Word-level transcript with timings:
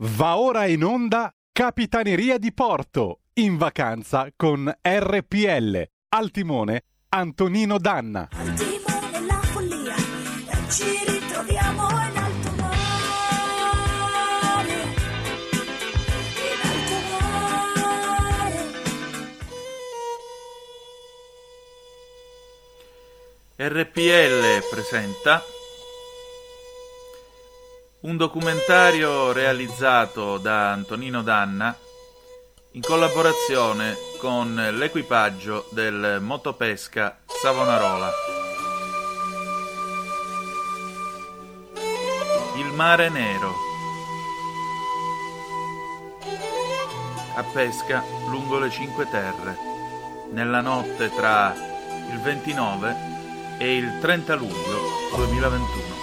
Va 0.00 0.38
ora 0.38 0.64
in 0.66 0.84
onda 0.84 1.34
Capitaneria 1.50 2.38
di 2.38 2.52
Porto, 2.52 3.22
in 3.40 3.56
vacanza 3.56 4.28
con 4.36 4.72
RPL. 4.80 5.82
Al 6.10 6.30
timone 6.30 6.84
Antonino 7.08 7.78
Danna. 7.78 8.28
Al 8.30 8.52
timone 8.54 9.26
la 9.26 9.40
follia, 9.40 9.96
ci 10.68 10.84
ritroviamo 11.04 11.88
in 11.88 12.16
alto 12.16 12.50
mare. 12.58 12.72
In 16.44 16.60
alto 16.62 16.98
mare. 23.56 23.82
RPL 23.82 24.62
presenta 24.70 25.42
un 28.00 28.16
documentario 28.16 29.32
realizzato 29.32 30.38
da 30.38 30.70
Antonino 30.70 31.22
Danna 31.22 31.76
in 32.72 32.80
collaborazione 32.80 33.96
con 34.20 34.54
l'equipaggio 34.54 35.66
del 35.70 36.18
motopesca 36.20 37.18
Savonarola. 37.26 38.10
Il 42.56 42.72
mare 42.72 43.08
nero. 43.08 43.52
A 47.34 47.42
pesca 47.52 48.04
lungo 48.28 48.60
le 48.60 48.70
Cinque 48.70 49.08
Terre, 49.08 49.56
nella 50.30 50.60
notte 50.60 51.10
tra 51.10 51.52
il 52.12 52.20
29 52.20 52.96
e 53.58 53.76
il 53.76 53.98
30 54.00 54.34
luglio 54.36 54.80
2021. 55.16 55.97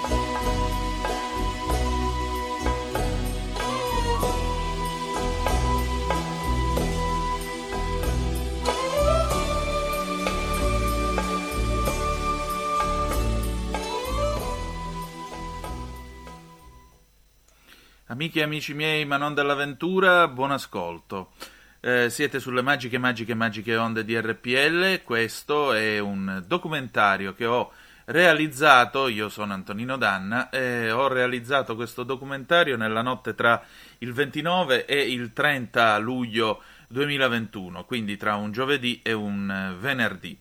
Amiche 18.07 18.41
e 18.41 18.43
amici 18.43 18.75
miei, 18.75 19.03
ma 19.03 19.17
non 19.17 19.34
dell'avventura, 19.34 20.27
buon 20.27 20.51
ascolto. 20.51 21.31
Eh, 21.79 22.12
siete 22.12 22.39
sulle 22.39 22.62
magiche, 22.62 22.99
magiche, 22.99 23.34
magiche 23.34 23.75
onde 23.75 24.05
di 24.05 24.15
RPL. 24.15 25.01
Questo 25.01 25.73
è 25.73 25.97
un 25.97 26.43
documentario 26.45 27.34
che 27.34 27.47
ho 27.47 27.71
realizzato. 28.05 29.07
Io 29.07 29.27
sono 29.29 29.53
Antonino 29.53 29.97
Danna 29.97 30.51
e 30.51 30.91
ho 30.91 31.07
realizzato 31.07 31.75
questo 31.75 32.03
documentario 32.03 32.77
nella 32.77 33.01
notte 33.01 33.34
tra 33.34 33.59
il 33.97 34.13
29 34.13 34.85
e 34.85 35.12
il 35.12 35.34
30 35.34 35.97
luglio 35.97 36.62
2021, 36.90 37.85
quindi 37.85 38.17
tra 38.17 38.35
un 38.35 38.51
giovedì 38.51 38.99
e 39.01 39.13
un 39.13 39.77
venerdì. 39.79 40.37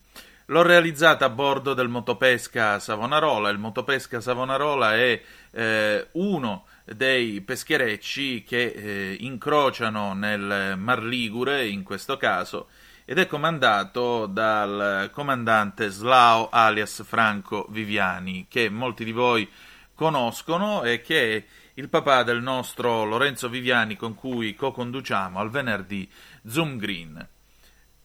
L'ho 0.49 0.61
realizzata 0.61 1.25
a 1.25 1.31
bordo 1.31 1.73
del 1.73 1.89
motopesca 1.89 2.79
Savonarola. 2.79 3.49
Il 3.49 3.57
motopesca 3.57 4.21
Savonarola 4.21 4.95
è 4.95 5.23
eh, 5.51 6.09
uno 6.13 6.67
dei 6.85 7.41
pescherecci 7.41 8.43
che 8.43 8.67
eh, 8.67 9.17
incrociano 9.21 10.13
nel 10.13 10.75
Mar 10.77 11.03
Ligure, 11.03 11.67
in 11.67 11.83
questo 11.83 12.17
caso, 12.17 12.69
ed 13.07 13.19
è 13.19 13.27
comandato 13.27 14.27
dal 14.27 15.11
comandante 15.13 15.89
Slao 15.89 16.49
alias 16.51 17.03
Franco 17.05 17.67
Viviani, 17.71 18.47
che 18.49 18.69
molti 18.69 19.05
di 19.05 19.13
voi 19.13 19.49
conoscono 19.95 20.83
e 20.83 21.01
che 21.01 21.37
è 21.37 21.45
il 21.75 21.89
papà 21.89 22.23
del 22.23 22.41
nostro 22.41 23.05
Lorenzo 23.05 23.49
Viviani 23.49 23.97
con 23.97 24.15
cui 24.15 24.55
co-conduciamo 24.55 25.39
al 25.39 25.51
venerdì 25.51 26.09
Zoom 26.47 26.77
Green. 26.77 27.29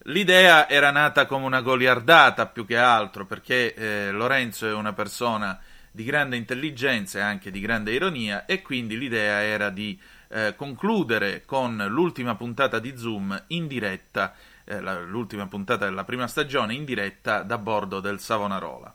L'idea 0.04 0.68
era 0.68 0.92
nata 0.92 1.26
come 1.26 1.46
una 1.46 1.62
goliardata 1.62 2.48
più 2.48 2.66
che 2.66 2.78
altro, 2.78 3.26
perché 3.26 3.74
eh, 3.74 4.12
Lorenzo 4.12 4.68
è 4.68 4.74
una 4.74 4.94
persona 4.94 5.60
di 5.92 6.04
grande 6.04 6.38
intelligenza 6.38 7.20
e 7.20 7.22
anche 7.22 7.52
di 7.52 7.60
grande 7.60 7.92
ironia 7.92 8.46
e 8.46 8.62
quindi 8.62 8.98
l'idea 8.98 9.42
era 9.42 9.70
di 9.70 10.00
eh, 10.30 10.54
concludere 10.56 11.44
con 11.46 11.84
l'ultima 11.90 12.36
puntata 12.36 12.80
di 12.80 12.96
Zoom 12.98 13.44
in 13.48 13.68
diretta, 13.68 14.36
eh, 14.64 14.80
la, 14.80 15.00
l'ultima 15.02 15.48
puntata 15.48 15.86
della 15.86 16.04
prima 16.04 16.28
stagione 16.28 16.74
in 16.74 16.86
diretta 16.86 17.42
da 17.42 17.58
bordo 17.58 18.00
del 18.00 18.20
Savonarola. 18.20 18.94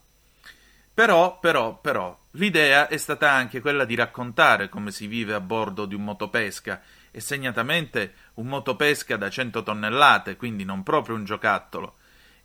Però, 0.95 1.41
però, 1.41 1.77
però, 1.81 2.17
l'idea 2.33 2.87
è 2.87 2.97
stata 2.99 3.29
anche 3.29 3.61
quella 3.61 3.85
di 3.85 3.97
raccontare 3.97 4.69
come 4.69 4.93
si 4.93 5.09
vive 5.09 5.35
a 5.35 5.41
bordo 5.41 5.87
di 5.87 5.97
un 5.97 6.05
motopesca 6.05 6.81
e 7.11 7.19
segnatamente 7.19 8.15
un 8.35 8.47
motopesca 8.47 9.17
da 9.17 9.29
100 9.29 9.65
tonnellate, 9.65 10.37
quindi 10.37 10.65
non 10.65 10.85
proprio 10.85 11.17
un 11.17 11.25
giocattolo. 11.25 11.97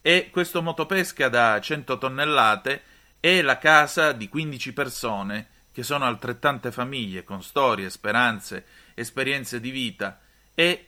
E 0.01 0.29
questo 0.31 0.63
motopesca 0.63 1.29
da 1.29 1.59
100 1.61 1.97
tonnellate 1.99 2.81
è 3.19 3.41
la 3.41 3.57
casa 3.57 4.12
di 4.12 4.30
15 4.30 4.74
persone 4.74 5.47
che 5.72 5.84
sono 5.84 6.06
altrettante 6.06 6.72
famiglie 6.72 7.24
con 7.24 7.41
storie, 7.44 7.90
speranze, 7.90 8.66
esperienze 8.94 9.59
di 9.59 9.72
vita 9.72 10.19
e 10.53 10.88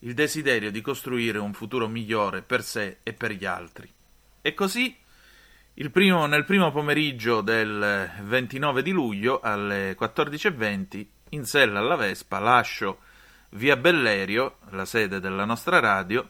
il 0.00 0.14
desiderio 0.14 0.70
di 0.70 0.80
costruire 0.80 1.38
un 1.38 1.52
futuro 1.52 1.88
migliore 1.88 2.42
per 2.42 2.62
sé 2.62 2.98
e 3.02 3.12
per 3.12 3.32
gli 3.32 3.44
altri. 3.44 3.90
E 4.42 4.54
così 4.54 4.94
primo, 5.90 6.26
nel 6.26 6.44
primo 6.44 6.70
pomeriggio 6.70 7.40
del 7.40 8.10
29 8.22 8.82
di 8.82 8.90
luglio 8.90 9.40
alle 9.40 9.96
14.20 9.98 11.06
in 11.30 11.44
sella 11.44 11.80
alla 11.80 11.96
Vespa 11.96 12.38
lascio 12.38 13.00
via 13.50 13.76
Bellerio, 13.76 14.58
la 14.70 14.84
sede 14.84 15.20
della 15.20 15.44
nostra 15.44 15.80
radio, 15.80 16.28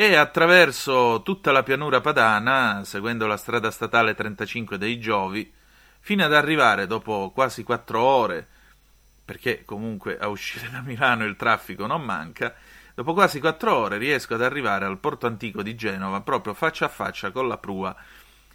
e 0.00 0.14
attraverso 0.14 1.22
tutta 1.24 1.50
la 1.50 1.64
pianura 1.64 2.00
padana, 2.00 2.82
seguendo 2.84 3.26
la 3.26 3.36
strada 3.36 3.72
statale 3.72 4.14
35 4.14 4.78
dei 4.78 5.00
Giovi, 5.00 5.52
fino 5.98 6.24
ad 6.24 6.32
arrivare 6.32 6.86
dopo 6.86 7.32
quasi 7.34 7.64
quattro 7.64 8.00
ore, 8.00 8.46
perché 9.24 9.64
comunque 9.64 10.16
a 10.16 10.28
uscire 10.28 10.70
da 10.70 10.82
Milano 10.82 11.24
il 11.24 11.34
traffico 11.34 11.86
non 11.86 12.04
manca, 12.04 12.54
dopo 12.94 13.12
quasi 13.12 13.40
quattro 13.40 13.74
ore 13.74 13.98
riesco 13.98 14.34
ad 14.34 14.42
arrivare 14.42 14.84
al 14.84 14.98
porto 14.98 15.26
antico 15.26 15.64
di 15.64 15.74
Genova 15.74 16.20
proprio 16.20 16.54
faccia 16.54 16.84
a 16.84 16.90
faccia 16.90 17.32
con 17.32 17.48
la 17.48 17.58
prua 17.58 17.92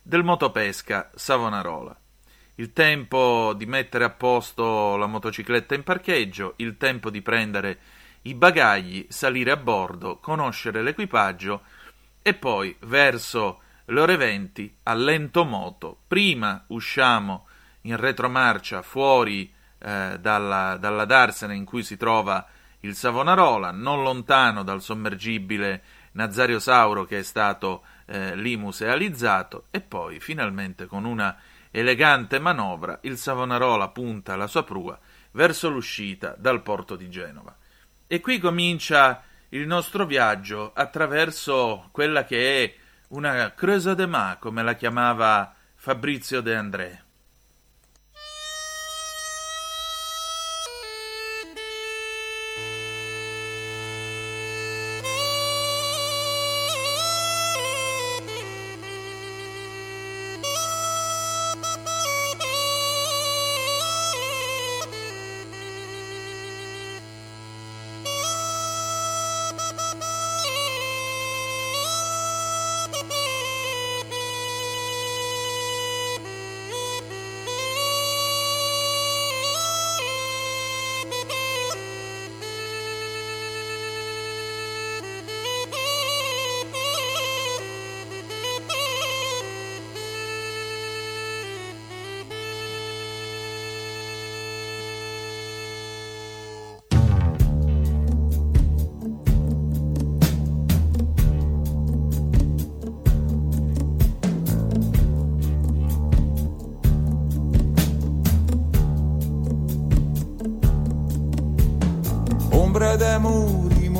del 0.01 0.23
motopesca 0.23 1.11
Savonarola. 1.13 1.93
Il 2.55 2.71
tempo 2.71 3.53
di 3.53 3.65
mettere 3.65 4.05
a 4.05 4.11
posto 4.11 4.95
la 4.95 5.07
motocicletta 5.07 5.75
in 5.75 5.83
parcheggio, 5.83 6.53
il 6.55 6.77
tempo 6.77 7.09
di 7.09 7.21
prendere 7.21 7.79
i 8.23 8.33
bagagli, 8.33 9.05
salire 9.09 9.51
a 9.51 9.57
bordo, 9.57 10.17
conoscere 10.17 10.81
l'equipaggio 10.81 11.61
e 12.21 12.33
poi 12.33 12.75
verso 12.81 13.61
le 13.85 13.99
ore 13.99 14.15
20 14.15 14.77
a 14.83 14.93
lento 14.93 15.43
moto. 15.43 15.97
Prima 16.07 16.63
usciamo 16.67 17.47
in 17.81 17.97
retromarcia 17.97 18.81
fuori 18.81 19.51
eh, 19.79 20.17
dalla, 20.19 20.77
dalla 20.77 21.05
darsena 21.05 21.53
in 21.53 21.65
cui 21.65 21.83
si 21.83 21.97
trova 21.97 22.45
il 22.81 22.95
Savonarola, 22.95 23.71
non 23.71 24.03
lontano 24.03 24.63
dal 24.63 24.81
sommergibile 24.81 25.83
Nazario 26.13 26.59
Sauro 26.59 27.05
che 27.05 27.19
è 27.19 27.23
stato 27.23 27.83
eh, 28.05 28.35
lì 28.35 28.55
musealizzato 28.55 29.65
e 29.71 29.81
poi 29.81 30.19
finalmente 30.19 30.85
con 30.85 31.05
una 31.05 31.35
elegante 31.71 32.39
manovra 32.39 32.99
il 33.03 33.17
Savonarola 33.17 33.89
punta 33.89 34.35
la 34.35 34.47
sua 34.47 34.63
prua 34.63 34.97
verso 35.31 35.69
l'uscita 35.69 36.35
dal 36.37 36.61
porto 36.61 36.95
di 36.95 37.09
Genova. 37.09 37.55
E 38.13 38.19
qui 38.19 38.37
comincia 38.37 39.23
il 39.49 39.65
nostro 39.65 40.05
viaggio 40.05 40.71
attraverso 40.75 41.89
quella 41.91 42.25
che 42.25 42.63
è 42.63 42.75
una 43.07 43.55
Creuse 43.55 43.95
de 43.95 44.05
Ma, 44.05 44.37
come 44.39 44.61
la 44.61 44.75
chiamava 44.75 45.51
Fabrizio 45.73 46.39
De 46.41 46.55
André. 46.55 47.03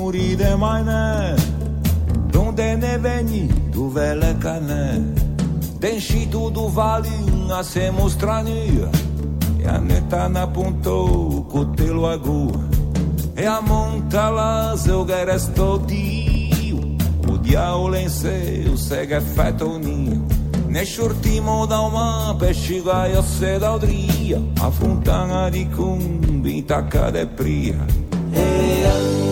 Muri 0.04 0.36
de 0.36 0.56
maine 0.58 1.36
Donde 2.32 2.78
ne 2.80 2.98
veni, 3.02 3.48
tu 3.72 3.82
vele 3.82 4.36
cane 4.40 5.02
Denșitul 5.80 6.52
du 6.52 6.70
valin 6.74 7.52
a 7.60 7.62
se 7.62 7.92
mostrania 7.98 8.90
E 9.64 9.68
a 9.68 9.78
neta 9.78 10.28
na 10.28 10.48
punto 10.48 10.92
cu 11.52 11.66
te 11.66 11.90
E 13.36 13.48
a 13.48 13.60
monta 13.60 14.30
la 14.30 14.74
zeu 14.76 15.06
che 15.06 15.24
resto 15.24 15.82
dio 15.86 16.96
O 17.32 17.38
diavolo 17.38 17.96
in 17.96 18.10
sé, 18.10 18.68
o 18.72 18.76
se 18.76 19.06
che 19.08 19.20
feto 19.20 19.78
nio 19.78 20.22
Ne 20.68 20.84
shurtimo 20.84 21.66
da 21.66 21.80
uma 21.80 22.36
pesciga 22.38 23.08
e 23.08 23.22
se 23.22 23.58
da 23.58 23.74
odria 23.74 24.42
A 24.60 24.70
fontana 24.70 25.50
di 25.50 25.68
cumbi 25.70 26.66
tacca 26.66 27.12
de 27.12 27.26
pria 27.26 27.86
E 28.32 28.86
anda, 28.86 29.23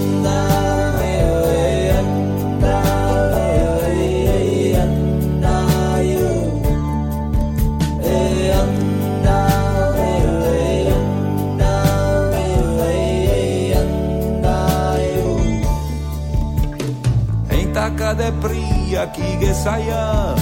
che 19.09 19.53
saia 19.53 20.33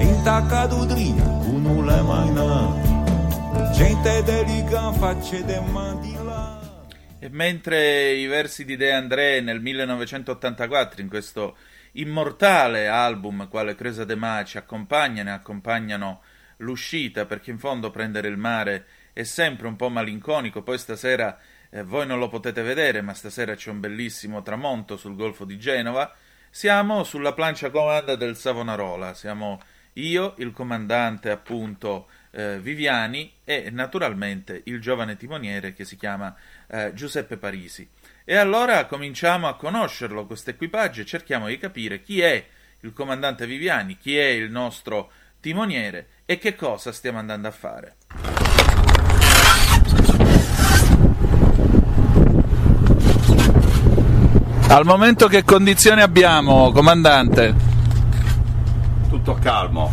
In 0.00 0.20
tacca 0.24 0.66
d'udria 0.66 1.22
con 1.22 1.62
nulla 1.62 2.02
mai 2.02 2.32
Gente 3.72 4.22
delica 4.24 4.92
facce 4.92 5.44
de 5.44 5.60
mandila 5.60 6.58
E 7.20 7.28
mentre 7.28 8.12
i 8.12 8.26
versi 8.26 8.64
di 8.64 8.76
De 8.76 8.92
André 8.92 9.40
nel 9.40 9.60
1984, 9.60 11.00
in 11.00 11.08
questo 11.08 11.56
immortale 11.92 12.88
album 12.88 13.48
quale 13.48 13.74
Cresa 13.74 14.04
de 14.04 14.16
Ma 14.16 14.42
ci 14.44 14.56
accompagnano 14.58 15.28
e 15.28 15.32
accompagnano 15.32 16.22
l'uscita, 16.58 17.26
perché 17.26 17.50
in 17.50 17.58
fondo 17.58 17.90
prendere 17.90 18.28
il 18.28 18.36
mare 18.36 18.86
è 19.12 19.22
sempre 19.22 19.66
un 19.66 19.76
po' 19.76 19.90
malinconico, 19.90 20.62
poi 20.62 20.78
stasera 20.78 21.38
eh, 21.70 21.82
voi 21.82 22.06
non 22.06 22.18
lo 22.18 22.28
potete 22.28 22.62
vedere, 22.62 23.00
ma 23.00 23.14
stasera 23.14 23.54
c'è 23.54 23.70
un 23.70 23.80
bellissimo 23.80 24.42
tramonto 24.42 24.96
sul 24.96 25.16
Golfo 25.16 25.44
di 25.44 25.58
Genova, 25.58 26.12
siamo 26.50 27.04
sulla 27.04 27.32
plancia 27.32 27.70
comanda 27.70 28.16
del 28.16 28.36
Savonarola, 28.36 29.14
siamo 29.14 29.60
io, 29.94 30.34
il 30.38 30.52
comandante 30.52 31.30
appunto 31.30 32.08
eh, 32.32 32.58
Viviani 32.60 33.32
e 33.44 33.70
naturalmente 33.70 34.62
il 34.64 34.80
giovane 34.80 35.16
timoniere 35.16 35.72
che 35.72 35.84
si 35.84 35.96
chiama 35.96 36.34
eh, 36.66 36.92
Giuseppe 36.94 37.36
Parisi. 37.36 37.88
E 38.24 38.36
allora 38.36 38.86
cominciamo 38.86 39.48
a 39.48 39.56
conoscerlo 39.56 40.26
questo 40.26 40.50
equipaggio 40.50 41.00
e 41.00 41.06
cerchiamo 41.06 41.46
di 41.48 41.58
capire 41.58 42.02
chi 42.02 42.20
è 42.20 42.44
il 42.80 42.92
comandante 42.92 43.46
Viviani, 43.46 43.96
chi 43.96 44.16
è 44.16 44.26
il 44.26 44.50
nostro 44.50 45.10
timoniere 45.40 46.08
e 46.26 46.38
che 46.38 46.54
cosa 46.54 46.92
stiamo 46.92 47.18
andando 47.18 47.48
a 47.48 47.52
fare. 47.52 47.96
Al 54.70 54.84
momento 54.84 55.26
che 55.26 55.42
condizioni 55.42 56.00
abbiamo, 56.00 56.70
comandante? 56.70 57.52
Tutto 59.08 59.36
calmo, 59.42 59.90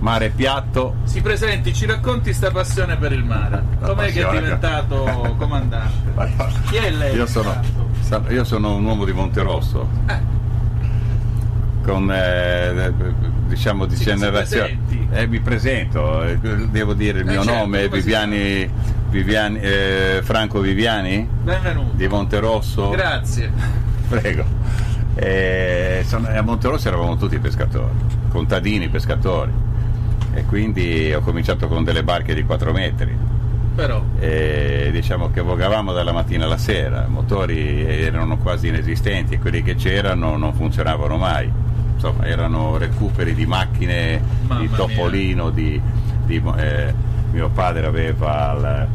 mare 0.00 0.28
piatto, 0.28 0.96
Si 1.04 1.22
presenti, 1.22 1.72
ci 1.72 1.86
racconti 1.86 2.34
sta 2.34 2.50
passione 2.50 2.96
per 2.98 3.12
il 3.12 3.24
mare. 3.24 3.62
Com'è 3.80 4.12
che 4.12 4.20
è 4.20 4.24
passione. 4.24 4.40
diventato 4.40 5.34
comandante? 5.38 6.12
Chi 6.68 6.76
è 6.76 6.90
lei? 6.90 7.16
Io 7.16 7.26
sono, 7.26 7.58
io 8.28 8.44
sono 8.44 8.74
un 8.76 8.84
uomo 8.84 9.06
di 9.06 9.12
Monterosso, 9.12 9.88
Eh, 10.06 10.18
con 11.82 12.12
eh, 12.12 12.92
diciamo 13.46 13.86
di 13.86 13.96
si 13.96 14.04
generazione. 14.04 14.78
Eh, 15.12 15.26
mi 15.26 15.40
presento, 15.40 16.22
eh, 16.24 16.36
devo 16.38 16.92
dire 16.92 17.20
il 17.20 17.26
Eh, 17.28 17.30
mio 17.30 17.42
certo, 17.42 17.58
nome 17.58 17.88
Viviani, 17.88 18.70
Viviani- 19.08 19.60
eh, 19.60 20.20
Franco 20.22 20.60
Viviani 20.60 21.26
benvenuto. 21.42 21.92
di 21.94 22.06
Monterosso. 22.06 22.90
Grazie. 22.90 23.82
Prego. 24.08 24.44
Eh, 25.16 26.02
sono- 26.06 26.28
a 26.28 26.42
Monterosso 26.42 26.88
eravamo 26.88 27.16
tutti 27.16 27.38
pescatori, 27.38 27.92
contadini 28.30 28.88
pescatori. 28.88 29.52
E 30.34 30.44
quindi 30.46 31.12
ho 31.14 31.20
cominciato 31.20 31.68
con 31.68 31.84
delle 31.84 32.02
barche 32.02 32.34
di 32.34 32.42
4 32.44 32.72
metri. 32.72 33.16
Però, 33.76 34.02
e 34.20 34.90
diciamo 34.92 35.30
che 35.30 35.40
vogavamo 35.40 35.92
dalla 35.92 36.12
mattina 36.12 36.44
alla 36.44 36.58
sera, 36.58 37.04
i 37.08 37.10
motori 37.10 37.84
erano 37.84 38.38
quasi 38.38 38.68
inesistenti 38.68 39.34
e 39.34 39.38
quelli 39.38 39.62
che 39.62 39.74
c'erano 39.74 40.36
non 40.36 40.52
funzionavano 40.54 41.16
mai. 41.16 41.50
Insomma, 41.94 42.24
erano 42.26 42.76
recuperi 42.76 43.34
di 43.34 43.46
macchine 43.46 44.20
Mamma 44.46 44.60
di 44.60 44.66
mia. 44.68 44.76
Topolino, 44.76 45.50
di, 45.50 45.80
di, 46.24 46.42
eh, 46.56 46.94
mio 47.32 47.48
padre 47.50 47.86
aveva 47.86 48.52
il- 48.56 48.88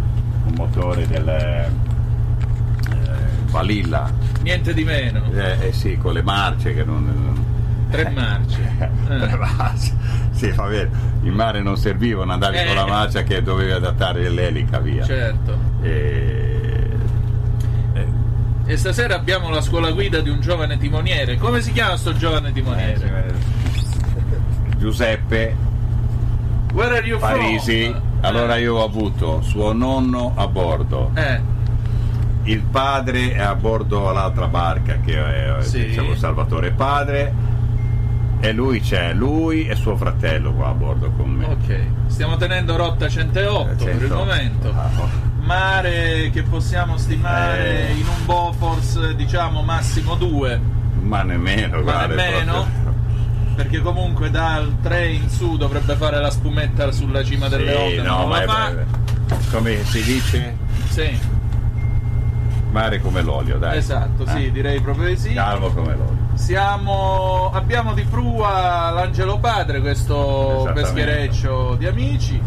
un 0.48 0.54
motore 0.56 1.08
del 1.08 1.28
eh, 1.28 1.70
Valilla, 3.50 4.12
niente 4.42 4.74
di 4.74 4.84
meno. 4.84 5.24
eh, 5.34 5.68
eh 5.68 5.72
sì, 5.74 5.98
con 5.98 6.14
le 6.14 6.22
marce 6.22 6.74
che 6.74 6.84
non... 6.84 7.04
non- 7.06 7.38
Tre 7.90 8.10
marce. 8.12 8.68
Eh. 9.10 9.98
Sì, 10.32 10.52
va 10.52 10.68
bene. 10.68 10.90
In 11.24 11.34
mare 11.34 11.62
non 11.62 11.76
servivano, 11.76 12.32
andavi 12.34 12.58
Eh. 12.58 12.66
con 12.68 12.76
la 12.76 12.86
marcia 12.86 13.24
che 13.24 13.42
dovevi 13.42 13.72
adattare 13.72 14.30
l'elica 14.30 14.78
via. 14.80 15.04
Certo. 15.04 15.58
E- 15.82 16.88
eh, 17.94 18.08
E 18.68 18.78
stasera 18.78 19.16
abbiamo 19.16 19.50
la 19.50 19.62
scuola 19.62 19.90
guida 19.92 20.20
di 20.22 20.30
un 20.30 20.40
giovane 20.40 20.78
timoniere. 20.78 21.38
Come 21.38 21.62
si 21.62 21.72
chiama 21.72 21.98
sto 21.98 22.16
giovane 22.16 22.52
timoniere? 22.52 23.34
Giuseppe 24.78 25.56
Where 26.74 26.98
are 26.98 27.06
you 27.08 27.18
Parisi. 27.18 27.86
from? 27.90 28.02
Allora 28.22 28.56
Eh. 28.58 28.62
io 28.62 28.76
ho 28.76 28.84
avuto 28.84 29.42
suo 29.42 29.74
nonno 29.74 30.34
a 30.36 30.48
bordo, 30.48 31.10
Eh, 31.16 31.40
il 32.44 32.62
padre 32.62 33.34
è 33.34 33.40
a 33.42 33.54
bordo 33.56 34.10
all'altra 34.10 34.48
barca 34.48 35.00
che 35.00 35.58
è 35.58 35.62
Sì. 35.64 35.88
diciamo 35.88 36.16
Salvatore 36.16 36.72
padre 36.72 37.34
e 38.40 38.52
lui 38.54 38.80
c'è, 38.80 39.14
lui 39.14 39.68
e 39.68 39.76
suo 39.76 39.98
fratello 39.98 40.54
qua 40.54 40.70
a 40.70 40.74
bordo 40.74 41.12
con 41.12 41.30
me. 41.30 41.46
ok. 41.46 41.80
Stiamo 42.08 42.38
tenendo 42.38 42.76
rotta 42.78 43.08
108 43.10 43.84
per 43.84 43.94
il 43.96 44.00
108. 44.10 44.16
momento. 44.16 44.70
Oh. 44.70 45.28
Mare 45.42 46.30
che 46.32 46.44
possiamo 46.44 46.98
stimare 46.98 47.90
Eh. 47.90 47.94
in 47.94 48.06
un 48.08 48.26
Bofors, 48.26 49.12
diciamo 49.14 49.62
massimo 49.62 50.16
2. 50.16 50.60
Ma 51.02 51.24
nemmeno, 51.24 51.78
Ma 51.78 51.82
guarda, 51.82 52.14
è 52.14 52.30
nemmeno? 52.32 52.52
proprio- 52.54 52.88
Perché 53.56 53.82
comunque 53.82 54.30
dal 54.30 54.76
3 54.82 55.08
in 55.10 55.30
su 55.30 55.58
dovrebbe 55.58 55.96
fare 55.96 56.20
la 56.22 56.30
spumetta 56.32 56.92
sulla 56.94 57.24
cima 57.26 57.50
delle 57.50 57.72
Sì, 57.72 57.78
onde, 57.78 58.02
no, 58.04 58.26
ma 58.28 58.42
è- 58.42 58.46
fa. 58.46 58.72
come 59.52 59.84
si 59.84 60.02
dice, 60.04 60.56
Sì, 60.88 61.20
mare 62.72 63.02
come 63.02 63.22
l'olio, 63.22 63.58
dai. 63.58 63.78
esatto, 63.78 64.26
sì, 64.28 64.46
Eh? 64.46 64.52
direi 64.52 64.80
proprio 64.80 65.08
di 65.08 65.18
sì. 65.18 65.34
Calmo 65.34 65.70
come 65.70 65.96
l'olio. 65.96 66.18
Siamo, 66.36 67.50
abbiamo 67.54 67.94
di 67.94 68.04
prua 68.04 68.92
l'Angelo 68.92 69.40
Padre, 69.40 69.82
questo 69.82 70.70
peschereccio 70.74 71.76
di 71.76 71.86
amici. 71.88 72.42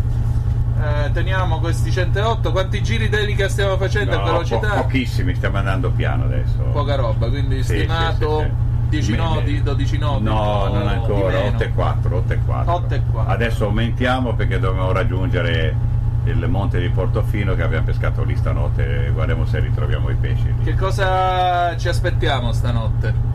Eh, 0.80 1.10
teniamo 1.12 1.60
questi 1.60 1.92
108. 1.92 2.50
Quanti 2.50 2.82
giri 2.82 3.08
delica 3.08 3.48
stiamo 3.48 3.76
facendo 3.76 4.14
a 4.16 4.18
No, 4.18 4.24
velocità? 4.24 4.68
po- 4.68 4.82
pochissimi, 4.82 5.34
stiamo 5.34 5.58
andando 5.58 5.90
piano 5.90 6.24
adesso. 6.24 6.56
Poca 6.72 6.96
roba, 6.96 7.28
quindi 7.28 7.62
Sì, 7.62 7.78
stimato 7.80 8.38
sì, 8.40 8.44
sì, 8.44 8.50
sì. 8.50 8.88
10 8.88 9.10
Me- 9.12 9.16
nodi, 9.18 9.52
me- 9.52 9.62
12 9.62 9.98
nodi. 9.98 10.24
No, 10.24 10.40
o 10.40 10.68
non 10.68 10.88
ancora, 10.88 11.36
meno. 11.38 11.48
8 11.54 11.62
e 11.62 11.70
4, 11.72 12.16
8 12.16 12.32
e 12.32 12.38
4. 12.44 12.72
8 12.74 12.94
e 12.94 13.02
4. 13.12 13.32
Adesso 13.32 13.64
aumentiamo 13.66 14.34
perché 14.34 14.58
dobbiamo 14.58 14.90
raggiungere 14.92 15.76
il 16.24 16.46
monte 16.48 16.80
di 16.80 16.88
Portofino 16.88 17.54
che 17.54 17.62
abbiamo 17.62 17.84
pescato 17.84 18.22
lì 18.24 18.36
stanotte, 18.36 19.10
guardiamo 19.12 19.44
se 19.46 19.58
ritroviamo 19.60 20.08
i 20.10 20.14
pesci. 20.14 20.44
lì. 20.46 20.64
Che 20.64 20.74
cosa 20.74 21.76
ci 21.76 21.88
aspettiamo 21.88 22.52
stanotte? 22.52 23.30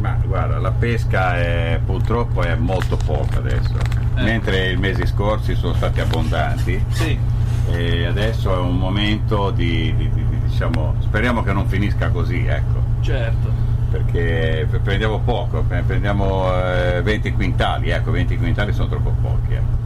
Ma 0.00 0.16
guarda, 0.24 0.58
la 0.58 0.70
pesca 0.70 1.36
è, 1.36 1.80
purtroppo 1.84 2.42
è 2.42 2.54
molto 2.54 2.96
poca 2.96 3.38
adesso, 3.38 3.74
Eh. 4.16 4.22
mentre 4.22 4.70
i 4.70 4.76
mesi 4.76 5.04
scorsi 5.06 5.54
sono 5.54 5.74
stati 5.74 6.00
abbondanti 6.00 6.82
Sì, 6.88 7.18
e 7.70 8.06
adesso 8.06 8.54
è 8.54 8.58
un 8.60 8.78
momento 8.78 9.50
di, 9.50 9.94
di- 9.96 10.08
di- 10.10 10.26
di- 10.26 10.40
diciamo, 10.46 10.94
speriamo 11.00 11.42
che 11.42 11.52
non 11.52 11.66
finisca 11.66 12.08
così, 12.10 12.46
ecco. 12.46 12.80
certo. 13.00 13.68
perché 13.90 14.68
prendiamo 14.84 15.18
poco, 15.18 15.62
pre- 15.66 15.82
prendiamo 15.84 16.44
eh, 16.64 17.02
20 17.02 17.32
quintali, 17.32 17.90
ecco 17.90 18.12
20 18.12 18.38
quintali 18.38 18.72
sono 18.72 18.88
troppo 18.88 19.10
pochi, 19.20 19.54
ecco. 19.54 19.78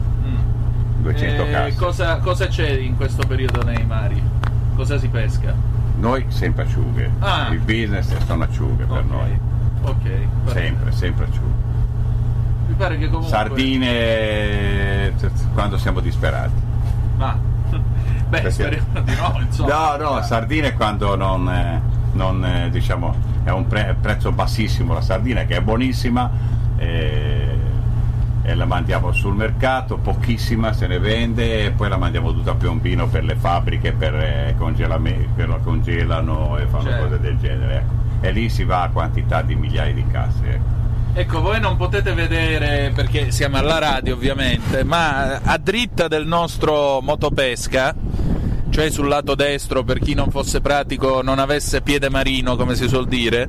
Mm. 1.05 1.11
200 1.11 1.43
Eh, 1.43 1.51
casse. 1.51 1.75
cosa, 1.75 2.17
cosa 2.17 2.47
c'è 2.47 2.69
in 2.69 2.95
questo 2.95 3.25
periodo 3.27 3.63
nei 3.63 3.85
mari? 3.85 4.21
Cosa 4.75 4.97
si 4.97 5.07
pesca? 5.07 5.53
Noi 5.97 6.25
sempre 6.29 6.63
acciughe, 6.63 7.09
Ah. 7.19 7.47
il 7.51 7.59
business 7.59 8.15
sono 8.25 8.43
acciughe 8.43 8.83
per 8.85 8.97
Ok, 8.99 9.09
noi, 9.09 9.39
Ok, 9.83 10.51
sempre, 10.51 10.91
sempre 10.91 11.25
acciughe. 11.25 11.63
Mi 12.67 12.73
pare 12.73 12.97
che 12.97 13.05
comunque... 13.05 13.29
Sardine 13.29 13.87
eh, 13.87 15.13
quando 15.53 15.77
siamo 15.77 15.99
disperati. 15.99 16.53
Ma 17.17 17.37
Beh, 18.27 18.41
Perché- 18.41 18.51
speriamo 18.51 19.01
di 19.01 19.15
no, 19.15 19.39
insomma. 19.41 19.95
No, 19.97 20.15
no, 20.15 20.21
sardine 20.23 20.73
quando 20.73 21.15
non, 21.15 21.47
eh, 21.47 21.81
non, 22.13 22.43
eh, 22.43 22.69
diciamo, 22.71 23.15
è 23.43 23.51
un 23.51 23.67
pre- 23.67 23.95
prezzo 24.01 24.31
bassissimo 24.31 24.93
la 24.93 25.01
sardina 25.01 25.43
che 25.43 25.57
è 25.57 25.61
buonissima 25.61 26.31
eh, 26.77 27.57
e 28.45 28.53
la 28.55 28.65
mandiamo 28.65 29.11
sul 29.11 29.33
mercato, 29.35 29.97
pochissima 29.97 30.71
se 30.71 30.85
ne 30.87 30.99
vende 30.99 31.65
e 31.65 31.71
poi 31.71 31.89
la 31.89 31.97
mandiamo 31.97 32.31
tutta 32.31 32.51
a 32.51 32.55
Piombino 32.55 33.07
per 33.07 33.23
le 33.23 33.35
fabbriche 33.35 33.91
per, 33.91 34.13
eh, 34.15 34.55
congelame- 34.57 35.29
che 35.35 35.45
la 35.45 35.57
congelano 35.63 36.57
e 36.57 36.65
fanno 36.67 36.83
Certo. 36.83 37.03
cose 37.03 37.19
del 37.19 37.37
genere. 37.39 37.75
ecco. 37.75 37.93
E 38.27 38.31
lì 38.31 38.49
si 38.49 38.63
va 38.63 38.83
a 38.83 38.89
quantità 38.89 39.41
di 39.41 39.55
migliaia 39.55 39.93
di 39.93 40.05
casse. 40.11 40.43
ecco. 40.47 40.73
Ecco, 41.17 41.41
voi 41.41 41.59
non 41.61 41.77
potete 41.77 42.13
vedere 42.13 42.91
perché 42.93 43.31
siamo 43.31 43.55
alla 43.57 43.79
radio 43.79 44.15
ovviamente, 44.15 44.83
ma 44.83 45.39
a 45.41 45.57
dritta 45.57 46.07
del 46.09 46.27
nostro 46.27 46.99
motopesca, 47.01 47.95
cioè 48.69 48.89
sul 48.89 49.07
lato 49.07 49.33
destro 49.33 49.83
per 49.83 49.99
chi 49.99 50.13
non 50.13 50.29
fosse 50.29 50.59
pratico, 50.59 51.21
non 51.21 51.39
avesse 51.39 51.81
piede 51.81 52.09
marino 52.09 52.57
come 52.57 52.75
si 52.75 52.89
suol 52.89 53.07
dire, 53.07 53.47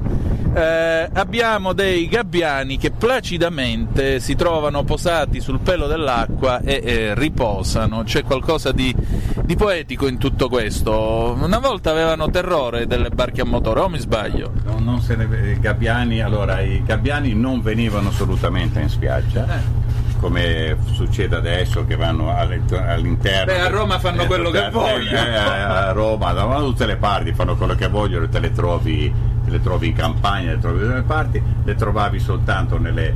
eh, 0.57 1.11
abbiamo 1.13 1.75
dei 1.75 2.09
gabbiani 2.09 2.79
che 2.79 2.91
placidamente 2.91 4.21
si 4.21 4.35
trovano 4.35 4.85
posati 4.85 5.41
sul 5.41 5.61
pelo 5.61 5.87
dell'acqua 5.87 6.61
e 6.63 6.81
eh, 6.83 7.15
riposano. 7.15 8.05
C'è 8.05 8.23
qualcosa 8.23 8.73
di, 8.73 8.95
di 9.43 9.55
poetico 9.55 10.07
in 10.07 10.17
tutto 10.17 10.49
questo. 10.49 11.37
Una 11.39 11.59
volta 11.59 11.91
avevano 11.91 12.31
terrore 12.31 12.87
delle 12.87 13.11
barche 13.11 13.43
a 13.43 13.45
motore, 13.45 13.81
o 13.81 13.89
mi 13.91 13.99
sbaglio? 13.99 14.53
Se 15.01 15.15
ne, 15.15 15.53
i 15.53 15.61
gabbiani, 15.61 16.23
allora, 16.23 16.61
i 16.61 16.83
gabbiani 16.83 17.35
non 17.35 17.61
venivano 17.61 18.09
assolutamente 18.09 18.81
in 18.81 18.89
spiaggia. 18.89 19.59
Eh. 19.59 19.86
Come 20.26 20.76
succede 20.90 21.37
adesso 21.37 21.85
che 21.85 21.95
vanno 21.95 22.35
all'interno. 22.37 23.45
Beh, 23.52 23.61
a 23.61 23.68
Roma 23.68 24.00
fanno 24.00 24.23
eh, 24.23 24.26
quello 24.26 24.50
che 24.50 24.66
eh, 24.66 24.71
vogliono. 24.71 25.16
eh, 25.25 25.37
a 25.37 25.92
Roma, 25.92 26.33
da 26.33 26.45
tutte 26.59 26.85
le 26.85 26.97
parti 26.97 27.33
fanno 27.33 27.54
quello 27.54 27.76
che 27.76 27.87
vogliono, 27.87 28.28
te 28.28 28.40
le 28.40 28.50
trovi, 28.50 29.14
te 29.45 29.50
le 29.50 29.61
trovi 29.61 29.87
in 29.87 29.95
campagna, 29.95 30.50
le 30.50 30.59
trovi 30.59 30.78
da 30.80 30.85
tutte 30.87 30.97
le 30.97 31.02
parti, 31.04 31.42
le 31.62 31.75
trovavi 31.76 32.18
soltanto 32.18 32.76
nelle 32.76 33.14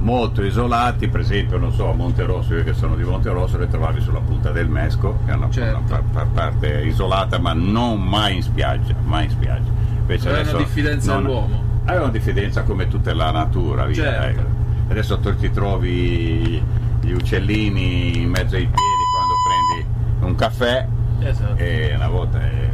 molto 0.00 0.42
isolati, 0.42 1.06
per 1.06 1.20
esempio, 1.20 1.58
non 1.58 1.72
so, 1.72 1.90
a 1.90 1.94
Monterosso, 1.94 2.54
io 2.56 2.64
che 2.64 2.72
sono 2.72 2.96
di 2.96 3.04
Monterosso, 3.04 3.56
le 3.56 3.68
trovavi 3.68 4.00
sulla 4.00 4.18
punta 4.20 4.50
del 4.50 4.68
Mesco, 4.68 5.20
che 5.26 5.30
è 5.30 5.34
una, 5.36 5.48
Certo. 5.50 5.76
una 5.78 5.86
par- 5.86 6.02
par- 6.12 6.26
parte 6.32 6.80
isolata, 6.82 7.38
ma 7.38 7.52
non 7.52 8.02
mai 8.02 8.34
in 8.34 8.42
spiaggia, 8.42 8.94
mai 9.04 9.26
in 9.26 9.30
spiaggia. 9.30 9.70
Invece 10.00 10.28
Avevano 10.28 10.48
adesso 10.50 10.64
diffidenza 10.64 11.12
non- 11.12 11.22
dell'uomo. 11.22 11.62
Avevano 11.84 12.10
diffidenza 12.10 12.62
come 12.64 12.88
tutta 12.88 13.14
la 13.14 13.30
natura, 13.30 13.84
via. 13.84 13.94
Certo. 14.02 14.40
ecco. 14.40 14.56
Adesso 14.88 15.18
tu 15.18 15.36
ti 15.36 15.50
trovi 15.50 16.62
gli 17.00 17.10
uccellini 17.12 18.22
in 18.22 18.30
mezzo 18.30 18.56
ai 18.56 18.66
piedi 18.66 19.04
quando 19.14 19.34
prendi 19.46 20.26
un 20.26 20.34
caffè 20.34 20.86
Esatto. 21.20 21.56
e 21.56 21.92
una 21.94 22.08
volta 22.08 22.38
E 22.40 22.70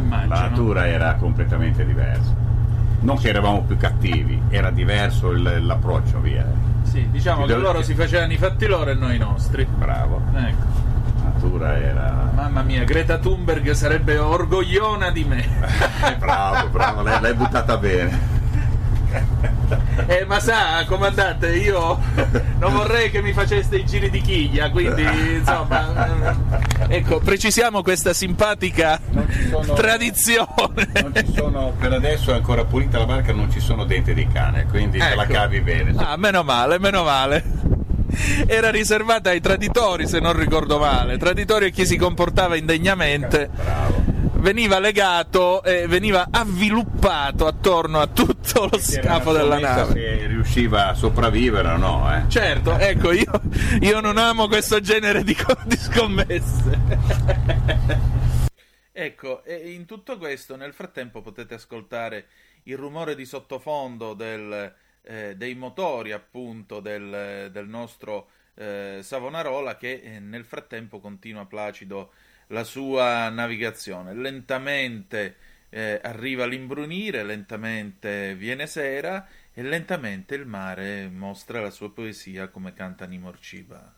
mangiano. 0.00 0.28
la 0.28 0.48
natura 0.48 0.86
era 0.86 1.14
completamente 1.14 1.84
diversa. 1.84 2.34
Non 3.00 3.16
che 3.18 3.28
eravamo 3.28 3.62
più 3.62 3.76
cattivi, 3.76 4.40
era 4.48 4.70
diverso 4.70 5.30
il- 5.30 5.64
l'approccio, 5.66 6.20
via. 6.20 6.44
Sì, 6.82 7.08
diciamo 7.10 7.44
che 7.44 7.54
loro 7.56 7.82
si 7.82 7.94
facevano 7.94 8.32
i 8.32 8.36
fatti 8.38 8.66
loro 8.66 8.90
e 8.90 8.94
noi 8.94 9.16
i 9.16 9.18
nostri. 9.18 9.64
Bravo. 9.66 10.20
Ecco. 10.34 10.64
La 11.22 11.30
natura 11.32 11.76
era. 11.78 12.30
Mamma 12.34 12.62
mia, 12.62 12.84
Greta 12.84 13.18
Thunberg 13.18 13.70
sarebbe 13.72 14.16
orgogliona 14.18 15.10
di 15.10 15.24
me. 15.24 15.46
bravo, 16.18 16.68
bravo, 16.68 17.02
l'hai, 17.02 17.20
l'hai 17.20 17.34
buttata 17.34 17.76
bene. 17.76 18.36
Eh, 20.06 20.24
ma 20.26 20.40
sa, 20.40 20.84
comandante, 20.86 21.54
io 21.56 21.98
non 22.58 22.72
vorrei 22.72 23.10
che 23.10 23.20
mi 23.20 23.32
faceste 23.34 23.76
i 23.76 23.84
giri 23.84 24.08
di 24.08 24.20
chiglia, 24.22 24.70
quindi 24.70 25.02
insomma, 25.36 26.36
ecco, 26.88 27.18
precisiamo 27.18 27.82
questa 27.82 28.12
simpatica 28.14 28.98
Non 29.10 29.26
sono- 29.50 29.74
tradizione. 29.74 30.88
Non 31.02 31.12
ci 31.14 31.32
sono, 31.34 31.72
per 31.78 31.92
adesso 31.92 32.30
è 32.32 32.34
ancora 32.34 32.64
pulita 32.64 32.98
la 32.98 33.04
barca, 33.06 33.32
non 33.32 33.50
ci 33.52 33.60
sono 33.60 33.84
denti 33.84 34.14
di 34.14 34.26
cane, 34.28 34.66
quindi 34.70 34.98
te 34.98 35.14
la 35.14 35.24
Ecco. 35.24 35.32
cavi 35.32 35.60
bene. 35.60 35.92
Ah, 35.96 36.16
meno 36.16 36.42
male, 36.42 36.78
meno 36.78 37.02
male. 37.02 37.44
Era 38.46 38.70
riservata 38.70 39.30
ai 39.30 39.40
traditori, 39.40 40.08
se 40.08 40.18
non 40.20 40.32
ricordo 40.36 40.78
male. 40.78 41.18
Traditori 41.18 41.66
e 41.66 41.70
chi 41.70 41.84
si 41.84 41.96
comportava 41.98 42.56
indegnamente. 42.56 43.50
Bravo. 43.52 44.07
Veniva 44.40 44.78
legato 44.78 45.64
e 45.64 45.88
veniva 45.88 46.28
avviluppato 46.30 47.46
attorno 47.46 47.98
a 47.98 48.06
tutto 48.06 48.68
lo 48.70 48.78
scafo 48.78 49.32
della 49.32 49.58
nave. 49.58 49.92
Se 49.92 50.26
riusciva 50.28 50.88
a 50.88 50.94
sopravvivere 50.94 51.68
o 51.68 51.76
no, 51.76 52.14
eh. 52.14 52.28
Certo, 52.28 52.78
ecco, 52.78 53.10
io, 53.10 53.40
io 53.80 54.00
non 54.00 54.16
amo 54.16 54.46
questo 54.46 54.80
genere 54.80 55.24
di, 55.24 55.36
di 55.64 55.76
scommesse. 55.76 56.78
ecco, 58.92 59.42
e 59.42 59.72
in 59.72 59.84
tutto 59.86 60.16
questo, 60.18 60.54
nel 60.54 60.72
frattempo 60.72 61.20
potete 61.20 61.54
ascoltare 61.54 62.26
il 62.64 62.76
rumore 62.76 63.16
di 63.16 63.24
sottofondo 63.24 64.14
del, 64.14 64.72
eh, 65.02 65.34
dei 65.36 65.54
motori, 65.56 66.12
appunto, 66.12 66.78
del, 66.78 67.48
del 67.50 67.66
nostro 67.66 68.28
eh, 68.54 69.00
Savonarola 69.02 69.76
che 69.76 70.00
eh, 70.02 70.20
nel 70.20 70.44
frattempo 70.44 71.00
continua 71.00 71.44
placido 71.46 72.12
la 72.48 72.64
sua 72.64 73.28
navigazione. 73.30 74.14
Lentamente 74.14 75.36
eh, 75.70 76.00
arriva 76.02 76.46
l'imbrunire, 76.46 77.24
lentamente 77.24 78.34
viene 78.34 78.66
sera 78.66 79.26
e 79.52 79.62
lentamente 79.62 80.34
il 80.34 80.46
mare 80.46 81.08
mostra 81.08 81.60
la 81.60 81.70
sua 81.70 81.92
poesia 81.92 82.48
come 82.48 82.72
canta 82.72 83.06
Nimorciba. 83.06 83.97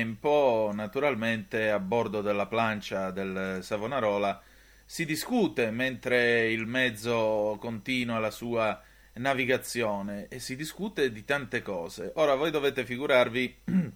frattempo, 0.00 0.70
naturalmente, 0.72 1.70
a 1.70 1.78
bordo 1.78 2.22
della 2.22 2.46
plancia 2.46 3.10
del 3.10 3.58
Savonarola 3.62 4.40
si 4.84 5.04
discute 5.04 5.70
mentre 5.70 6.50
il 6.50 6.66
mezzo 6.66 7.56
continua 7.60 8.18
la 8.18 8.30
sua 8.30 8.80
navigazione 9.14 10.26
e 10.28 10.40
si 10.40 10.56
discute 10.56 11.12
di 11.12 11.24
tante 11.24 11.60
cose. 11.60 12.12
Ora 12.14 12.34
voi 12.34 12.50
dovete 12.50 12.84
figurarvi 12.84 13.58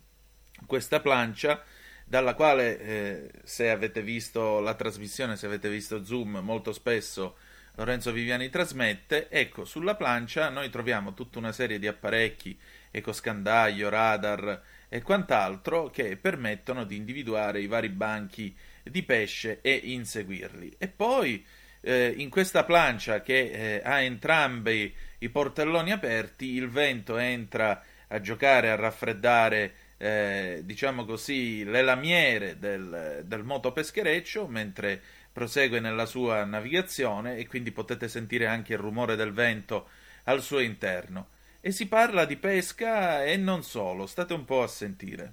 questa 0.67 1.01
plancia 1.01 1.63
dalla 2.05 2.35
quale, 2.35 2.79
eh, 2.79 3.31
se 3.43 3.71
avete 3.71 4.03
visto 4.03 4.61
la 4.61 4.75
trasmissione, 4.75 5.37
se 5.37 5.47
avete 5.47 5.71
visto 5.71 6.05
Zoom, 6.05 6.41
molto 6.43 6.73
spesso 6.73 7.37
Lorenzo 7.77 8.13
Viviani 8.13 8.51
trasmette. 8.51 9.29
Ecco, 9.31 9.65
sulla 9.65 9.95
plancia 9.95 10.51
noi 10.51 10.69
troviamo 10.69 11.15
tutta 11.15 11.39
una 11.39 11.53
serie 11.53 11.79
di 11.79 11.87
apparecchi, 11.87 12.57
ecoscandaglio, 12.91 13.89
radar 13.89 14.63
e 14.95 15.03
quant'altro 15.03 15.91
che 15.91 16.17
permettono 16.17 16.85
di 16.85 16.95
individuare 16.95 17.61
i 17.61 17.67
vari 17.67 17.89
banchi 17.89 18.55
di 18.85 19.03
pesce 19.03 19.59
e 19.61 19.73
inseguirli. 19.73 20.77
E 20.79 20.87
poi 20.87 21.45
eh, 21.81 22.15
in 22.17 22.31
questa 22.31 22.63
plancia 22.63 23.21
che 23.21 23.41
eh, 23.51 23.83
ha 23.83 24.03
entrambi 24.03 24.95
i 25.19 25.29
portelloni 25.31 25.91
aperti, 25.91 26.53
il 26.53 26.69
vento 26.69 27.17
entra 27.17 27.83
a 28.07 28.21
giocare, 28.21 28.71
a 28.71 28.77
raffreddare, 28.77 29.75
eh, 29.97 30.61
diciamo 30.63 31.05
così, 31.05 31.65
le 31.65 31.83
lamiere 31.83 32.61
del, 32.61 33.25
del 33.25 33.43
motopeschereccio 33.43 34.47
mentre 34.47 35.03
prosegue 35.33 35.81
nella 35.81 36.07
sua 36.07 36.45
navigazione 36.45 37.37
e 37.39 37.49
quindi 37.49 37.73
potete 37.73 38.07
sentire 38.07 38.47
anche 38.47 38.75
il 38.75 38.79
rumore 38.79 39.17
del 39.17 39.33
vento 39.33 39.89
al 40.27 40.41
suo 40.41 40.61
interno. 40.61 41.31
E 41.67 41.73
si 41.73 41.87
parla 41.87 42.27
di 42.27 42.37
pesca 42.37 43.25
e 43.25 43.39
non 43.39 43.63
solo, 43.63 44.05
state 44.05 44.35
un 44.35 44.45
po' 44.45 44.63
a 44.63 44.67
sentire. 44.67 45.33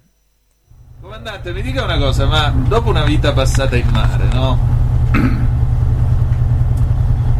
Comandante, 0.98 1.52
mi 1.52 1.60
dica 1.60 1.84
una 1.84 1.98
cosa, 1.98 2.24
ma 2.24 2.48
dopo 2.48 2.88
una 2.88 3.04
vita 3.04 3.34
passata 3.34 3.76
in 3.76 3.86
mare, 3.90 4.24
no? 4.32 4.58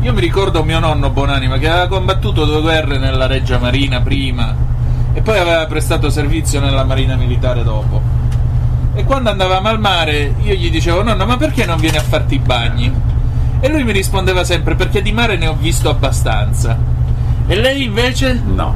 Io 0.03 0.13
mi 0.13 0.21
ricordo 0.21 0.63
mio 0.63 0.79
nonno 0.79 1.09
Bonanima 1.09 1.57
che 1.57 1.71
aveva 1.71 1.89
combattuto 1.89 2.45
due 2.45 2.61
guerre 2.61 2.99
nella 2.99 3.27
Reggia 3.27 3.57
Marina 3.57 4.03
prima 4.03 4.55
e 5.15 5.23
poi 5.23 5.39
aveva 5.39 5.65
prestato 5.65 6.11
servizio 6.11 6.61
nella 6.61 6.85
Marina 6.85 7.17
Militare 7.17 7.63
dopo. 7.63 7.99
E 8.93 9.05
quando 9.05 9.31
andavamo 9.31 9.69
al 9.69 9.81
mare 9.81 10.35
io 10.43 10.53
gli 10.53 10.71
dicevo 10.71 11.03
nonno 11.03 11.25
ma 11.25 11.39
perché 11.39 11.65
non 11.65 11.81
vieni 11.81 11.97
a 11.97 12.03
farti 12.03 12.35
i 12.35 12.41
bagni? 12.41 12.93
E 13.59 13.69
lui 13.71 13.85
mi 13.85 13.93
rispondeva 13.93 14.45
sempre 14.45 14.75
perché 14.75 15.01
di 15.01 15.13
mare 15.13 15.39
ne 15.39 15.47
ho 15.47 15.55
visto 15.55 15.89
abbastanza. 15.89 16.92
E 17.53 17.57
lei 17.61 17.85
invece? 17.85 18.41
No, 18.43 18.75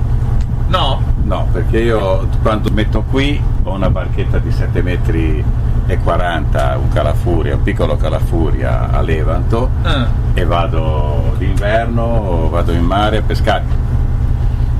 No? 0.68 1.00
no, 1.22 1.48
perché 1.50 1.78
io 1.78 2.28
quando 2.42 2.68
metto 2.70 3.02
qui 3.08 3.40
ho 3.62 3.72
una 3.72 3.88
barchetta 3.88 4.36
di 4.38 4.50
7 4.52 4.82
metri 4.82 5.42
e 5.86 5.96
40, 5.98 6.76
un 6.76 6.88
calafuria, 6.92 7.54
un 7.54 7.62
piccolo 7.62 7.96
calafuria 7.96 8.90
a 8.90 9.00
Levanto 9.00 9.70
Ah. 9.82 10.06
e 10.34 10.44
vado 10.44 11.34
d'inverno, 11.38 12.50
vado 12.50 12.72
in 12.72 12.84
mare 12.84 13.16
a 13.16 13.22
pescare. 13.22 13.64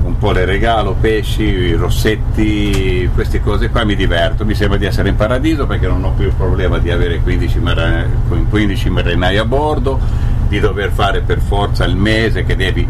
Un 0.03 0.15
po' 0.19 0.31
le 0.31 0.45
regalo, 0.45 0.93
pesci, 0.93 1.73
rossetti, 1.73 3.09
queste 3.15 3.41
cose 3.41 3.71
qua 3.71 3.83
mi 3.83 3.95
diverto, 3.95 4.45
mi 4.45 4.53
sembra 4.53 4.77
di 4.77 4.85
essere 4.85 5.09
in 5.09 5.15
paradiso 5.15 5.65
perché 5.65 5.87
non 5.87 6.03
ho 6.03 6.11
più 6.11 6.25
il 6.27 6.33
problema 6.37 6.77
di 6.77 6.91
avere 6.91 7.19
15, 7.21 7.57
mara- 7.57 8.05
15 8.47 8.91
marinai 8.91 9.37
a 9.37 9.43
bordo, 9.45 9.99
di 10.47 10.59
dover 10.59 10.91
fare 10.91 11.21
per 11.21 11.39
forza 11.39 11.83
il 11.83 11.95
mese 11.95 12.43
che 12.45 12.55
devi... 12.55 12.87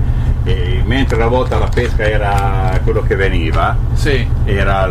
eh, 0.47 0.81
mentre 0.85 1.17
una 1.17 1.27
volta 1.27 1.57
la 1.57 1.67
pesca 1.67 2.03
era 2.07 2.79
quello 2.83 3.01
che 3.03 3.15
veniva, 3.15 3.75
Sì. 3.93 4.25
era 4.45 4.89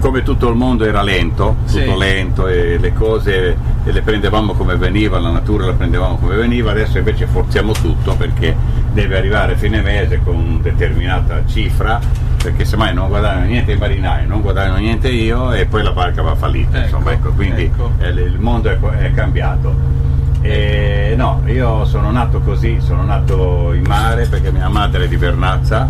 come 0.00 0.22
tutto 0.24 0.48
il 0.48 0.56
mondo 0.56 0.84
era 0.84 1.00
lento, 1.02 1.56
tutto 1.66 1.78
Sì. 1.78 1.96
lento 1.96 2.48
e 2.48 2.76
le 2.78 2.92
cose 2.92 3.56
le 3.84 4.02
prendevamo 4.02 4.52
come 4.54 4.76
veniva, 4.76 5.18
la 5.20 5.30
natura 5.30 5.66
la 5.66 5.72
prendevamo 5.74 6.16
come 6.16 6.34
veniva, 6.34 6.72
adesso 6.72 6.98
invece 6.98 7.26
forziamo 7.26 7.72
tutto 7.72 8.14
perché 8.16 8.54
deve 8.92 9.16
arrivare 9.16 9.52
a 9.52 9.56
fine 9.56 9.80
mese 9.80 10.20
con 10.24 10.34
una 10.36 10.58
determinata 10.60 11.42
cifra, 11.46 12.00
perché 12.42 12.64
semmai 12.64 12.92
non 12.94 13.08
guadagnano 13.08 13.46
niente 13.46 13.72
i 13.72 13.76
marinai, 13.76 14.26
non 14.26 14.40
guadagno 14.40 14.76
niente 14.76 15.08
io 15.08 15.52
e 15.52 15.66
poi 15.66 15.82
la 15.84 15.92
barca 15.92 16.22
va 16.22 16.34
fallita, 16.34 16.78
Ecco, 16.78 16.84
insomma, 16.84 17.12
ecco, 17.12 17.30
quindi 17.32 17.62
ecco. 17.64 17.90
il 18.04 18.36
mondo 18.40 18.68
è, 18.70 18.78
è 18.78 19.12
cambiato. 19.14 20.00
E 20.42 21.14
no, 21.16 21.42
io 21.46 21.84
sono 21.84 22.10
nato 22.10 22.40
così, 22.40 22.78
sono 22.80 23.02
nato 23.04 23.72
in 23.74 23.84
mare 23.86 24.26
perché 24.26 24.50
mia 24.50 24.68
madre 24.68 25.04
è 25.04 25.08
di 25.08 25.16
Vernazza 25.16 25.88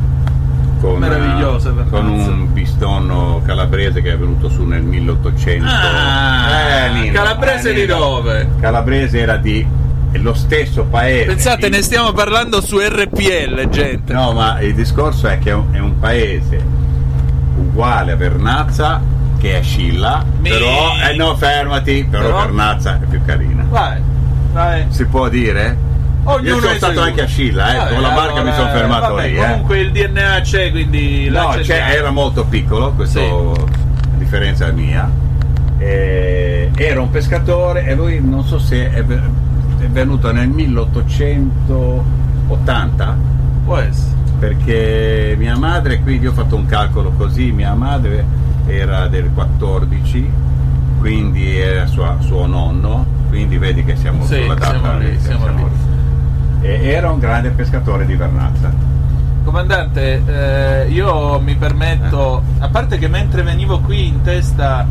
con, 0.81 0.99
Meravigliosa 0.99 1.71
eh, 1.71 1.73
Vernazza. 1.73 1.97
con 1.97 2.07
un 2.09 2.53
bistonno 2.53 3.41
calabrese 3.47 4.03
che 4.03 4.13
è 4.13 4.17
venuto 4.19 4.49
su 4.51 4.65
nel 4.65 4.83
1800. 4.83 5.65
Ah, 5.67 6.51
Eh, 6.87 6.91
Nino, 6.93 7.13
calabrese 7.13 7.71
eh, 7.71 7.75
di 7.75 7.87
dove? 7.87 8.49
Calabrese 8.61 9.19
era 9.21 9.37
di 9.37 9.67
lo 10.17 10.35
stesso 10.35 10.85
paese. 10.85 11.25
Pensate, 11.27 11.67
Il- 11.67 11.73
ne 11.73 11.83
stiamo 11.83 12.13
parlando 12.13 12.61
su 12.61 12.79
RPL, 12.79 13.69
gente. 13.71 14.13
No, 14.13 14.33
ma 14.33 14.61
il 14.61 14.75
discorso 14.75 15.29
è 15.29 15.39
che 15.39 15.51
è 15.51 15.55
un, 15.55 15.67
è 15.73 15.79
un 15.79 15.99
paese 15.99 16.63
uguale 17.57 18.13
a 18.13 18.17
Vernazza 18.17 19.01
che 19.39 19.59
è 19.59 19.63
Scilla, 19.63 20.23
Mi- 20.41 20.51
però 20.51 20.93
eh 21.11 21.15
no, 21.17 21.35
fermati, 21.37 22.07
però, 22.09 22.25
Però? 22.27 22.41
Vernazza 22.41 23.01
è 23.03 23.07
più 23.07 23.23
carina. 23.25 23.65
Vai, 23.69 24.01
vai. 24.53 24.85
Si 24.89 25.05
può 25.07 25.29
dire? 25.29 25.77
Ognuno 26.25 26.49
Io 26.55 26.61
sono 26.61 26.75
stato 26.75 27.01
anche 27.01 27.23
a. 27.23 27.27
Scilla, 27.27 27.73
eh, 27.73 27.77
Vabbè, 27.79 27.93
con 27.95 28.03
la 28.03 28.11
barca 28.11 28.33
allora, 28.35 28.43
mi 28.45 28.53
sono 28.55 28.69
fermato 28.69 29.15
vabbè, 29.15 29.27
lì. 29.29 29.35
eh. 29.37 29.41
Comunque 29.41 29.79
il 29.81 29.91
DNA 29.91 30.41
c'è, 30.43 30.71
quindi 30.71 31.29
No, 31.29 31.49
c'è 31.61 31.83
era 31.97 32.11
molto 32.11 32.45
piccolo, 32.45 32.93
questo 32.93 33.53
a 33.53 34.17
differenza 34.19 34.71
mia. 34.71 35.11
E 35.79 36.71
era 36.77 37.01
un 37.01 37.11
pescatore 37.11 37.85
e 37.87 37.95
lui 37.97 38.21
non 38.23 38.45
so 38.45 38.61
se 38.61 38.89
è, 38.93 39.05
è 39.05 39.87
venuto 39.89 40.31
nel 40.31 40.47
1880 40.49 43.17
Può 43.65 43.77
essere. 43.79 44.15
perché 44.39 45.35
mia 45.37 45.57
madre, 45.57 45.99
quindi 46.01 46.27
ho 46.29 46.33
fatto 46.33 46.55
un 46.57 46.67
calcolo 46.67 47.11
così, 47.17 47.51
mia 47.53 47.75
madre 47.75 48.25
era 48.67 49.07
del 49.09 49.31
14, 49.35 50.31
quindi 51.01 51.59
era 51.59 51.87
sua- 51.87 52.17
suo 52.21 52.47
nonno, 52.47 53.05
quindi 53.33 53.57
vedi 53.57 53.83
che 53.83 53.97
siamo 53.97 54.27
Sì, 54.27 54.43
sulla 54.43 54.55
data 54.55 54.79
siamo 54.79 54.99
lì, 54.99 55.11
lì, 55.11 55.19
siamo 55.19 55.47
lì. 55.47 55.65
E 56.61 56.87
era 56.87 57.11
un 57.11 57.19
grande 57.19 57.49
pescatore 57.49 58.05
di 58.05 58.15
Vernazza. 58.15 58.71
Comandante, 59.43 60.23
eh, 60.27 60.89
io 60.91 61.41
mi 61.41 61.55
permetto, 61.57 62.43
a 62.59 62.69
parte 62.69 62.99
che 62.99 63.09
mentre 63.09 63.43
venivo 63.43 63.81
qui 63.81 64.07
in 64.07 64.21
testa 64.21 64.87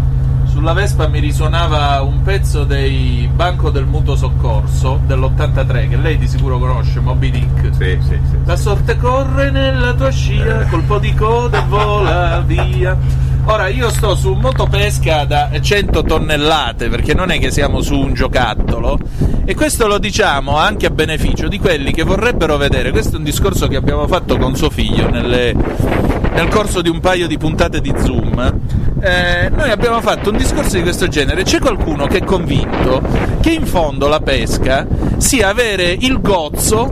sulla 0.52 0.74
Vespa 0.74 1.08
mi 1.08 1.20
risuonava 1.20 2.02
un 2.02 2.22
pezzo 2.24 2.66
dei 2.66 3.30
Banco 3.34 3.70
del 3.70 3.86
Mutuo 3.86 4.16
Soccorso 4.16 5.00
dell'83, 5.06 5.90
che 5.90 5.96
lei 5.96 6.18
di 6.18 6.28
sicuro 6.28 6.60
conosce, 6.60 7.00
Moby 7.00 7.32
Dick. 7.32 7.70
Sì, 7.74 7.98
sì, 8.02 8.20
sì. 8.30 8.38
La 8.44 8.58
sorte 8.58 8.98
corre 8.98 9.50
nella 9.50 9.94
tua 9.94 10.10
scia, 10.12 10.66
colpo 10.70 11.00
di 11.00 11.14
coda 11.14 11.62
vola 11.68 12.44
via. 12.46 12.98
Ora 13.46 13.70
io 13.70 13.90
sto 13.90 14.14
su 14.16 14.34
motopesca 14.34 15.24
da 15.24 15.50
100 15.60 16.04
tonnellate, 16.04 16.90
perché 16.90 17.14
non 17.14 17.32
è 17.32 17.40
che 17.40 17.50
siamo 17.50 17.82
su 17.82 17.98
un 17.98 18.14
giocattolo, 18.14 19.00
e 19.46 19.56
questo 19.56 19.88
lo 19.88 19.98
diciamo 19.98 20.58
anche 20.58 20.86
a 20.86 20.90
beneficio 20.92 21.48
di 21.48 21.58
quelli 21.60 21.92
che 21.92 22.04
vorrebbero 22.04 22.58
vedere. 22.58 22.92
Questo 22.92 23.16
è 23.16 23.18
un 23.18 23.24
discorso 23.24 23.68
che 23.68 23.78
abbiamo 23.78 24.06
fatto 24.06 24.38
con 24.38 24.56
suo 24.56 24.70
figlio 24.70 25.10
nelle- 25.10 25.56
nel 26.34 26.48
corso 26.50 26.82
di 26.82 26.90
un 26.90 27.00
paio 27.00 27.26
di 27.28 27.38
puntate 27.38 27.82
di 27.82 27.92
Zoom. 27.98 28.60
Eh, 29.04 29.50
noi 29.50 29.72
abbiamo 29.72 30.00
fatto 30.00 30.30
un 30.30 30.38
discorso 30.38 30.76
di 30.76 30.84
questo 30.84 31.08
genere. 31.08 31.42
C'è 31.44 31.60
qualcuno 31.60 32.06
che 32.06 32.20
è 32.20 32.24
convinto 32.24 33.02
che 33.42 33.50
in 33.50 33.66
fondo 33.66 34.08
la 34.08 34.20
pesca 34.20 34.86
sia 35.18 35.50
avere 35.50 35.96
il 36.00 36.22
gozzo 36.22 36.92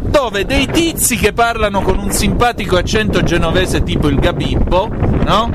dove 0.00 0.44
dei 0.44 0.66
tizi 0.66 1.16
che 1.16 1.32
parlano 1.32 1.82
con 1.82 1.98
un 1.98 2.12
simpatico 2.12 2.76
accento 2.76 3.22
genovese 3.22 3.82
tipo 3.82 4.06
il 4.06 4.20
Gabibbo, 4.20 4.88
no? 5.24 5.50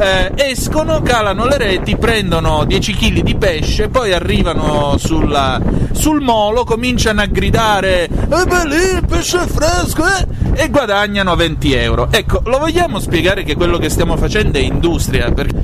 Eh, 0.00 0.32
escono, 0.50 1.02
calano 1.02 1.44
le 1.46 1.58
reti, 1.58 1.96
prendono 1.96 2.64
10 2.64 2.94
kg 2.94 3.20
di 3.20 3.34
pesce, 3.34 3.88
poi 3.88 4.12
arrivano 4.12 4.96
sulla- 4.96 5.60
sul 5.92 6.20
molo, 6.20 6.62
cominciano 6.64 7.20
a 7.20 7.26
gridare 7.26 8.04
"Eh 8.04 8.08
beh 8.26 8.66
lì 8.66 9.00
pesce 9.08 9.40
fresco 9.46 10.04
eh!" 10.04 10.26
e 10.62 10.68
guadagnano 10.70 11.34
20 11.34 11.72
euro. 11.72 12.08
Ecco, 12.12 12.42
lo 12.44 12.58
vogliamo 12.58 13.00
spiegare 13.00 13.42
che 13.42 13.56
quello 13.56 13.78
che 13.78 13.88
stiamo 13.90 14.16
facendo 14.16 14.58
è 14.58 14.60
industria? 14.60 15.32
Perché 15.32 15.56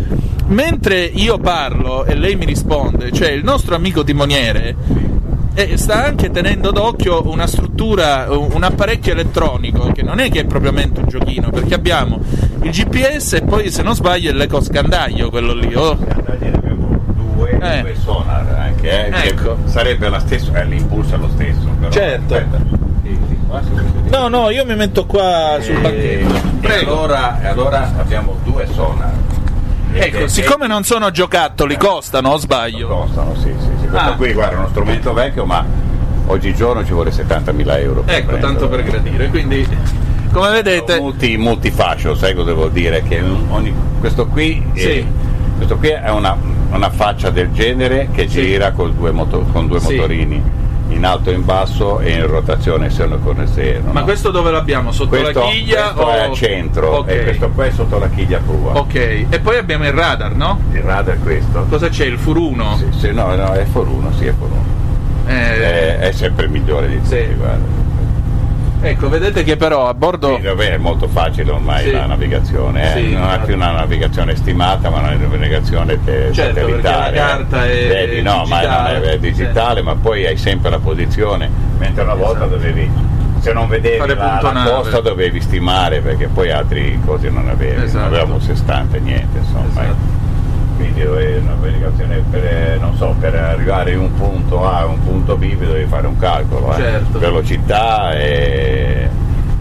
mentre 0.48 1.04
io 1.04 1.38
parlo 1.38 2.04
e 2.04 2.14
lei 2.16 2.34
mi 2.34 2.44
risponde, 2.44 3.12
cioè 3.12 3.28
il 3.30 3.44
nostro 3.44 3.76
amico 3.76 4.02
timoniere 4.02 4.74
e 5.54 5.76
sta 5.76 6.04
anche 6.04 6.30
tenendo 6.30 6.70
d'occhio 6.72 7.28
una 7.30 7.46
struttura, 7.46 8.26
un 8.30 8.62
apparecchio 8.62 9.12
elettronico 9.12 9.92
che 9.92 10.02
non 10.02 10.18
è 10.18 10.28
che 10.30 10.40
è 10.40 10.44
propriamente 10.44 11.00
un 11.00 11.06
giochino, 11.08 11.50
perché 11.50 11.74
abbiamo 11.74 12.18
il 12.62 12.70
GPS 12.70 13.34
e 13.34 13.42
poi 13.42 13.70
se 13.70 13.82
non 13.82 13.94
sbaglio 13.94 14.30
è 14.30 14.32
l'ecoscandaglio 14.34 15.30
quello 15.30 15.52
lì. 15.54 15.72
oh. 15.74 15.96
Due, 17.36 17.58
Eh. 17.60 17.80
due 17.82 17.94
sonar 18.02 18.46
anche, 18.58 19.08
eh, 19.08 19.28
Ecco. 19.28 19.56
sarebbe 19.64 20.08
la 20.08 20.18
stessa, 20.18 20.52
eh, 20.60 20.64
l'impulso 20.64 21.14
è 21.14 21.18
lo 21.18 21.28
stesso. 21.34 21.66
Però, 21.78 21.90
Certo. 21.90 22.34
aspetta. 22.34 22.82
No, 24.18 24.28
no, 24.28 24.50
io 24.50 24.64
mi 24.64 24.74
metto 24.74 25.06
qua 25.06 25.58
sul 25.60 25.76
E- 25.76 25.80
banchetto. 25.80 26.34
E 26.34 26.40
Prego. 26.60 26.92
allora, 26.92 27.40
e 27.42 27.46
allora 27.46 27.92
abbiamo 27.98 28.36
due 28.44 28.66
sonar. 28.72 29.12
Ecco, 29.92 30.24
è- 30.24 30.28
siccome 30.28 30.66
non 30.66 30.82
sono 30.84 31.10
giocattoli, 31.10 31.76
costano 31.76 32.30
o 32.30 32.36
sbaglio? 32.38 32.88
costano, 32.88 33.34
sì, 33.36 33.52
sì. 33.60 33.73
Questo 33.94 34.12
Ah. 34.12 34.16
qui 34.16 34.33
guarda, 34.33 34.54
è 34.57 34.59
uno 34.59 34.68
strumento 34.70 35.12
vecchio, 35.12 35.44
ma 35.44 35.64
oggigiorno 36.26 36.85
ci 36.85 36.92
vuole 36.92 37.12
70.000 37.12 37.78
euro. 37.78 38.02
Ecco, 38.07 38.37
tanto 38.38 38.68
per 38.68 38.83
gradire. 38.83 39.28
Quindi, 39.28 39.64
come 40.33 40.50
vedete, 40.50 40.98
Multi, 40.98 41.37
multifascio, 41.37 42.16
sai 42.16 42.35
cosa 42.35 42.46
devo 42.48 42.66
dire? 42.68 43.02
Che 43.04 43.22
ogni- 43.50 43.72
questo 44.00 44.26
qui, 44.26 44.61
è, 44.72 44.78
Sì. 44.80 45.07
questo 45.57 45.76
qui 45.76 45.90
è 45.90 46.11
una, 46.11 46.37
una 46.72 46.90
faccia 46.90 47.30
del 47.30 47.52
genere 47.52 48.09
che 48.12 48.22
Sì. 48.28 48.40
gira 48.42 48.72
con 48.72 48.92
due, 48.96 49.12
moto- 49.12 49.46
con 49.52 49.68
due 49.68 49.78
Sì. 49.78 49.94
motorini 49.94 50.42
in 50.88 51.04
alto 51.04 51.30
e 51.30 51.34
in 51.34 51.44
basso 51.44 52.00
e 52.00 52.10
in 52.12 52.26
rotazione 52.26 52.90
se 52.90 53.04
uno 53.04 53.18
con 53.18 53.40
esterno. 53.40 53.92
ma 53.92 54.00
no? 54.00 54.04
questo 54.06 54.30
dove 54.30 54.50
l'abbiamo? 54.50 54.92
Sotto 54.92 55.08
questo, 55.10 55.40
la 55.40 55.46
chiglia 55.46 55.82
questo 55.92 56.02
o 56.02 56.10
è 56.10 56.18
al 56.20 56.32
centro 56.34 56.88
Ok. 56.98 57.08
e 57.10 57.22
questo 57.24 57.48
qua 57.50 57.64
è 57.64 57.70
sotto 57.70 57.98
la 57.98 58.08
chiglia 58.08 58.38
prua. 58.38 58.78
Ok, 58.78 58.94
e 58.94 59.40
poi 59.42 59.56
abbiamo 59.56 59.84
il 59.86 59.92
radar, 59.92 60.34
no? 60.34 60.60
Il 60.72 60.80
radar 60.82 61.16
è 61.16 61.18
questo. 61.20 61.66
Cosa 61.68 61.88
c'è? 61.88 62.04
Il 62.04 62.18
furuno? 62.18 62.76
Sì, 62.76 62.86
sì, 62.98 63.12
no, 63.12 63.34
no, 63.34 63.52
è 63.52 63.64
for 63.64 63.88
uno, 63.88 64.12
sì, 64.12 64.26
è 64.26 64.34
for 64.38 64.48
uno. 64.50 64.64
Eh, 65.26 65.32
è, 65.32 65.98
è 66.00 66.12
sempre 66.12 66.48
migliore 66.48 66.88
di 66.88 66.96
tutti, 67.02 67.16
Sì. 67.16 67.34
guarda. 67.36 67.82
Ecco, 68.90 69.08
vedete 69.08 69.42
che 69.44 69.56
però 69.56 69.88
a 69.88 69.94
bordo... 69.94 70.38
Sì, 70.40 70.46
è 70.46 70.76
molto 70.76 71.08
facile 71.08 71.50
ormai 71.50 71.84
Sì. 71.84 71.90
la 71.92 72.06
navigazione, 72.06 72.94
eh. 72.94 73.00
Sì, 73.00 73.12
non 73.14 73.30
è 73.30 73.40
più 73.40 73.54
una 73.54 73.70
navigazione 73.72 74.36
stimata, 74.36 74.90
ma 74.90 74.98
una 74.98 75.10
navigazione 75.14 75.98
te- 76.04 76.30
Certo, 76.32 76.60
satellitare. 76.60 77.16
la 77.16 77.26
carta 77.26 77.64
è 77.66 77.86
Vedi, 77.86 78.22
no, 78.22 78.44
ma 78.46 78.58
digitale. 78.60 78.98
non 78.98 79.08
è 79.08 79.18
digitale, 79.18 79.82
ma 79.82 79.94
poi 79.94 80.26
hai 80.26 80.36
sempre 80.36 80.70
la 80.70 80.78
posizione, 80.78 81.50
mentre 81.78 82.02
una 82.02 82.14
volta 82.14 82.44
Esatto. 82.44 82.56
dovevi, 82.56 82.90
se 83.40 83.52
non 83.52 83.68
vedevi 83.68 83.96
Fare 83.98 84.14
la, 84.14 84.40
la 84.42 84.62
costa 84.64 85.00
dovevi 85.00 85.40
stimare 85.40 86.00
perché 86.00 86.28
poi 86.28 86.50
altri 86.50 86.98
cose 87.04 87.28
non 87.30 87.48
avevi, 87.48 87.82
Esatto. 87.82 87.98
non 88.04 88.06
avevamo 88.14 88.38
sestante, 88.40 88.98
niente, 89.00 89.38
insomma. 89.38 89.68
Esatto. 89.68 90.22
Quindi 90.76 91.02
dovevi 91.02 91.38
una 91.38 91.54
navigazione 91.54 92.22
per, 92.30 92.44
eh, 92.44 92.76
non 92.80 92.96
so, 92.96 93.14
per 93.18 93.34
arrivare 93.34 93.92
in 93.92 94.00
un 94.00 94.14
punto 94.14 94.66
A 94.66 94.78
a 94.78 94.87
un 94.87 95.02
punto 95.02 95.37
B 95.37 95.54
dovevi 95.54 95.87
fare 95.87 96.06
un 96.06 96.18
calcolo, 96.18 96.72
eh. 96.74 96.76
Certo. 96.76 97.18
velocità 97.18 98.12
e, 98.12 99.08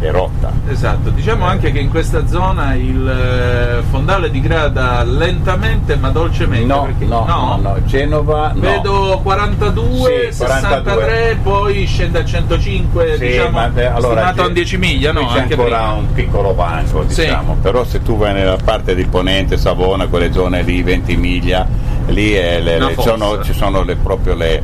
e 0.04 0.12
rotta. 0.12 0.52
Esatto, 0.70 1.10
diciamo 1.10 1.46
anche 1.46 1.72
che 1.72 1.80
in 1.80 1.89
questa 1.89 2.28
zona 2.28 2.74
il 2.76 3.08
eh, 3.08 3.82
fondale 3.89 4.30
digrada 4.30 5.04
lentamente 5.04 5.96
ma 5.96 6.10
dolcemente. 6.10 6.66
No, 6.66 6.84
perché- 6.84 7.06
no, 7.06 7.26
no, 7.26 7.60
no, 7.62 7.78
Genova 7.86 8.52
no. 8.54 8.60
Vedo 8.60 9.20
42, 9.24 10.28
Sì, 10.32 10.44
42. 10.44 10.94
63, 10.94 11.38
poi 11.42 11.86
scende 11.86 12.20
a 12.20 12.26
105, 12.26 13.16
Sì, 13.18 13.26
diciamo, 13.28 13.50
ma, 13.52 13.68
beh, 13.70 13.86
allora, 13.88 14.28
a 14.28 14.34
c'è- 14.34 14.52
10 14.52 14.78
miglia, 14.78 15.12
no? 15.13 15.26
c'è 15.28 15.39
Anche 15.39 15.54
ancora 15.54 15.78
prima. 15.78 15.92
un 15.94 16.12
piccolo 16.13 16.54
banco, 16.54 17.04
Sì. 17.08 17.22
diciamo, 17.22 17.58
però 17.62 17.84
se 17.86 18.02
tu 18.02 18.18
vai 18.18 18.34
nella 18.34 18.58
parte 18.63 18.94
di 18.96 19.06
Ponente, 19.06 19.58
Savona, 19.58 20.08
quelle 20.08 20.32
zone 20.34 20.62
lì, 20.63 20.84
20 20.84 21.16
miglia, 21.16 21.66
lì 22.08 22.32
è 22.34 22.60
le- 22.60 22.80
le- 22.80 22.96
sono- 23.00 23.42
ci 23.42 23.54
sono 23.54 23.84
le, 23.84 23.96
proprio 23.96 24.36
le, 24.36 24.62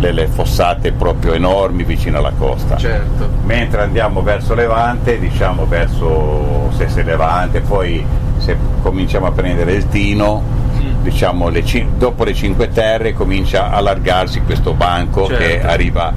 le- 0.00 0.12
le 0.12 0.26
fossate 0.26 0.92
proprio 0.92 1.34
enormi 1.34 1.84
vicino 1.84 2.18
alla 2.18 2.32
costa. 2.36 2.76
Certo. 2.76 3.28
Mentre 3.44 3.82
andiamo 3.82 4.22
verso 4.22 4.54
Levante, 4.54 5.18
diciamo 5.18 5.66
verso 5.66 6.70
Sesse 6.76 7.02
Levante, 7.02 7.60
poi 7.60 8.04
se 8.38 8.56
cominciamo 8.82 9.26
a 9.26 9.32
prendere 9.32 9.72
il 9.74 9.88
Tino, 9.88 10.42
Mm. 10.80 11.02
diciamo 11.02 11.48
le 11.50 11.62
dopo 11.98 12.24
le 12.24 12.32
Cinque 12.32 12.68
Terre 12.70 13.12
comincia 13.12 13.70
a 13.70 13.76
allargarsi 13.76 14.40
questo 14.42 14.72
banco 14.72 15.26
Certo. 15.26 15.42
che 15.44 15.60
arriva 15.62 16.12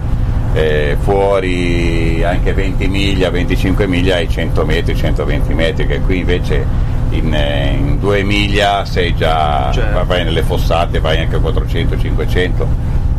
eh, 0.55 0.95
fuori 1.01 2.23
anche 2.23 2.53
20 2.53 2.87
miglia, 2.87 3.29
25 3.31 3.87
miglia 3.87 4.15
ai 4.17 4.29
100 4.29 4.63
metri, 4.65 4.95
120 4.95 5.53
metri, 5.53 5.87
che 5.87 5.99
qui 5.99 6.19
invece 6.19 6.63
in, 7.09 7.33
eh, 7.33 7.73
in 7.75 7.99
due 7.99 8.21
miglia 8.23 8.85
sei 8.85 9.15
già, 9.15 9.71
Certo. 9.73 10.05
vai 10.05 10.23
nelle 10.23 10.43
fossate, 10.43 10.99
vai 10.99 11.19
anche 11.19 11.35
a 11.37 11.39
400, 11.39 11.97
500. 11.97 12.67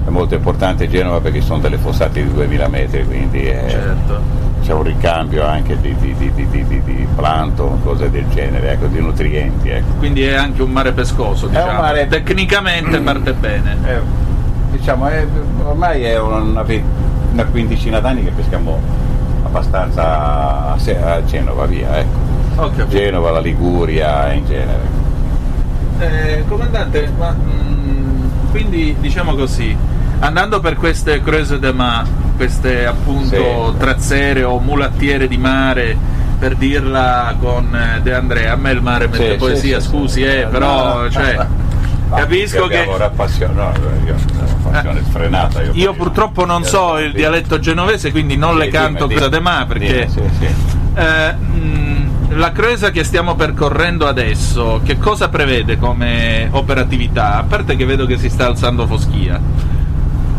È 0.05 0.11
molto 0.11 0.35
importante 0.35 0.89
Genova 0.89 1.21
perché 1.21 1.41
sono 1.41 1.61
delle 1.61 1.79
fossate 1.79 2.23
di 2.23 2.33
2000 2.33 2.69
metri, 2.69 3.05
quindi 3.07 3.45
è- 3.47 3.65
Certo. 3.69 4.21
c'è 4.63 4.73
un 4.75 4.83
ricambio 4.83 5.47
anche 5.47 5.81
di, 5.81 5.95
di, 5.99 6.15
di, 6.17 6.31
di, 6.35 6.47
di, 6.51 6.65
di- 6.67 6.83
di 6.83 7.07
plancton, 7.17 7.83
cose 7.83 8.11
del 8.11 8.29
genere, 8.29 8.73
ecco, 8.73 8.87
di 8.87 9.01
nutrienti. 9.01 9.69
Ecco. 9.71 9.95
Quindi 9.99 10.23
è 10.25 10.35
anche 10.35 10.63
un 10.63 10.71
mare 10.71 10.93
pescoso, 10.93 11.47
un 11.47 11.53
diciamo. 11.53 11.81
mare- 11.81 12.07
Tecnicamente 12.07 13.01
parte 13.01 13.33
bene. 13.39 13.77
Eh, 13.87 14.01
diciamo, 14.73 15.07
è- 15.09 15.27
ormai 15.65 16.03
è 16.03 16.19
una, 16.21 16.63
una 17.33 17.45
quindicina 17.47 17.99
d'anni 18.01 18.25
che 18.25 18.31
peschiamo 18.31 18.79
abbastanza 19.43 20.03
a, 20.73 20.73
a 21.15 21.25
Genova, 21.25 21.65
via. 21.65 21.99
Ecco. 21.99 22.33
Capito. 22.57 22.87
Genova, 22.89 23.31
la 23.31 23.41
Liguria 23.41 24.31
in 24.33 24.45
genere. 24.47 24.93
Eh, 25.99 26.45
comandante, 26.47 27.11
ma 27.17 27.35
mm, 27.35 28.51
quindi 28.51 28.95
diciamo 29.01 29.35
così, 29.35 29.77
andando 30.21 30.61
per 30.61 30.75
queste 30.77 31.23
creuse 31.23 31.59
de 31.59 31.73
ma, 31.73 32.05
queste 32.37 32.87
appunto 32.87 33.73
Sì. 33.73 33.79
trazzere 33.79 34.43
o 34.45 34.59
mulattiere 34.59 35.29
di 35.29 35.37
mare, 35.39 35.97
per 36.39 36.57
dirla 36.57 37.35
con 37.41 37.75
eh, 37.75 38.01
De 38.03 38.13
Andrea, 38.15 38.53
a 38.53 38.57
me 38.57 38.73
il 38.73 38.83
mare 38.83 39.07
mette 39.09 39.33
Sì, 39.33 39.37
poesia, 39.37 39.81
sì, 39.81 39.87
scusi, 39.89 40.23
eh, 40.23 40.47
però 40.51 41.03
No. 41.03 41.11
cioè, 41.11 41.47
Ma 42.09 42.17
capisco 42.19 42.67
che... 42.67 42.85
una 42.87 43.09
passione, 43.09 43.55
no, 43.55 43.73
io 44.05 44.15
passione 44.63 45.03
sfrenata. 45.09 45.63
Io 45.73 45.91
poi- 45.91 45.97
purtroppo 45.97 46.45
non 46.45 46.63
so 46.65 46.99
il 46.99 47.13
dialetto 47.13 47.59
genovese, 47.59 48.11
quindi 48.11 48.37
non 48.37 48.57
le 48.59 48.69
canto 48.69 49.09
cosa 49.09 49.29
de 49.29 49.41
ma 49.41 49.65
perché 49.67 50.09
eh, 50.95 51.33
mh, 51.33 52.37
la 52.37 52.53
cresa 52.53 52.91
che 52.91 53.05
stiamo 53.05 53.37
percorrendo 53.37 54.07
adesso, 54.07 54.81
che 54.85 54.99
cosa 54.99 55.29
prevede 55.29 55.79
come 55.79 56.49
operatività? 56.51 57.37
A 57.39 57.43
parte 57.45 57.75
che 57.75 57.85
vedo 57.87 58.05
che 58.07 58.19
si 58.19 58.29
sta 58.29 58.47
alzando 58.47 58.87
foschia. 58.87 59.41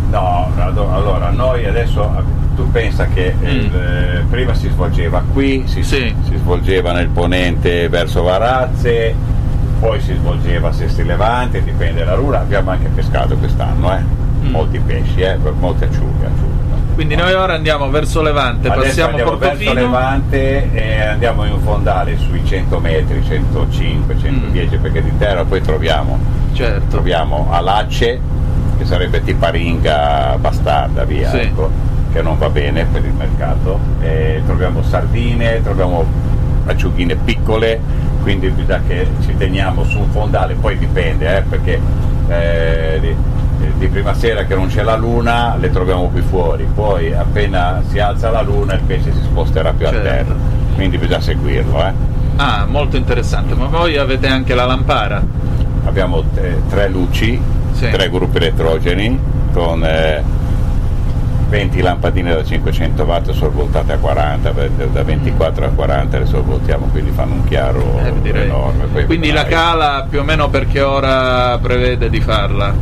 No, 0.10 0.50
allora 0.94 1.30
noi 1.32 1.66
adesso 1.66 2.10
tu 2.56 2.70
pensa 2.72 3.06
che 3.08 3.34
Mm. 3.38 3.44
il, 3.46 3.76
eh, 3.76 4.24
prima 4.30 4.54
si 4.54 4.70
svolgeva 4.70 5.22
qui, 5.34 5.64
si, 5.68 5.84
Sì. 5.84 6.14
si 6.28 6.38
svolgeva 6.38 6.92
nel 6.94 7.08
ponente 7.10 7.90
verso 7.90 8.24
Varazze, 8.24 9.14
poi 9.80 10.00
si 10.00 10.14
svolgeva 10.14 10.70
a 10.70 10.72
Sesti 10.72 11.04
Levante, 11.04 11.62
dipende 11.64 12.04
dalla 12.06 12.16
rura, 12.16 12.40
abbiamo 12.40 12.72
anche 12.72 12.88
pescato 12.94 13.36
quest'anno, 13.36 13.94
eh? 13.94 14.00
Mm. 14.46 14.52
molti 14.52 14.80
pesci, 14.80 15.20
eh? 15.22 15.38
molte 15.60 15.86
acciughe. 15.86 16.26
acciughe. 16.26 16.54
Quindi 16.94 17.16
noi 17.16 17.34
ora 17.34 17.56
andiamo 17.56 17.90
verso 17.90 18.22
Levante, 18.22 18.70
Adesso 18.70 18.86
passiamo 18.86 19.10
andiamo 19.10 19.36
verso 19.38 19.56
Portofino. 19.58 19.74
Levante 19.82 20.72
e 20.72 21.02
andiamo 21.02 21.44
in 21.44 21.52
un 21.52 21.60
fondale 21.60 22.18
sui 22.18 22.46
100 22.46 22.80
metri, 22.80 23.22
105, 23.28 24.18
110 24.18 24.78
perché 24.78 25.04
di 25.04 25.12
terra 25.18 25.44
poi 25.44 25.60
troviamo 25.62 26.18
Certo. 26.54 26.86
troviamo 26.88 27.48
Alacce, 27.52 28.18
che 28.78 28.86
sarebbe 28.86 29.22
tiparinga 29.24 30.38
bastarda, 30.40 31.04
via, 31.04 31.30
Sì. 31.30 31.38
ecco, 31.38 31.70
che 32.12 32.22
non 32.22 32.38
va 32.38 32.50
bene 32.50 32.86
per 32.86 33.04
il 33.06 33.14
mercato. 33.14 33.80
E 34.02 34.42
troviamo 34.46 34.82
sardine, 34.84 35.62
troviamo 35.64 36.06
acciughine 36.66 37.16
piccole, 37.16 37.80
quindi 38.22 38.50
bisogna 38.50 38.82
che 38.88 39.08
ci 39.24 39.36
teniamo 39.38 39.84
su 39.84 40.00
un 40.00 40.10
fondale, 40.10 40.56
poi 40.56 40.78
dipende, 40.78 41.38
eh, 41.38 41.42
perché 41.42 41.80
eh, 42.28 42.98
di, 43.00 43.16
di 43.78 43.88
prima 43.88 44.14
sera 44.14 44.46
che 44.46 44.56
non 44.56 44.68
c'è 44.68 44.82
la 44.84 44.96
luna 44.96 45.56
le 45.60 45.70
troviamo 45.70 46.08
qui 46.10 46.22
fuori, 46.22 46.66
poi 46.74 47.14
appena 47.14 47.82
si 47.90 48.00
alza 48.00 48.30
la 48.32 48.42
luna 48.42 48.74
il 48.74 48.82
pesce 48.82 49.12
si 49.14 49.22
sposterà 49.22 49.72
più 49.74 49.86
Certo. 49.86 50.00
a 50.00 50.02
terra, 50.12 50.36
quindi 50.76 50.98
bisogna 50.98 51.22
seguirlo. 51.22 51.86
eh. 51.86 51.92
Ah, 52.38 52.66
molto 52.68 52.98
interessante, 52.98 53.54
ma 53.54 53.68
voi 53.68 53.96
avete 53.98 54.28
anche 54.28 54.56
la 54.56 54.66
lampara. 54.66 55.22
Abbiamo 55.86 56.24
eh, 56.36 56.62
tre 56.70 56.90
luci, 56.90 57.40
Sì. 57.72 57.90
tre 57.90 58.10
gruppi 58.10 58.38
elettrogeni 58.38 59.18
con 59.54 59.84
eh, 59.86 60.22
20 61.50 61.82
lampadine 61.82 62.34
da 62.34 62.44
500 62.44 63.04
watt 63.04 63.32
sorvoltate 63.32 63.94
a 63.94 63.98
40, 63.98 64.52
per- 64.52 64.70
da 64.92 65.04
24 65.04 65.66
a 65.66 65.70
40 65.70 66.20
le 66.20 66.26
sorvoltiamo, 66.26 66.88
quindi 66.88 67.12
fanno 67.12 67.36
un 67.36 67.44
chiaro 67.46 68.00
Eh, 68.04 68.30
enorme. 68.42 68.86
Poi 68.86 69.06
Quindi 69.06 69.32
la 69.32 69.46
cala 69.46 70.06
più 70.10 70.20
o 70.20 70.24
meno 70.24 70.50
per 70.50 70.68
che 70.68 70.82
ora 70.82 71.58
prevede 71.60 72.10
di 72.10 72.20
farla? 72.20 72.74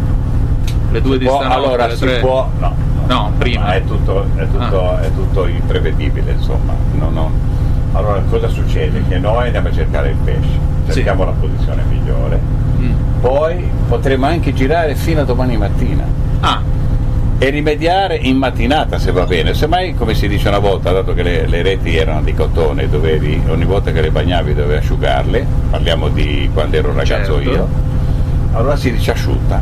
Le 0.92 1.02
due 1.02 1.18
di 1.18 1.26
stanotte, 1.26 1.54
allora 1.54 1.90
si 1.90 2.06
tre? 2.06 2.20
può, 2.20 2.48
no, 2.60 2.74
No, 3.08 3.32
prima. 3.38 3.64
ma 3.66 3.74
è 3.74 3.84
tutto, 3.84 4.26
è 4.36 4.48
tutto, 4.48 4.90
Ah. 4.90 5.02
è 5.02 5.12
tutto 5.14 5.48
imprevedibile, 5.48 6.32
insomma. 6.32 6.74
non- 6.94 7.14
non- 7.14 7.32
Allora 7.96 8.24
cosa 8.28 8.48
succede? 8.48 9.04
Che 9.08 9.20
noi 9.20 9.46
andiamo 9.46 9.68
a 9.68 9.72
cercare 9.72 10.10
il 10.10 10.16
pesce, 10.24 10.48
Sì. 10.88 10.94
cerchiamo 10.94 11.26
la 11.26 11.34
posizione 11.40 11.84
migliore, 11.88 12.40
Mm. 12.84 13.22
poi 13.22 13.70
potremo 13.88 14.26
anche 14.26 14.54
girare 14.54 14.96
fino 14.96 15.22
a 15.22 15.24
domani 15.24 15.58
mattina. 15.58 16.04
Ah, 16.42 16.62
e 17.38 17.50
rimediare 17.50 18.16
in 18.16 18.38
mattinata 18.38 18.98
se 19.00 19.12
va 19.12 19.26
bene. 19.26 19.54
Semmai, 19.54 19.96
come 19.96 20.14
si 20.14 20.28
dice 20.28 20.48
una 20.48 20.60
volta, 20.60 20.92
dato 20.92 21.14
che 21.14 21.24
le, 21.24 21.48
le 21.48 21.62
reti 21.62 21.96
erano 21.96 22.22
di 22.22 22.34
cotone, 22.34 22.88
dovevi, 22.90 23.42
ogni 23.48 23.66
volta 23.66 23.92
che 23.92 24.02
le 24.02 24.12
bagnavi 24.12 24.54
dovevi 24.54 24.78
asciugarle, 24.80 25.46
parliamo 25.70 26.08
di 26.10 26.50
quando 26.54 26.78
ero 26.78 26.94
ragazzo 26.94 27.36
Certo. 27.36 27.50
io, 27.50 27.68
allora 28.54 28.76
si 28.78 28.92
dice 28.92 29.12
asciutta. 29.12 29.62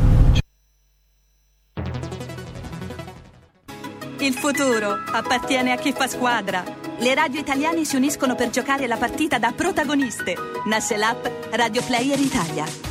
Il 4.19 4.33
futuro 4.33 4.99
appartiene 5.11 5.71
a 5.71 5.77
chi 5.77 5.91
fa 5.93 6.07
squadra. 6.07 6.63
Le 6.99 7.15
radio 7.15 7.39
italiane 7.39 7.83
si 7.83 7.95
uniscono 7.95 8.35
per 8.35 8.51
giocare 8.51 8.85
la 8.85 8.97
partita 8.97 9.39
da 9.39 9.51
protagoniste. 9.55 10.35
Nasce 10.67 10.97
l'app 10.97 11.25
Radio 11.51 11.81
Player 11.81 12.19
Italia. 12.19 12.90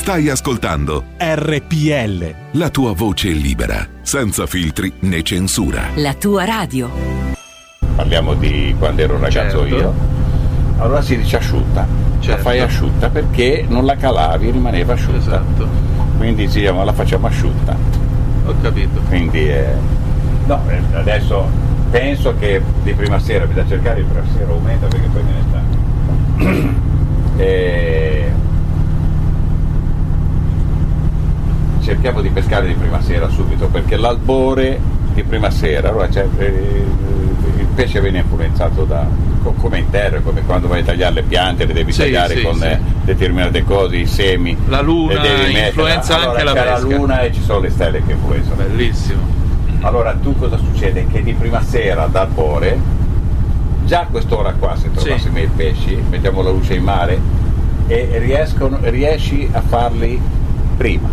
Stai 0.00 0.30
ascoltando 0.30 1.04
RPL. 1.18 2.34
la 2.52 2.70
tua 2.70 2.94
voce 2.94 3.28
libera, 3.28 3.86
senza 4.00 4.46
filtri 4.46 4.90
né 5.00 5.22
censura. 5.22 5.88
La 5.96 6.14
tua 6.14 6.44
radio. 6.46 6.90
Parliamo 7.96 8.32
di 8.34 8.74
quando 8.78 9.02
ero 9.02 9.18
ragazzo 9.20 9.58
Certo. 9.60 9.76
io. 9.76 9.94
Allora 10.78 11.02
si 11.02 11.18
dice 11.18 11.36
asciutta. 11.36 11.86
Certo. 12.18 12.30
La 12.36 12.38
fai 12.42 12.60
asciutta 12.60 13.10
perché 13.10 13.66
non 13.68 13.84
la 13.84 13.94
calavi, 13.96 14.50
rimaneva 14.50 14.94
asciutta. 14.94 15.18
Esatto. 15.18 15.68
Quindi 16.16 16.46
diciamo 16.48 16.82
la 16.82 16.92
facciamo 16.94 17.26
asciutta. 17.26 17.76
Ho 18.46 18.54
capito. 18.62 19.00
Quindi 19.08 19.48
eh, 19.50 19.66
no, 20.46 20.62
eh, 20.68 20.80
adesso 20.96 21.46
penso 21.90 22.34
che 22.38 22.60
di 22.82 22.94
prima 22.94 23.18
sera 23.18 23.44
bisogna 23.44 23.68
cercare 23.68 24.02
di 24.02 24.06
prima 24.08 24.26
sera 24.34 24.50
aumenta 24.50 24.86
perché 24.86 25.08
poi 25.08 25.22
me 25.22 25.32
ne 25.32 25.44
sta. 25.48 26.88
Eh, 27.42 28.19
cerchiamo 31.82 32.20
di 32.20 32.28
pescare 32.28 32.66
di 32.66 32.74
prima 32.74 33.00
sera 33.02 33.28
subito 33.28 33.66
perché 33.68 33.96
l'albore 33.96 34.78
di 35.14 35.22
prima 35.22 35.50
sera 35.50 35.88
allora 35.88 36.08
eh, 36.08 36.84
il 37.58 37.66
pesce 37.74 38.00
viene 38.00 38.18
influenzato 38.18 38.84
da 38.84 39.06
co- 39.42 39.52
come 39.52 39.78
in 39.78 39.90
terra 39.90 40.20
come 40.20 40.42
quando 40.44 40.68
vai 40.68 40.80
a 40.80 40.84
tagliare 40.84 41.14
le 41.14 41.22
piante 41.22 41.64
le 41.64 41.72
devi 41.72 41.92
Sì, 41.92 42.00
tagliare 42.02 42.36
sì, 42.36 42.42
con 42.42 42.56
sì. 42.56 42.64
eh, 42.64 42.78
determinate 43.04 43.64
cose 43.64 43.96
i 43.96 44.06
semi 44.06 44.56
La 44.68 44.80
luna 44.80 45.20
influenza 45.46 46.16
Allora, 46.16 46.30
anche 46.30 46.44
la 46.44 46.52
pesca. 46.52 46.70
la 46.70 46.78
luna 46.96 47.20
e 47.22 47.32
ci 47.32 47.42
sono 47.42 47.60
le 47.60 47.70
stelle 47.70 48.02
che 48.04 48.12
influenzano 48.12 48.56
Bellissimo. 48.62 49.20
allora 49.80 50.14
tu 50.14 50.36
cosa 50.36 50.56
succede? 50.58 51.06
Che 51.10 51.22
di 51.22 51.32
prima 51.32 51.62
sera 51.62 52.06
d'albore, 52.06 52.78
già 53.84 54.00
a 54.00 54.06
quest'ora 54.06 54.52
qua 54.52 54.76
se 54.76 54.90
trovassimo 54.92 55.38
i 55.38 55.48
pesci, 55.54 56.00
mettiamo 56.10 56.42
la 56.42 56.50
luce 56.50 56.74
in 56.74 56.82
mare 56.82 57.18
e 57.86 58.18
riescono- 58.18 58.78
riesci 58.82 59.48
a 59.50 59.60
farli 59.62 60.20
prima. 60.76 61.08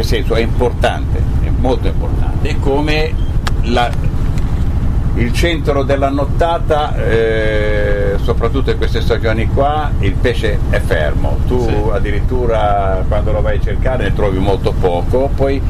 Che 0.00 0.06
senso? 0.06 0.34
È 0.34 0.40
importante, 0.40 1.18
è 1.42 1.50
molto 1.58 1.86
importante. 1.88 2.48
È 2.48 2.58
come 2.58 3.12
la- 3.64 3.90
il 5.16 5.30
centro 5.34 5.82
della 5.82 6.08
nottata, 6.08 6.96
eh, 6.96 8.14
soprattutto 8.22 8.70
in 8.70 8.78
queste 8.78 9.02
stagioni 9.02 9.46
qua, 9.48 9.90
il 9.98 10.14
pesce 10.14 10.58
è 10.70 10.80
fermo. 10.80 11.36
Tu 11.46 11.60
Sì. 11.60 11.74
addirittura 11.92 13.04
quando 13.08 13.30
lo 13.32 13.42
vai 13.42 13.58
a 13.58 13.60
cercare 13.60 14.04
ne 14.04 14.14
trovi 14.14 14.38
molto 14.38 14.72
poco, 14.72 15.28
poi 15.36 15.60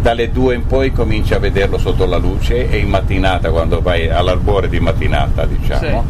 dalle 0.00 0.30
due 0.30 0.54
in 0.54 0.64
poi 0.66 0.90
cominci 0.90 1.34
a 1.34 1.38
vederlo 1.38 1.76
sotto 1.76 2.06
la 2.06 2.16
luce 2.16 2.70
e 2.70 2.78
in 2.78 2.88
mattinata 2.88 3.50
quando 3.50 3.82
vai 3.82 4.08
all'arbore 4.08 4.70
di 4.70 4.80
mattinata 4.80 5.44
diciamo 5.44 6.04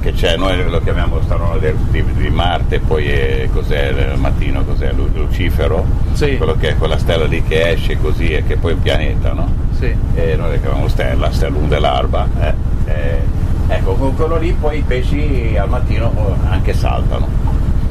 che 0.00 0.12
c'è, 0.12 0.36
noi 0.36 0.62
lo 0.68 0.80
chiamiamo 0.82 1.20
starono 1.22 1.58
del- 1.58 1.74
di, 1.90 2.04
di 2.14 2.28
Marte, 2.30 2.78
poi 2.80 3.06
è, 3.08 3.48
cos'è 3.52 3.88
il 4.12 4.18
mattino, 4.18 4.64
cos'è 4.64 4.92
Lu- 4.92 5.10
Lucifero, 5.14 5.84
Sì. 6.12 6.36
quello 6.36 6.54
che 6.56 6.70
è 6.70 6.76
quella 6.76 6.98
stella 6.98 7.24
lì 7.24 7.42
che 7.42 7.70
esce 7.70 7.98
così 8.00 8.30
e 8.32 8.44
che 8.44 8.56
poi 8.56 8.72
è 8.72 8.74
un 8.74 8.82
pianeta, 8.82 9.32
no? 9.32 9.50
Sì. 9.78 9.94
E 10.14 10.36
noi 10.36 10.50
la 10.50 10.56
chiamiamo 10.56 10.88
stella, 10.88 11.30
stellum 11.32 11.68
dell'alba. 11.68 12.26
eh. 12.40 12.52
Eh, 12.86 13.18
ecco, 13.68 13.94
con 13.94 14.14
quello 14.16 14.38
lì 14.38 14.52
poi 14.58 14.78
i 14.78 14.82
pesci 14.86 15.56
al 15.58 15.68
mattino 15.68 16.10
oh, 16.14 16.36
anche 16.48 16.72
saltano. 16.74 17.26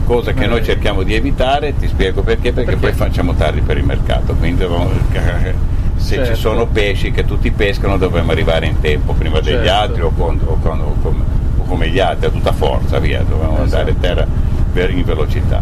Cosa 0.06 0.32
che 0.34 0.46
Eh. 0.46 0.48
noi 0.48 0.63
cerchiamo 0.63 1.04
di 1.04 1.13
evitare, 1.15 1.76
ti 1.78 1.88
spiego 1.88 2.22
perché, 2.24 2.54
perché, 2.54 2.78
poi 2.78 2.93
facciamo 2.93 3.34
tardi 3.34 3.62
per 3.62 3.78
il 3.78 3.84
mercato, 3.84 4.34
quindi 4.36 4.65
se 5.98 6.15
Certo. 6.15 6.34
ci 6.34 6.39
sono 6.39 6.65
pesci 6.67 7.12
che 7.12 7.26
tutti 7.26 7.52
pescano 7.52 7.98
dobbiamo 7.98 8.32
arrivare 8.32 8.67
in 8.67 8.80
tempo 8.80 9.13
prima 9.13 9.39
degli 9.39 9.56
Certo. 9.65 9.72
altri 9.74 10.02
o, 10.02 10.12
con- 10.15 10.39
o 10.46 10.58
con- 10.62 10.80
o 10.80 10.96
o 11.02 11.13
come 11.67 11.89
gli 11.89 11.99
altri, 11.99 12.27
a 12.27 12.32
tutta 12.32 12.53
forza, 12.53 12.99
via, 12.99 13.21
dobbiamo 13.21 13.63
Esatto. 13.63 13.77
andare 13.82 13.91
a 13.91 13.95
terra 13.95 14.27
per- 14.73 14.89
in 14.91 15.03
velocità. 15.03 15.62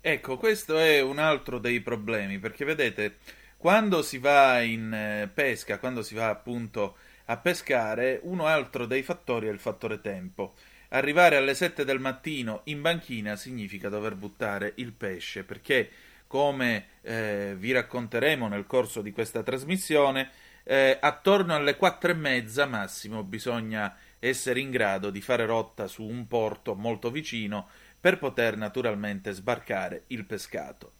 Ecco, 0.00 0.36
questo 0.36 0.78
è 0.78 1.00
un 1.00 1.18
altro 1.18 1.58
dei 1.58 1.80
problemi, 1.80 2.38
perché 2.38 2.64
vedete, 2.64 3.16
quando 3.56 4.02
si 4.02 4.18
va 4.18 4.60
in 4.60 4.92
eh, 4.92 5.28
pesca, 5.32 5.78
quando 5.78 6.02
si 6.02 6.14
va 6.14 6.28
appunto 6.28 6.96
a 7.26 7.36
pescare, 7.36 8.20
uno 8.22 8.46
altro 8.46 8.86
dei 8.86 9.02
fattori 9.02 9.48
è 9.48 9.50
il 9.50 9.58
fattore 9.58 10.00
tempo. 10.00 10.54
Arrivare 10.90 11.36
alle 11.36 11.54
7 11.54 11.84
del 11.84 12.00
mattino 12.00 12.62
in 12.64 12.80
banchina 12.80 13.36
significa 13.36 13.88
dover 13.88 14.14
buttare 14.14 14.72
il 14.76 14.92
pesce, 14.92 15.44
perché 15.44 15.90
come 16.26 16.86
eh, 17.02 17.54
vi 17.56 17.72
racconteremo 17.72 18.48
nel 18.48 18.66
corso 18.66 19.02
di 19.02 19.12
questa 19.12 19.42
trasmissione, 19.42 20.30
eh, 20.64 20.96
attorno 21.00 21.54
alle 21.54 21.76
4 21.76 22.10
e 22.10 22.14
mezza 22.14 22.66
massimo 22.66 23.22
bisogna 23.22 23.94
essere 24.18 24.60
in 24.60 24.70
grado 24.70 25.10
di 25.10 25.20
fare 25.20 25.46
rotta 25.46 25.86
su 25.86 26.04
un 26.04 26.26
porto 26.26 26.74
molto 26.74 27.10
vicino 27.10 27.68
per 28.00 28.18
poter 28.18 28.56
naturalmente 28.56 29.32
sbarcare 29.32 30.04
il 30.08 30.24
pescato. 30.24 30.92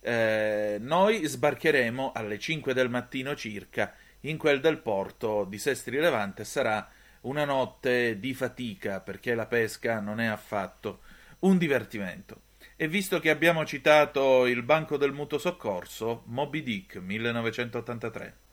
Eh, 0.00 0.76
noi 0.80 1.24
sbarcheremo 1.24 2.12
alle 2.12 2.38
5 2.38 2.74
del 2.74 2.90
mattino 2.90 3.34
circa 3.34 3.94
in 4.26 4.38
quel 4.38 4.60
del 4.60 4.78
porto 4.78 5.44
di 5.44 5.58
Sestri 5.58 5.98
Levante 5.98 6.44
sarà 6.44 6.88
una 7.22 7.44
notte 7.44 8.18
di 8.18 8.34
fatica 8.34 9.00
perché 9.00 9.34
la 9.34 9.46
pesca 9.46 10.00
non 10.00 10.20
è 10.20 10.26
affatto 10.26 11.00
un 11.40 11.58
divertimento. 11.58 12.42
E 12.76 12.88
visto 12.88 13.20
che 13.20 13.30
abbiamo 13.30 13.64
citato 13.64 14.46
il 14.46 14.62
Banco 14.62 14.96
del 14.96 15.12
Mutuo 15.12 15.38
Soccorso, 15.38 16.22
Moby 16.26 16.62
Dick 16.62 16.96
1983. 16.96 18.43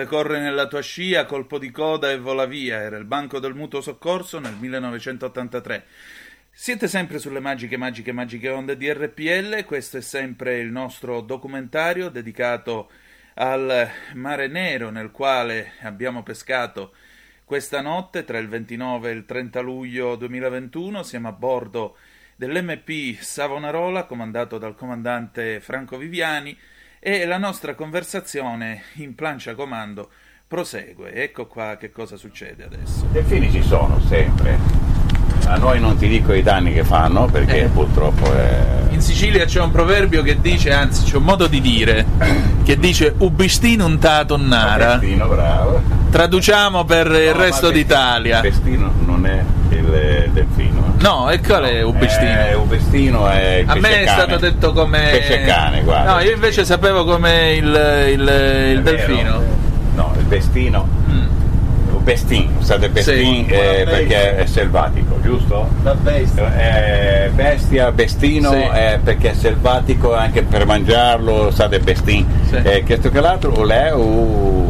Sorte 0.00 0.06
corre 0.06 0.40
nella 0.40 0.66
tua 0.66 0.80
scia, 0.80 1.26
colpo 1.26 1.58
di 1.58 1.70
coda 1.70 2.10
e 2.10 2.18
vola 2.18 2.46
via. 2.46 2.80
Era 2.80 2.96
il 2.96 3.04
banco 3.04 3.38
del 3.38 3.54
mutuo 3.54 3.80
soccorso 3.80 4.38
nel 4.38 4.54
1983. 4.54 5.84
Siete 6.50 6.88
sempre 6.88 7.18
sulle 7.18 7.40
magiche, 7.40 7.76
magiche, 7.76 8.12
magiche 8.12 8.48
onde 8.48 8.76
di 8.76 8.90
RPL. 8.90 9.64
Questo 9.64 9.98
è 9.98 10.00
sempre 10.00 10.58
il 10.58 10.70
nostro 10.70 11.20
documentario 11.20 12.08
dedicato 12.08 12.90
al 13.34 13.88
Mare 14.14 14.48
Nero, 14.48 14.90
nel 14.90 15.10
quale 15.10 15.72
abbiamo 15.82 16.22
pescato 16.22 16.92
questa 17.44 17.80
notte 17.80 18.24
tra 18.24 18.38
il 18.38 18.48
29 18.48 19.10
e 19.10 19.12
il 19.12 19.24
30 19.26 19.60
luglio 19.60 20.16
2021. 20.16 21.02
Siamo 21.02 21.28
a 21.28 21.32
bordo 21.32 21.96
dell'MP 22.36 23.18
Savonarola, 23.20 24.04
comandato 24.04 24.56
dal 24.56 24.74
comandante 24.74 25.60
Franco 25.60 25.98
Viviani, 25.98 26.56
e 27.00 27.24
la 27.24 27.38
nostra 27.38 27.74
conversazione 27.74 28.82
in 28.96 29.14
plancia 29.14 29.54
comando 29.54 30.10
prosegue. 30.46 31.12
Ecco 31.14 31.46
qua 31.46 31.76
che 31.78 31.90
cosa 31.90 32.16
succede 32.16 32.64
adesso. 32.64 33.06
Delfini 33.10 33.50
ci 33.50 33.62
sono 33.62 33.98
sempre. 34.00 34.58
A 35.46 35.56
noi 35.56 35.80
non 35.80 35.96
ti 35.96 36.06
dico 36.06 36.32
i 36.34 36.42
danni 36.42 36.72
che 36.74 36.84
fanno 36.84 37.24
perché 37.26 37.62
Eh. 37.64 37.68
purtroppo 37.68 38.32
è... 38.34 38.82
In 38.90 39.00
Sicilia 39.00 39.46
c'è 39.46 39.60
un 39.62 39.70
proverbio 39.70 40.22
che 40.22 40.40
dice, 40.40 40.70
anzi 40.72 41.04
c'è 41.10 41.16
un 41.16 41.22
modo 41.22 41.46
di 41.46 41.60
dire, 41.62 42.04
che 42.64 42.78
dice 42.78 43.14
ubistino 43.18 43.86
un 43.86 43.98
tonnara. 43.98 44.98
Bestino, 44.98 45.26
bravo. 45.26 45.82
Traduciamo 46.10 46.84
per 46.84 47.06
il 47.06 47.30
No, 47.30 47.36
ma 47.36 47.42
resto 47.42 47.68
il 47.68 47.72
d'Italia. 47.74 48.40
Bestino 48.40 48.92
non 49.06 49.24
è 49.26 49.42
il 49.70 49.94
eh, 49.94 50.28
delfino. 50.32 50.94
No, 50.98 51.30
e 51.30 51.40
qual 51.40 51.64
è 51.64 51.82
ubistino? 51.82 52.30
Eh, 52.46 52.54
ubestino 52.54 53.28
è 53.28 53.64
A 53.66 53.74
me 53.76 54.02
è 54.02 54.06
stato 54.06 54.36
detto 54.36 54.72
come. 54.72 55.08
Pesce 55.10 55.44
cane, 55.44 55.82
guarda. 55.82 56.14
No, 56.14 56.20
io 56.20 56.32
invece 56.32 56.64
sapevo 56.64 57.04
come 57.04 57.52
il, 57.54 58.08
il- 58.12 58.72
il 58.76 58.82
delfino. 58.82 59.42
No, 59.94 60.12
il 60.18 60.24
bestino. 60.24 60.88
Mm. 61.08 61.28
Bestin, 62.02 62.48
state 62.60 62.88
bestin 62.88 63.44
Sì. 63.46 63.52
eh, 63.52 63.84
perché 63.88 64.36
è 64.36 64.46
selvatico, 64.46 65.20
giusto? 65.22 65.68
La 65.82 65.94
bestia. 65.94 66.56
Eh, 66.56 67.30
bestia, 67.34 67.92
bestino 67.92 68.50
Sì. 68.50 68.56
eh, 68.56 68.98
perché 69.04 69.30
è 69.30 69.34
selvatico 69.34 70.14
anche 70.14 70.42
per 70.42 70.64
mangiarlo, 70.64 71.50
state 71.50 71.78
bestin. 71.78 72.26
Sì. 72.48 72.56
Eh, 72.62 72.82
questo 72.84 73.10
che 73.10 73.20
l'altro 73.20 73.52
o 73.52 73.62
l'è 73.64 73.92
o 73.94 74.69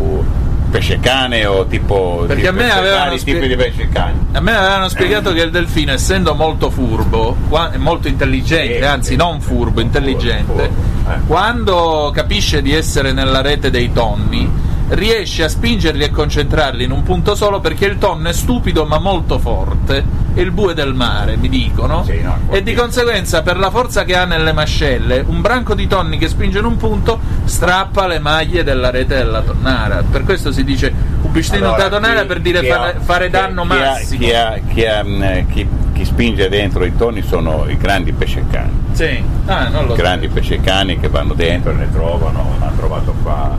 pesce 0.71 0.99
cane 1.01 1.45
o 1.47 1.67
tipo 1.67 2.25
Perché 2.27 2.43
tipo 2.49 2.53
a 2.55 2.63
me 2.63 2.69
vari 2.69 2.79
avevano 2.79 3.17
spie- 3.17 3.35
tipi 3.35 3.49
di 3.49 3.57
pesce 3.57 3.89
cane. 3.89 4.15
A 4.33 4.41
me 4.41 4.55
avevano 4.57 4.89
spiegato 4.89 5.33
che 5.33 5.43
il 5.43 5.51
delfino, 5.51 5.93
essendo 5.93 6.35
molto 6.35 6.71
furbo, 6.71 7.37
molto 7.77 8.09
intelligente, 8.09 8.79
Sì, 8.79 8.85
anzi 8.85 9.11
sì. 9.11 9.17
non 9.17 9.41
furbo, 9.41 9.81
intelligente, 9.81 10.71
Furbo, 10.71 11.11
eh. 11.13 11.19
quando 11.27 12.11
capisce 12.15 12.63
di 12.63 12.73
essere 12.75 13.13
nella 13.13 13.41
rete 13.41 13.71
dei 13.71 13.93
tonni, 13.93 14.49
riesce 14.91 15.45
a 15.45 15.49
spingerli 15.49 16.03
e 16.03 16.11
concentrarli 16.11 16.85
in 16.85 16.91
un 16.91 17.03
punto 17.03 17.35
solo 17.35 17.61
perché 17.61 17.87
il 17.87 17.99
tonno 17.99 18.29
è 18.29 18.33
stupido 18.33 18.85
ma 18.87 18.99
molto 18.99 19.39
forte, 19.39 20.05
è 20.35 20.41
il 20.41 20.51
bue 20.51 20.75
del 20.75 20.95
mare, 20.95 21.37
mi 21.37 21.49
dicono, 21.49 22.03
Sì, 22.05 22.21
no, 22.21 22.37
e 22.51 22.63
di 22.63 22.75
conseguenza 22.75 23.43
per 23.43 23.57
la 23.57 23.71
forza 23.71 24.05
che 24.05 24.17
ha 24.17 24.25
nelle 24.25 24.53
mascelle, 24.53 25.23
un 25.27 25.41
branco 25.41 25.75
di 25.75 25.87
tonni 25.87 26.19
che 26.19 26.27
spinge 26.29 26.59
in 26.59 26.65
un 26.65 26.77
punto 26.77 27.21
strappa 27.45 28.07
le 28.09 28.19
maglie 28.19 28.65
della 28.65 28.91
rete 28.91 29.15
della 29.17 29.43
tonnara. 29.43 30.03
Per 30.11 30.25
questo 30.25 30.51
si 30.51 30.65
dice 30.65 30.93
ubistino 31.23 31.67
Allora, 31.69 31.83
da 31.85 31.89
tonnara 31.89 32.25
per 32.25 32.41
dire 32.41 32.65
fare, 32.65 32.95
ha- 32.97 33.01
fare 33.01 33.31
danno 33.31 33.63
chi 33.63 33.69
massimo. 33.69 34.25
Chi, 34.25 34.33
ha- 34.33 34.59
chi 34.73 34.85
ha, 34.87 35.05
mh, 35.05 35.47
chi- 35.53 35.69
chi 35.93 36.05
spinge 36.05 36.49
dentro 36.49 36.85
i 36.85 36.97
tonni 36.97 37.23
sono 37.23 37.67
i 37.69 37.77
grandi 37.77 38.13
pescecani. 38.13 38.71
Sì, 38.93 39.23
ah, 39.47 39.69
non 39.69 39.85
lo 39.85 39.95
so. 39.95 40.03
grandi 40.03 40.27
pescecani 40.29 40.99
che 40.99 41.09
vanno 41.09 41.35
dentro 41.35 41.71
e 41.71 41.75
ne 41.75 41.89
trovano, 41.93 42.55
hanno 42.59 42.73
trovato 42.77 43.15
qua 43.23 43.57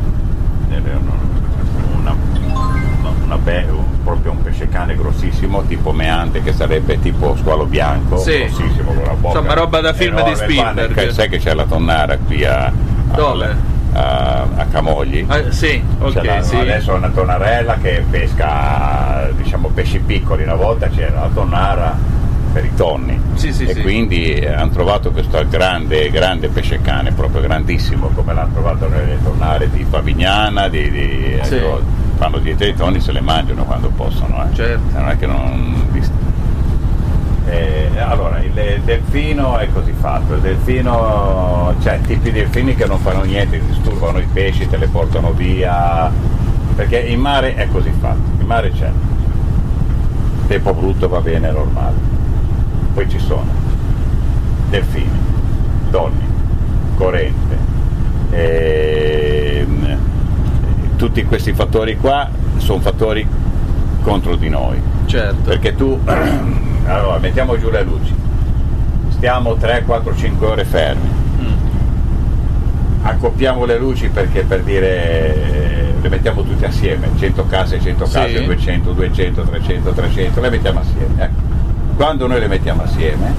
una, 0.67 1.10
be- 3.43 3.65
un- 3.69 4.03
proprio 4.03 4.31
un 4.31 4.41
pescecane 4.41 4.95
grossissimo 4.95 5.63
tipo 5.63 5.91
meante 5.91 6.41
che 6.41 6.53
sarebbe 6.53 6.99
tipo 6.99 7.35
squalo 7.37 7.65
bianco, 7.65 8.17
Sì. 8.17 8.39
grossissimo 8.39 8.93
con 8.93 9.03
la 9.03 9.13
bocca. 9.13 9.37
Insomma, 9.37 9.53
roba 9.55 9.79
da 9.81 9.93
film 9.93 10.23
di. 10.23 10.35
Spielberg. 10.35 10.93
Qua- 10.93 11.11
Sai 11.13 11.29
che 11.29 11.37
c'è 11.37 11.53
la 11.53 11.65
tonnara 11.65 12.17
qui 12.17 12.43
a, 12.45 12.65
a- 13.11 13.55
a, 13.93 14.47
a 14.55 14.65
Camogli. 14.71 15.25
Ah, 15.27 15.51
sì, 15.51 15.81
ok, 15.99 16.13
C'è 16.13 16.23
la- 16.23 16.41
sì. 16.41 16.55
Adesso 16.55 16.93
è 16.93 16.97
una 16.97 17.09
tonnarella 17.09 17.75
che 17.81 18.03
pesca 18.09 19.29
diciamo 19.35 19.69
pesci 19.69 19.99
piccoli, 19.99 20.43
una 20.43 20.55
volta 20.55 20.87
c'era 20.87 21.21
la 21.21 21.29
tonnara 21.33 21.97
per 22.53 22.65
i 22.65 22.71
tonni 22.75 23.17
Sì, 23.35 23.53
sì, 23.53 23.63
e 23.65 23.73
sì. 23.73 23.81
quindi 23.81 24.33
eh, 24.33 24.51
hanno 24.53 24.71
trovato 24.71 25.11
questo 25.11 25.41
grande, 25.47 26.09
grande 26.09 26.49
pesce 26.49 26.81
cane, 26.81 27.11
proprio 27.13 27.41
grandissimo, 27.41 28.09
come 28.13 28.33
l'hanno 28.33 28.51
trovato 28.53 28.87
nelle 28.89 29.17
tonnare 29.23 29.69
di 29.69 29.85
Favignana, 29.89 30.67
di, 30.67 30.89
di- 30.91 31.39
ecco, 31.41 31.81
fanno 32.21 32.37
dietro 32.37 32.67
i 32.67 32.75
tonni, 32.75 33.01
se 33.01 33.11
le 33.13 33.21
mangiano 33.21 33.63
quando 33.63 33.89
possono, 33.89 34.45
eh. 34.45 34.53
Certo. 34.53 34.99
non 34.99 35.09
è 35.09 35.17
che 35.17 35.25
non... 35.25 35.89
Eh, 37.47 37.89
allora, 37.97 38.37
il, 38.43 38.51
delfino 38.83 39.57
è 39.57 39.67
così 39.73 39.91
fatto, 39.91 40.35
il 40.35 40.41
delfino, 40.41 41.73
c'è 41.81 41.99
tipi 42.01 42.29
di 42.29 42.31
delfini 42.33 42.75
che 42.75 42.85
non 42.85 42.99
fanno 42.99 43.23
niente, 43.23 43.59
disturbano 43.65 44.19
i 44.19 44.27
pesci, 44.31 44.69
te 44.69 44.77
le 44.77 44.87
portano 44.87 45.31
via, 45.31 46.11
perché 46.75 46.99
in 46.99 47.19
mare 47.19 47.55
è 47.55 47.67
così 47.71 47.91
fatto, 47.99 48.21
in 48.39 48.45
mare 48.45 48.71
c'è, 48.71 48.91
tempo 50.45 50.75
brutto 50.75 51.09
va 51.09 51.21
bene, 51.21 51.49
è 51.49 51.51
normale, 51.51 51.95
poi 52.93 53.09
ci 53.09 53.17
sono 53.17 53.51
delfini, 54.69 55.09
donni, 55.89 56.27
corrente, 56.95 57.57
ehm, 58.29 60.09
tutti 61.01 61.23
questi 61.25 61.51
fattori 61.53 61.97
qua 61.97 62.29
sono 62.57 62.79
fattori 62.79 63.27
contro 64.03 64.35
di 64.35 64.49
noi 64.49 64.79
Certo. 65.05 65.41
perché 65.49 65.73
tu 65.75 65.99
allora 66.85 67.17
mettiamo 67.17 67.57
giù 67.57 67.71
le 67.71 67.81
luci 67.81 68.13
stiamo 69.09 69.55
3 69.55 69.81
4 69.83 70.15
5 70.15 70.45
ore 70.47 70.63
fermi 70.63 71.19
Mm. 71.41 71.53
accoppiamo 73.01 73.65
le 73.65 73.79
luci 73.79 74.09
perché 74.09 74.43
per 74.43 74.61
dire 74.61 75.93
le 75.99 76.07
mettiamo 76.09 76.43
tutte 76.43 76.67
assieme 76.67 77.09
100 77.17 77.47
case 77.47 77.79
100 77.81 78.05
Sì. 78.05 78.13
case 78.13 78.43
200 78.45 78.91
200 78.91 79.41
300 79.41 79.91
300 79.93 80.39
le 80.39 80.49
mettiamo 80.51 80.79
assieme 80.81 81.13
ecco. 81.23 81.41
quando 81.95 82.27
noi 82.27 82.39
le 82.41 82.47
mettiamo 82.47 82.83
assieme 82.83 83.33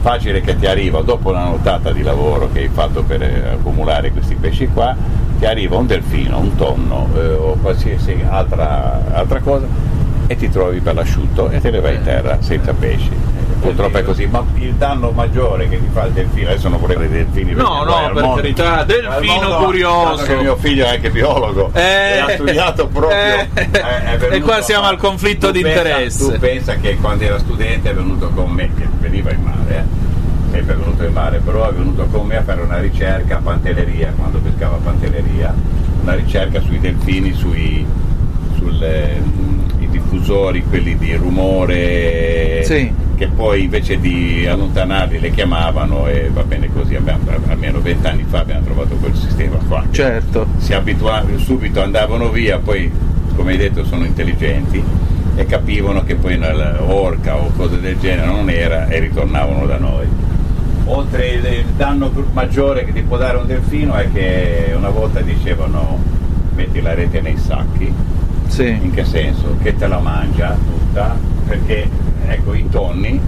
facile 0.00 0.40
che 0.40 0.58
ti 0.58 0.66
arriva 0.66 1.00
dopo 1.02 1.28
una 1.30 1.44
nottata 1.44 1.92
di 1.92 2.02
lavoro 2.02 2.50
che 2.52 2.58
hai 2.58 2.70
fatto 2.72 3.04
per 3.04 3.22
eh, 3.22 3.50
accumulare 3.52 4.10
questi 4.10 4.34
pesci 4.34 4.66
qua 4.66 4.96
ti 5.38 5.46
arriva 5.46 5.76
un 5.76 5.86
delfino 5.86 6.38
un 6.38 6.54
tonno 6.56 7.08
eh, 7.16 7.32
o 7.34 7.56
qualsiasi 7.62 8.24
altra, 8.28 9.02
altra 9.12 9.40
cosa 9.40 9.66
e 10.26 10.36
ti 10.36 10.50
trovi 10.50 10.80
per 10.80 10.94
l'asciutto 10.94 11.48
e 11.50 11.60
te 11.60 11.70
ne 11.70 11.80
vai 11.80 11.94
in 11.94 12.02
terra 12.02 12.36
senza 12.40 12.74
pesci. 12.74 13.08
Eh, 13.10 13.36
Purtroppo 13.60 13.98
è 13.98 14.04
così, 14.04 14.26
ma 14.26 14.44
il 14.56 14.74
danno 14.74 15.10
maggiore 15.10 15.68
che 15.68 15.78
ti 15.80 15.88
fa 15.92 16.04
il 16.04 16.12
delfino, 16.12 16.50
adesso 16.50 16.68
non 16.68 16.78
vorrei 16.78 17.02
i 17.06 17.08
delfini 17.08 17.52
No, 17.54 17.82
no, 17.82 18.10
per 18.12 18.22
mondo- 18.22 18.34
carità, 18.36 18.84
delfino 18.84 19.32
mondo, 19.48 19.56
curioso. 19.64 20.22
che 20.24 20.36
mio 20.36 20.56
figlio 20.56 20.84
è 20.84 20.88
anche 20.90 21.10
biologo 21.10 21.70
Eh, 21.72 21.80
e 21.80 22.18
ha 22.18 22.28
studiato 22.30 22.86
proprio. 22.88 23.18
eh, 23.18 23.48
è- 23.54 23.70
è 24.12 24.16
venuto 24.18 24.34
e 24.36 24.40
qua 24.42 24.60
siamo 24.60 24.86
al 24.86 24.96
conflitto 24.98 25.50
di 25.50 25.60
interesse. 25.60 26.30
Tu 26.32 26.38
pensa 26.38 26.74
che 26.76 26.96
quando 27.00 27.24
era 27.24 27.38
studente 27.38 27.90
è 27.90 27.94
venuto 27.94 28.28
con 28.30 28.50
me, 28.50 28.70
che 28.76 28.86
veniva 29.00 29.30
in 29.32 29.42
mare, 29.42 29.86
sempre 30.50 30.74
venuto 30.74 31.04
in 31.04 31.12
mare, 31.12 31.38
però 31.38 31.68
è 31.68 31.72
venuto 31.72 32.06
con 32.06 32.26
me 32.26 32.36
a 32.36 32.42
fare 32.42 32.60
una 32.62 32.78
ricerca 32.78 33.36
a 33.38 33.40
Pantelleria, 33.40 34.12
quando 34.16 34.38
pescava 34.38 34.76
a 34.76 34.80
Pantelleria, 34.80 35.54
una 36.02 36.14
ricerca 36.14 36.60
sui 36.60 36.78
delfini, 36.78 37.32
sui 37.32 37.86
i 39.78 39.88
diffusori, 39.88 40.62
quelli 40.68 40.96
di 40.98 41.14
rumore, 41.14 42.62
Sì. 42.64 42.92
che 43.16 43.28
poi 43.28 43.64
invece 43.64 43.98
di 43.98 44.46
allontanarli 44.46 45.20
le 45.20 45.30
chiamavano 45.30 46.06
e 46.06 46.28
va 46.32 46.42
bene 46.42 46.68
così, 46.72 46.94
abbiamo, 46.94 47.22
almeno 47.48 47.80
vent'anni 47.80 48.24
fa 48.28 48.40
abbiamo 48.40 48.64
trovato 48.64 48.96
quel 48.96 49.14
sistema 49.14 49.56
qua. 49.68 49.84
Certo. 49.90 50.46
Si 50.58 50.74
abituavano, 50.74 51.38
subito 51.38 51.82
andavano 51.82 52.28
via, 52.30 52.58
poi 52.58 52.90
come 53.36 53.52
hai 53.52 53.56
detto 53.58 53.84
sono 53.84 54.04
intelligenti 54.04 54.82
e 55.36 55.46
capivano 55.46 56.02
che 56.04 56.16
poi 56.16 56.34
una 56.34 56.82
orca 56.82 57.36
o 57.36 57.50
cose 57.56 57.80
del 57.80 57.98
genere 57.98 58.26
non 58.26 58.50
era 58.50 58.88
e 58.88 58.98
ritornavano 58.98 59.66
da 59.66 59.78
noi. 59.78 60.06
Oltre 60.90 61.28
il, 61.28 61.64
danno 61.76 62.10
maggiore 62.32 62.84
che 62.84 62.92
ti 62.92 63.02
può 63.02 63.18
dare 63.18 63.36
un 63.36 63.46
delfino 63.46 63.94
è 63.94 64.10
che 64.10 64.72
una 64.74 64.88
volta 64.88 65.20
dicevano 65.20 65.98
metti 66.54 66.80
la 66.80 66.94
rete 66.94 67.20
nei 67.20 67.36
sacchi, 67.36 67.92
Sì. 68.46 68.68
in 68.68 68.90
che 68.92 69.04
senso? 69.04 69.56
Che 69.62 69.76
te 69.76 69.86
la 69.86 69.98
mangia 69.98 70.56
tutta, 70.56 71.14
perché 71.46 71.88
ecco 72.26 72.54
i 72.54 72.66
tonni 72.70 73.20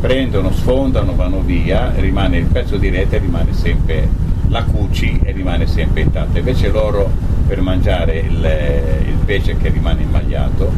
prendono, 0.00 0.50
sfondano, 0.50 1.14
vanno 1.14 1.40
via, 1.40 1.92
rimane 1.96 2.38
il 2.38 2.46
pezzo 2.46 2.76
di 2.76 2.90
rete 2.90 3.18
rimane 3.18 3.52
sempre, 3.54 4.08
la 4.48 4.64
cuci 4.64 5.20
e 5.22 5.30
rimane 5.30 5.66
sempre 5.66 6.02
intatta. 6.02 6.38
Invece 6.38 6.70
loro 6.70 7.08
per 7.46 7.60
mangiare 7.60 8.18
il, 8.18 8.50
il 9.06 9.16
pesce 9.24 9.56
che 9.56 9.68
rimane 9.68 10.02
immagliato 10.02 10.70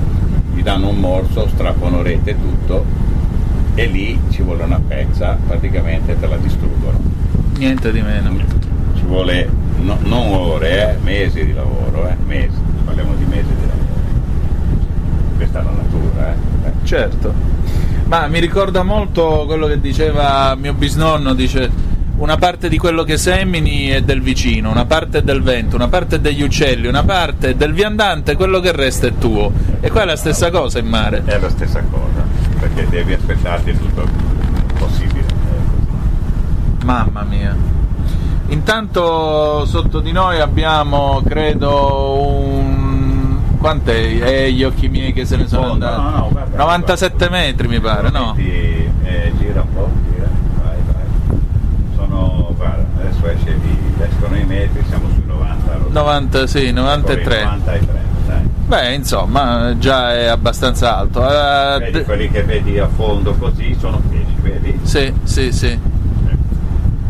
gli 0.54 0.62
danno 0.62 0.88
un 0.88 0.98
morso, 0.98 1.48
strappano 1.48 2.02
rete 2.02 2.30
e 2.30 2.36
tutto 2.36 2.84
e 3.78 3.86
lì 3.86 4.20
ci 4.30 4.42
vuole 4.42 4.64
una 4.64 4.80
pezza, 4.80 5.38
praticamente 5.46 6.18
te 6.18 6.26
la 6.26 6.36
distruggono. 6.36 6.98
Niente 7.58 7.92
di 7.92 8.00
meno. 8.00 8.34
Ci 8.96 9.04
vuole 9.04 9.48
no, 9.78 9.96
non 10.02 10.32
ore, 10.32 10.94
eh, 10.94 10.96
mesi 11.00 11.46
di 11.46 11.52
lavoro, 11.52 12.08
eh, 12.08 12.16
mesi, 12.26 12.56
parliamo 12.84 13.14
di 13.14 13.24
mesi 13.26 13.46
di 13.46 13.66
lavoro. 13.66 13.86
Questa 15.36 15.60
è 15.60 15.62
la 15.62 15.70
natura, 15.70 16.32
eh. 16.32 16.72
Certo. 16.82 17.32
Ma 18.06 18.26
mi 18.26 18.40
ricorda 18.40 18.82
molto 18.82 19.44
quello 19.46 19.68
che 19.68 19.80
diceva 19.80 20.56
mio 20.56 20.72
bisnonno, 20.72 21.32
dice 21.34 21.70
una 22.16 22.36
parte 22.36 22.68
di 22.68 22.78
quello 22.78 23.04
che 23.04 23.16
semini 23.16 23.90
è 23.90 24.02
del 24.02 24.22
vicino, 24.22 24.70
una 24.70 24.86
parte 24.86 25.18
è 25.18 25.22
del 25.22 25.40
vento, 25.40 25.76
una 25.76 25.86
parte 25.86 26.16
è 26.16 26.18
degli 26.18 26.42
uccelli, 26.42 26.88
una 26.88 27.04
parte 27.04 27.50
è 27.50 27.54
del 27.54 27.72
viandante, 27.72 28.34
quello 28.34 28.58
che 28.58 28.72
resta 28.72 29.06
è 29.06 29.12
tuo. 29.16 29.52
E 29.78 29.88
qua 29.88 30.02
è 30.02 30.04
la 30.04 30.16
stessa 30.16 30.50
cosa 30.50 30.80
in 30.80 30.86
mare. 30.86 31.22
È 31.24 31.38
la 31.38 31.48
stessa 31.48 31.80
cosa 31.88 32.47
perché 32.58 32.86
devi 32.88 33.12
aspettarti 33.14 33.76
tutto 33.78 34.02
il 34.02 34.10
possibile. 34.78 35.26
Mamma 36.84 37.22
mia. 37.22 37.54
Intanto 38.48 39.64
sotto 39.66 40.00
di 40.00 40.10
noi 40.12 40.40
abbiamo, 40.40 41.20
credo, 41.26 42.22
un... 42.22 43.36
Quant'è? 43.58 44.44
Eh, 44.46 44.52
gli 44.52 44.62
occhi 44.64 44.88
miei 44.88 45.12
che 45.12 45.24
se 45.26 45.36
ne 45.36 45.46
sono 45.48 45.66
Oh, 45.66 45.72
andati. 45.72 46.00
no, 46.00 46.10
no, 46.10 46.28
guarda, 46.30 46.56
97 46.56 47.28
metri 47.28 47.68
mi 47.68 47.80
pare, 47.80 48.08
no? 48.10 48.32
Metti, 48.36 48.90
eh, 49.04 49.32
gira 49.38 49.60
un 49.62 49.72
po', 49.74 49.90
gira, 50.10 50.28
vai, 50.62 50.76
vai. 50.86 51.40
Sono, 51.96 52.52
guarda, 52.56 52.86
adesso 53.00 53.26
esce 53.28 53.58
di, 53.60 53.76
escono 54.08 54.36
i 54.36 54.44
metri, 54.44 54.82
siamo 54.88 55.08
sui 55.12 55.24
90. 55.26 55.76
lo 55.76 55.82
so. 55.84 55.90
90, 55.92 56.46
sì, 56.46 56.70
93. 56.70 57.42
93, 57.44 57.86
dai. 58.28 58.48
Beh, 58.66 58.94
insomma, 58.94 59.74
già 59.78 60.14
è 60.14 60.26
abbastanza 60.26 60.96
alto. 60.98 61.26
Eh, 61.26 61.78
Vedi, 61.78 61.98
d- 62.00 62.04
quelli 62.04 62.30
che 62.30 62.42
vedi 62.44 62.78
a 62.78 62.88
fondo 62.88 63.34
così 63.34 63.74
sono 63.80 64.00
pesci, 64.08 64.34
vedi? 64.42 64.78
Sì, 64.82 65.12
sì, 65.24 65.50
sì. 65.52 65.78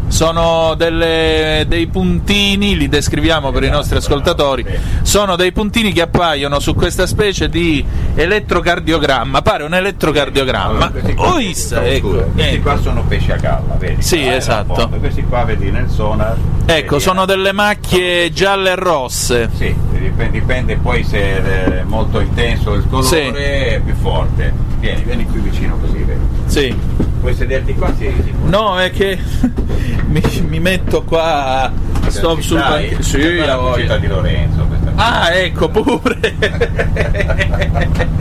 Sono 0.09 0.75
delle- 0.75 1.65
dei 1.69 1.87
puntini, 1.87 2.77
li 2.77 2.89
descriviamo 2.89 3.51
per 3.53 3.63
i 3.65 3.69
nostri 3.71 3.97
ascoltatori. 3.99 4.65
Sono 5.03 5.37
dei 5.37 5.53
puntini 5.53 5.93
che 5.93 6.03
appaiono 6.03 6.59
su 6.61 6.75
questa 6.75 7.07
specie 7.07 7.49
di 7.49 7.85
elettrocardiogramma. 8.15 9.43
Pare 9.43 9.65
un 9.65 9.75
elettrocardiogramma. 9.75 10.71
Allora, 10.71 10.89
questi 10.91 11.15
qua- 11.15 11.33
Oh, 11.35 11.39
issa, 11.39 11.85
ecco. 11.87 12.09
questi 12.33 12.55
ecco. 12.55 12.63
qua 12.63 12.81
sono 12.81 13.05
pesci 13.05 13.33
a 13.33 13.37
galla, 13.37 13.75
vedi? 13.79 14.03
Sì, 14.03 14.23
è 14.25 14.35
esatto. 14.37 14.89
Questi 14.99 15.23
qua 15.25 15.45
vedi 15.45 15.71
nel 15.71 15.89
sonar. 15.89 16.37
Ecco, 16.67 16.99
sono 16.99 17.23
eh. 17.23 17.27
delle 17.27 17.53
macchie 17.53 18.33
gialle 18.33 18.71
e 18.71 18.75
rosse. 18.77 19.51
Sì, 19.55 19.75
dipende, 19.93 20.31
dipende 20.31 20.77
poi 20.77 21.05
se 21.05 21.19
è 21.21 21.83
molto 21.85 22.21
intenso 22.21 22.75
il 22.75 22.87
colore 22.89 23.07
Sì. 23.07 23.17
è 23.17 23.81
più 23.85 23.95
forte. 23.95 24.53
Vieni, 24.81 25.03
vieni 25.03 25.27
qui 25.27 25.41
vicino 25.41 25.77
così, 25.79 25.99
vedi? 25.99 26.38
Sì. 26.49 26.75
Puoi 27.21 27.35
sederti 27.35 27.75
qua? 27.75 27.93
Sì, 27.97 28.11
sì. 28.23 28.33
No, 28.45 28.79
è 28.79 28.91
che 28.91 29.19
mi, 30.09 30.23
mi 30.49 30.61
metto 30.61 31.03
qua. 31.05 31.71
Sto 32.09 32.37
Ci 32.37 32.43
sul 32.43 32.59
banco. 32.59 33.03
Sì, 33.03 33.37
la 33.37 33.53
a 33.55 33.57
voglia. 33.57 33.97
di 33.99 34.07
Lorenzo. 34.07 34.67
Ah, 34.97 35.31
ecco 35.33 35.69
pure. 35.69 36.19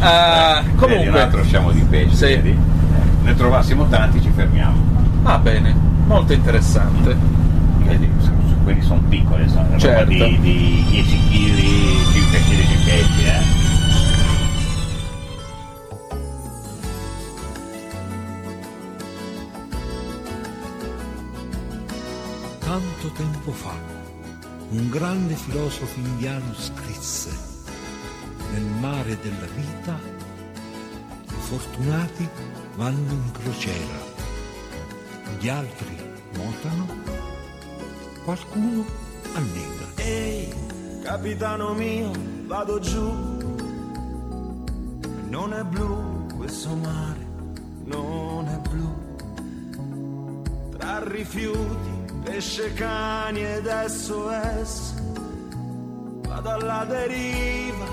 Ah, 0.00 0.60
Vedi 0.62 0.70
un 0.70 0.76
comunque, 0.76 1.20
altro 1.20 1.42
sciamo 1.44 1.70
di 1.72 1.80
pesce, 1.82 2.14
Sì. 2.14 2.24
vedi? 2.26 2.56
Ne 3.22 3.34
trovassimo 3.34 3.88
tanti, 3.88 4.22
ci 4.22 4.30
fermiamo. 4.34 4.76
va 5.22 5.38
bene, 5.38 5.74
molto 6.06 6.32
interessante. 6.32 7.16
Vedi, 7.78 8.08
quelli 8.62 8.80
sono 8.82 9.02
piccoli, 9.08 9.48
sono 9.48 9.66
Certo. 9.76 10.04
di, 10.04 10.38
di 10.40 10.84
10 10.88 11.18
kg, 11.28 12.12
5 12.12 12.38
kg 12.38 12.56
di 12.56 12.76
pesci, 12.84 13.24
eh. 13.24 13.55
Tanto 23.06 23.22
tempo 23.22 23.52
fa, 23.52 23.74
un 24.70 24.88
grande 24.90 25.34
filosofo 25.34 26.00
indiano 26.00 26.52
scrisse, 26.54 27.30
nel 28.50 28.64
mare 28.80 29.16
della 29.20 29.46
vita, 29.54 29.96
i 31.28 31.34
fortunati 31.38 32.28
vanno 32.74 33.12
in 33.12 33.30
crociera, 33.30 33.98
gli 35.38 35.48
altri 35.48 35.96
nuotano, 36.32 36.86
qualcuno 38.24 38.84
annega. 39.34 39.86
Ehi, 39.94 40.52
capitano 41.02 41.74
mio, 41.74 42.10
vado 42.46 42.80
giù. 42.80 43.08
Non 45.28 45.52
è 45.52 45.62
blu 45.62 46.26
questo 46.36 46.74
mare, 46.74 47.24
non 47.84 48.48
è 48.48 48.58
blu. 48.68 48.94
Tra 50.76 51.08
rifiuti, 51.08 51.95
pesce, 52.26 52.72
cani 52.74 53.44
ed 53.44 53.66
SOS. 53.86 54.94
Vado 56.26 56.50
alla 56.50 56.84
deriva, 56.84 57.86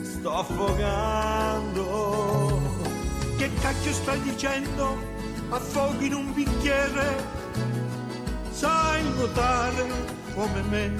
sto 0.00 0.38
affogando. 0.38 1.84
Che 3.36 3.50
cacchio 3.60 3.92
stai 3.92 4.20
dicendo? 4.22 5.10
Affoghi 5.50 6.06
in 6.06 6.14
un 6.14 6.32
bicchiere? 6.32 7.40
Sai 8.50 9.02
nuotare 9.16 9.86
come 10.34 10.62
me, 10.70 10.92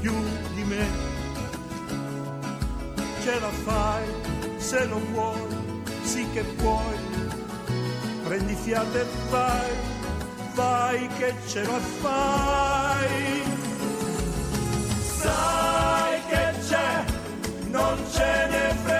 più 0.00 0.14
di 0.54 0.64
me. 0.64 0.86
Ce 3.22 3.38
la 3.38 3.50
fai 3.64 4.04
se 4.56 4.86
lo 4.86 5.00
vuoi, 5.12 5.82
sì 6.02 6.26
che 6.32 6.42
puoi. 6.42 6.96
Prendi 8.24 8.54
fiato 8.54 8.98
e 8.98 9.06
vai, 9.30 9.70
vai 10.58 11.08
che 11.18 11.32
ce 11.46 11.62
la 11.62 11.80
fai. 12.00 13.42
Sai 15.22 16.20
che 16.30 16.44
c'è, 16.68 17.04
non 17.70 17.96
ce 18.10 18.30
ne 18.50 18.74
frega 18.82 18.97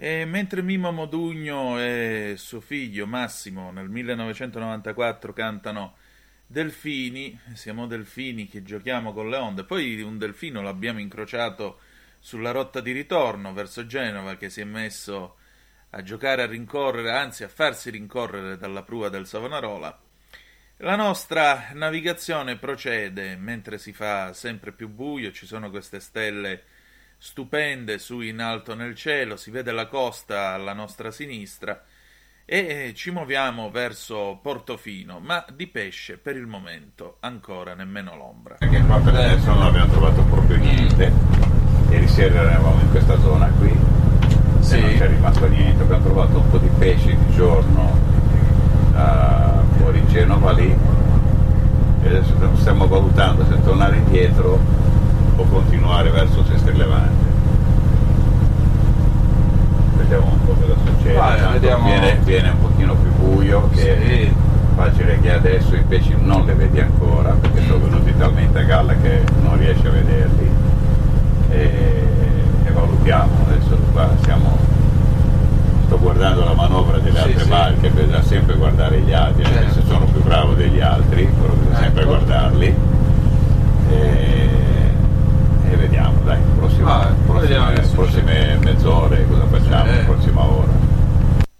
E 0.00 0.24
mentre 0.24 0.62
Mimo 0.62 0.92
Modugno 0.92 1.76
e 1.80 2.34
suo 2.36 2.60
figlio 2.60 3.04
Massimo 3.04 3.72
nel 3.72 3.88
1994 3.88 5.32
cantano 5.32 5.96
Delfini, 6.46 7.36
siamo 7.54 7.88
delfini 7.88 8.46
che 8.46 8.62
giochiamo 8.62 9.12
con 9.12 9.28
le 9.28 9.36
onde, 9.38 9.64
poi 9.64 10.00
un 10.00 10.16
delfino 10.16 10.62
l'abbiamo 10.62 11.00
incrociato 11.00 11.80
sulla 12.20 12.52
rotta 12.52 12.78
di 12.78 12.92
ritorno 12.92 13.52
verso 13.52 13.86
Genova 13.86 14.36
che 14.36 14.50
si 14.50 14.60
è 14.60 14.64
messo 14.64 15.34
a 15.90 16.00
giocare 16.04 16.42
a 16.42 16.46
rincorrere, 16.46 17.10
anzi 17.10 17.42
a 17.42 17.48
farsi 17.48 17.90
rincorrere 17.90 18.56
dalla 18.56 18.84
prua 18.84 19.08
del 19.08 19.26
Savonarola. 19.26 20.00
La 20.76 20.94
nostra 20.94 21.70
navigazione 21.72 22.56
procede 22.56 23.34
mentre 23.34 23.78
si 23.78 23.92
fa 23.92 24.32
sempre 24.32 24.70
più 24.70 24.88
buio, 24.88 25.32
ci 25.32 25.44
sono 25.44 25.70
queste 25.70 25.98
stelle 25.98 26.67
stupende 27.18 27.98
su 27.98 28.20
in 28.20 28.40
alto 28.40 28.74
nel 28.74 28.94
cielo, 28.94 29.36
si 29.36 29.50
vede 29.50 29.72
la 29.72 29.86
costa 29.86 30.50
alla 30.52 30.72
nostra 30.72 31.10
sinistra 31.10 31.82
e 32.44 32.92
ci 32.94 33.10
muoviamo 33.10 33.70
verso 33.70 34.38
Portofino, 34.40 35.18
ma 35.18 35.44
di 35.54 35.66
pesce 35.66 36.16
per 36.16 36.36
il 36.36 36.46
momento 36.46 37.16
ancora 37.20 37.74
nemmeno 37.74 38.16
l'ombra. 38.16 38.54
Perché 38.58 38.80
qua 38.82 38.98
per 39.00 39.14
adesso 39.16 39.52
non 39.52 39.62
abbiamo 39.64 39.92
trovato 39.92 40.22
proprio 40.22 40.56
niente. 40.56 41.12
Ieri 41.90 42.08
sera 42.08 42.40
eravamo 42.40 42.80
in 42.80 42.90
questa 42.90 43.18
zona 43.20 43.48
qui 43.58 43.76
Sì. 44.60 44.76
e 44.76 44.80
non 44.80 44.96
c'è 44.96 45.08
rimasto 45.08 45.46
niente. 45.48 45.82
Abbiamo 45.82 46.04
trovato 46.04 46.38
un 46.38 46.50
po' 46.50 46.58
di 46.58 46.70
pesci 46.78 47.14
di 47.14 47.32
giorno 47.34 47.98
ah, 48.94 49.62
fuori 49.76 50.06
Genova 50.06 50.52
lì 50.52 50.74
e 52.02 52.06
adesso 52.08 52.56
stiamo 52.56 52.86
valutando 52.86 53.44
se 53.44 53.60
tornare 53.62 53.96
indietro 53.96 54.58
o 55.38 55.44
continuare 55.44 56.10
verso 56.10 56.44
Sestri 56.44 56.76
Levante. 56.76 57.26
Vediamo 59.96 60.26
un 60.32 60.44
po' 60.44 60.52
cosa 60.52 60.74
succede. 60.84 61.14
Tanto 61.16 61.50
vediamo. 61.52 61.84
Viene, 61.88 62.18
viene 62.24 62.48
un 62.50 62.60
pochino 62.60 62.94
più 62.94 63.10
buio 63.12 63.68
che 63.72 63.98
Sì. 64.06 64.32
facile 64.74 65.18
che 65.20 65.32
adesso 65.32 65.74
i 65.74 65.82
pesci 65.88 66.14
non 66.20 66.44
li 66.44 66.52
vedi 66.52 66.80
ancora 66.80 67.30
perché 67.30 67.62
sono 67.66 67.78
venuti 67.84 68.14
talmente 68.16 68.58
a 68.58 68.62
galla 68.62 68.94
che 68.94 69.22
non 69.42 69.56
riesci 69.58 69.86
a 69.86 69.90
vederli 69.90 70.50
e, 71.50 72.02
e 72.64 72.70
valutiamo 72.70 73.30
adesso 73.48 73.76
qua 73.92 74.08
siamo 74.22 74.56
sto 75.86 75.98
guardando 75.98 76.44
la 76.44 76.52
manovra 76.54 76.98
delle 76.98 77.18
Sì, 77.18 77.24
altre 77.24 77.42
sì. 77.42 77.48
barche 77.48 77.90
bisogna 77.90 78.22
sempre 78.22 78.54
guardare 78.56 79.00
gli 79.00 79.12
altri 79.12 79.44
Certo. 79.46 79.72
se 79.72 79.82
sono 79.88 80.04
più 80.04 80.22
bravo 80.22 80.52
degli 80.52 80.80
altri 80.80 81.26
però 81.26 81.52
bisogna 81.54 81.78
sempre 81.78 82.02
Ecco. 82.02 82.10
guardarli 82.10 82.74
e, 83.90 84.37
dai 86.28 86.42
prossima, 86.56 87.14
Vai, 87.24 87.94
prossime, 87.94 88.58
mezz'ore 88.58 89.26
cosa 89.26 89.46
facciamo 89.46 89.92
Eh. 89.92 90.04
prossima 90.04 90.44
ora. 90.44 90.72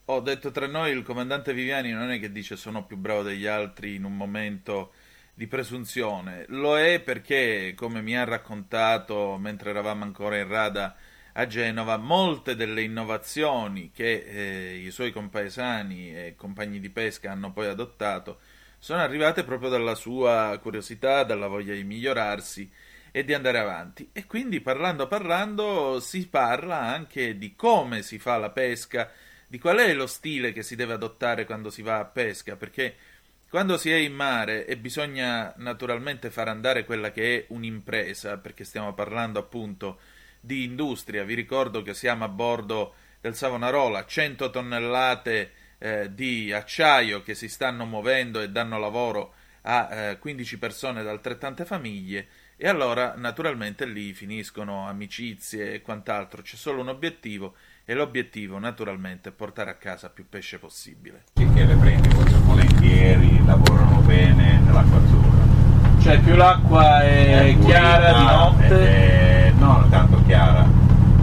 Oh, 0.05 0.21
detto 0.21 0.51
tra 0.51 0.67
noi, 0.67 0.93
il 0.93 1.03
comandante 1.03 1.55
Viviani 1.55 1.91
non 1.91 2.11
è 2.11 2.21
che 2.21 2.31
dice 2.31 2.57
sono 2.57 2.85
più 2.85 2.99
bravo 2.99 3.23
degli 3.23 3.47
altri 3.47 3.95
in 3.95 4.05
un 4.05 4.15
momento 4.15 4.93
di 5.33 5.47
presunzione, 5.47 6.45
lo 6.49 6.79
è 6.79 7.01
perché, 7.01 7.73
come 7.75 8.03
mi 8.03 8.17
ha 8.17 8.25
raccontato 8.25 9.39
mentre 9.39 9.71
eravamo 9.71 10.05
ancora 10.05 10.37
in 10.37 10.49
rada 10.49 10.97
a 11.33 11.47
Genova, 11.47 11.97
molte 11.97 12.55
delle 12.55 12.83
innovazioni 12.83 13.91
che 13.95 14.25
eh, 14.27 14.77
i 14.85 14.91
suoi 14.91 15.13
compaesani 15.13 16.15
e 16.15 16.35
compagni 16.37 16.81
di 16.81 16.91
pesca 16.91 17.31
hanno 17.31 17.53
poi 17.53 17.69
adottato 17.69 18.41
sono 18.79 19.01
arrivate 19.01 19.45
proprio 19.45 19.71
dalla 19.71 19.95
sua 19.95 20.59
curiosità, 20.63 21.25
dalla 21.25 21.49
voglia 21.49 21.75
di 21.75 21.85
migliorarsi 21.85 22.71
e 23.19 23.25
di 23.25 23.35
andare 23.35 23.59
avanti. 23.59 24.11
E 24.13 24.27
quindi 24.27 24.61
parlando 24.61 25.09
parlando 25.09 25.99
si 25.99 26.29
parla 26.29 26.79
anche 26.79 27.37
di 27.37 27.57
come 27.57 28.03
si 28.03 28.17
fa 28.17 28.37
la 28.37 28.51
pesca, 28.51 29.11
di 29.49 29.59
qual 29.59 29.79
è 29.79 29.93
lo 29.93 30.07
stile 30.07 30.53
che 30.53 30.63
si 30.63 30.77
deve 30.77 30.93
adottare 30.93 31.45
quando 31.45 31.69
si 31.69 31.83
va 31.83 31.99
a 31.99 32.05
pesca, 32.05 32.55
perché 32.55 32.95
quando 33.51 33.77
si 33.77 33.91
è 33.91 33.97
in 33.97 34.15
mare 34.15 34.67
e 34.67 34.77
bisogna 34.77 35.53
naturalmente 35.57 36.31
far 36.31 36.47
andare 36.47 36.85
quella 36.85 37.11
che 37.11 37.39
è 37.39 37.45
un'impresa, 37.49 38.39
perché 38.39 38.63
stiamo 38.63 38.95
parlando 38.95 39.41
appunto 39.41 39.99
di 40.39 40.63
industria, 40.63 41.25
vi 41.25 41.35
ricordo 41.35 41.83
che 41.83 41.95
siamo 41.95 42.23
a 42.23 42.29
bordo 42.29 42.95
del 43.21 43.35
Savonarola, 43.35 44.07
100 44.07 44.51
tonnellate 44.51 45.53
eh, 45.79 46.15
di 46.15 46.53
acciaio 46.53 47.23
che 47.23 47.35
si 47.35 47.49
stanno 47.49 47.85
muovendo 47.85 48.41
e 48.41 48.51
danno 48.51 48.79
lavoro 48.79 49.35
a 49.63 49.89
eh, 49.91 50.19
15 50.19 50.57
persone 50.59 51.03
da 51.03 51.11
altrettante 51.11 51.65
famiglie 51.65 52.47
e 52.61 52.67
allora 52.67 53.15
naturalmente 53.17 53.87
lì 53.87 54.13
finiscono 54.13 54.89
amicizie 54.89 55.75
e 55.75 55.81
quant'altro, 55.81 56.43
c'è 56.43 56.57
solo 56.57 56.81
un 56.81 56.89
obiettivo 56.89 57.55
e 57.85 57.95
l'obiettivo 57.95 58.59
naturalmente 58.59 59.29
è 59.29 59.33
portare 59.33 59.71
a 59.71 59.75
casa 59.75 60.11
più 60.11 60.29
pesce 60.29 60.59
possibile. 60.59 61.23
Che 61.35 61.45
le 61.45 61.77
prendi 61.77 62.09
molto 62.09 62.43
volentieri, 62.43 63.45
lavorano 63.47 64.01
bene 64.01 64.59
nell'acqua 64.59 64.99
azzurra. 64.99 65.47
Cioè 66.03 66.19
più 66.19 66.35
l'acqua 66.35 67.01
è, 67.03 67.53
pulita, 67.55 67.67
chiara 67.69 68.13
di 68.13 68.25
notte. 68.25 68.67
è- 68.67 69.53
non 69.57 69.89
tanto 69.89 70.23
chiara, 70.25 70.67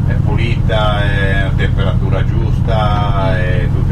è 0.08 0.14
pulita, 0.14 1.04
è 1.04 1.32
a 1.42 1.52
temperatura 1.52 2.24
giusta 2.24 3.38
e 3.44 3.68
cose 3.74 3.84
qua. 3.84 3.85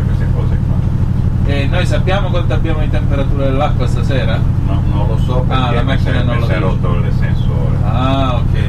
E 1.46 1.68
noi 1.68 1.86
sappiamo 1.86 2.30
quanto 2.30 2.54
abbiamo 2.54 2.80
di 2.80 2.90
temperatura 2.90 3.46
dell'acqua 3.46 3.86
stasera? 3.88 4.40
No, 4.66 4.82
non 4.94 5.08
lo 5.08 5.18
so 5.18 5.42
perché 5.42 5.54
Ah, 5.64 5.72
la 5.72 5.84
macchina 5.84 6.12
si 6.12 6.18
è- 6.18 6.24
non 6.24 6.40
lo 6.40 6.46
si 6.46 6.52
è 6.54 6.60
rotto 6.60 6.94
il 6.96 7.12
sensore. 7.20 7.76
Ah, 7.84 8.36
ok. 8.36 8.60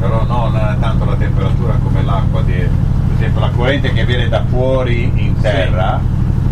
Però 0.00 0.24
non 0.26 0.56
è 0.56 0.76
tanto 0.80 1.04
la 1.04 1.14
temperatura 1.14 1.78
come 1.82 2.02
l'acqua 2.02 2.42
di... 2.42 2.52
Per 2.52 3.16
esempio 3.16 3.40
la 3.40 3.50
corrente 3.50 3.92
che 3.92 4.04
viene 4.04 4.28
da 4.28 4.42
fuori 4.48 5.10
in 5.14 5.40
terra 5.40 6.00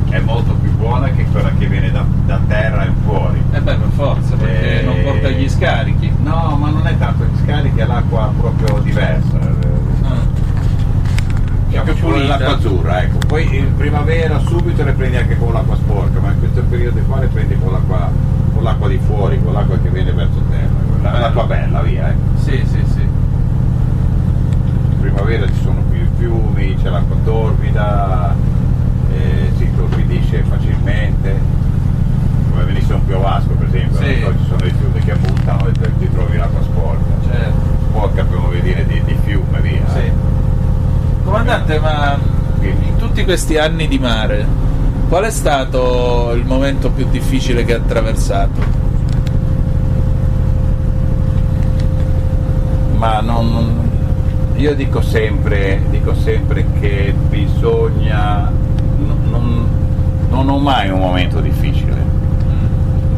è 0.08 0.20
molto 0.20 0.52
più 0.54 0.70
buona 0.76 1.08
che 1.10 1.24
quella 1.32 1.50
che 1.58 1.66
viene 1.66 1.90
da, 1.90 2.04
da 2.24 2.38
terra 2.46 2.84
in 2.84 2.94
fuori. 3.04 3.42
E 3.50 3.60
beh, 3.60 3.74
per 3.74 3.88
forza, 3.94 4.36
perché 4.36 4.80
Eh, 4.80 4.84
non 4.84 5.02
porta 5.02 5.28
gli 5.28 5.48
scarichi. 5.48 6.12
No, 6.22 6.56
ma 6.60 6.70
non 6.70 6.86
è 6.86 6.96
tanto 6.96 7.24
gli 7.24 7.36
scarichi, 7.42 7.80
è 7.80 7.86
l'acqua 7.86 8.32
proprio 8.38 8.78
diversa. 8.78 9.38
È 11.70 11.80
più 11.80 11.94
Ci 11.94 12.00
vuole 12.02 12.16
pulita. 12.16 12.36
l'acqua 12.38 12.54
azzurra, 12.56 13.02
ecco. 13.02 13.18
Poi 13.26 13.56
in 13.56 13.74
primavera 13.76 14.38
subito 14.40 14.84
le 14.84 14.92
prendi 14.92 15.16
anche 15.16 15.31
periodo 16.82 17.00
qua 17.06 17.20
le 17.20 17.26
prendi 17.28 17.56
con 17.58 17.72
l'acqua, 17.72 18.10
con 18.52 18.62
l'acqua 18.64 18.88
di 18.88 18.98
fuori, 19.06 19.40
con 19.42 19.52
l'acqua 19.52 19.78
che 19.78 19.88
viene 19.90 20.12
verso 20.12 20.40
terra. 20.50 21.10
La- 21.12 21.18
L'acqua 21.20 21.44
bella, 21.44 21.80
via, 21.82 22.10
eh. 22.10 22.14
Sì, 22.38 22.60
sì, 22.66 22.82
sì. 22.92 23.00
In 23.00 25.00
primavera 25.00 25.46
ci 25.46 25.60
sono 25.62 25.80
più 25.90 26.00
i 26.00 26.08
fiumi, 26.18 26.76
c'è 26.82 26.88
l'acqua 26.88 27.16
torbida, 27.24 28.34
eh, 29.12 29.50
si 29.56 29.68
torbidisce 29.76 30.42
facilmente. 30.48 31.60
Come 32.50 32.64
venisse 32.64 32.92
un 32.92 33.04
piovasco 33.06 33.50
per 33.50 33.68
esempio, 33.68 33.98
Sì. 34.00 34.20
so, 34.20 34.32
ci 34.38 34.44
sono 34.46 34.56
dei 34.60 34.72
fiumi 34.72 34.98
che 35.00 35.14
buttano 35.14 35.66
e 35.68 35.72
ti 35.98 36.10
trovi 36.10 36.36
l'acqua 36.36 36.62
sporca. 36.62 37.04
Certo. 37.30 37.60
Sporca 37.90 38.24
per 38.24 38.38
come 38.40 38.60
dire 38.60 38.84
di, 38.86 39.00
di 39.04 39.16
fiume, 39.24 39.60
via. 39.60 39.88
Sì. 39.88 40.10
Comandante, 41.24 41.78
ma 41.78 42.18
in 42.60 42.96
tutti 42.96 43.24
questi 43.24 43.56
anni 43.58 43.86
di 43.88 43.98
mare, 43.98 44.46
qual 45.12 45.24
è 45.24 45.30
stato 45.30 46.32
il 46.34 46.46
momento 46.46 46.88
più 46.88 47.06
difficile 47.10 47.66
che 47.66 47.74
ha 47.74 47.76
attraversato? 47.76 48.80
ma 52.94 53.20
non, 53.20 53.52
non- 53.52 53.90
io 54.54 54.74
dico 54.74 55.02
sempre, 55.02 55.82
dico 55.90 56.14
sempre 56.14 56.64
che 56.80 57.12
bisogna, 57.28 58.50
non, 59.28 59.68
non- 60.30 60.48
ho 60.48 60.58
mai 60.58 60.88
un 60.88 61.00
momento 61.00 61.40
difficile, 61.40 62.00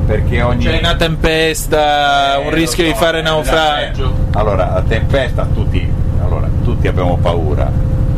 perché 0.06 0.42
ogni... 0.42 0.64
C'è 0.64 0.78
una 0.80 0.96
tempesta, 0.96 2.40
Eh, 2.40 2.44
un 2.46 2.50
rischio 2.54 2.86
so, 2.86 2.90
di 2.90 2.96
fare 2.96 3.22
naufragio. 3.22 4.12
Allora, 4.32 4.72
la 4.72 4.82
tempesta 4.82 5.46
tutti, 5.54 5.88
allora, 6.20 6.48
tutti 6.64 6.88
abbiamo 6.88 7.18
paura, 7.18 7.70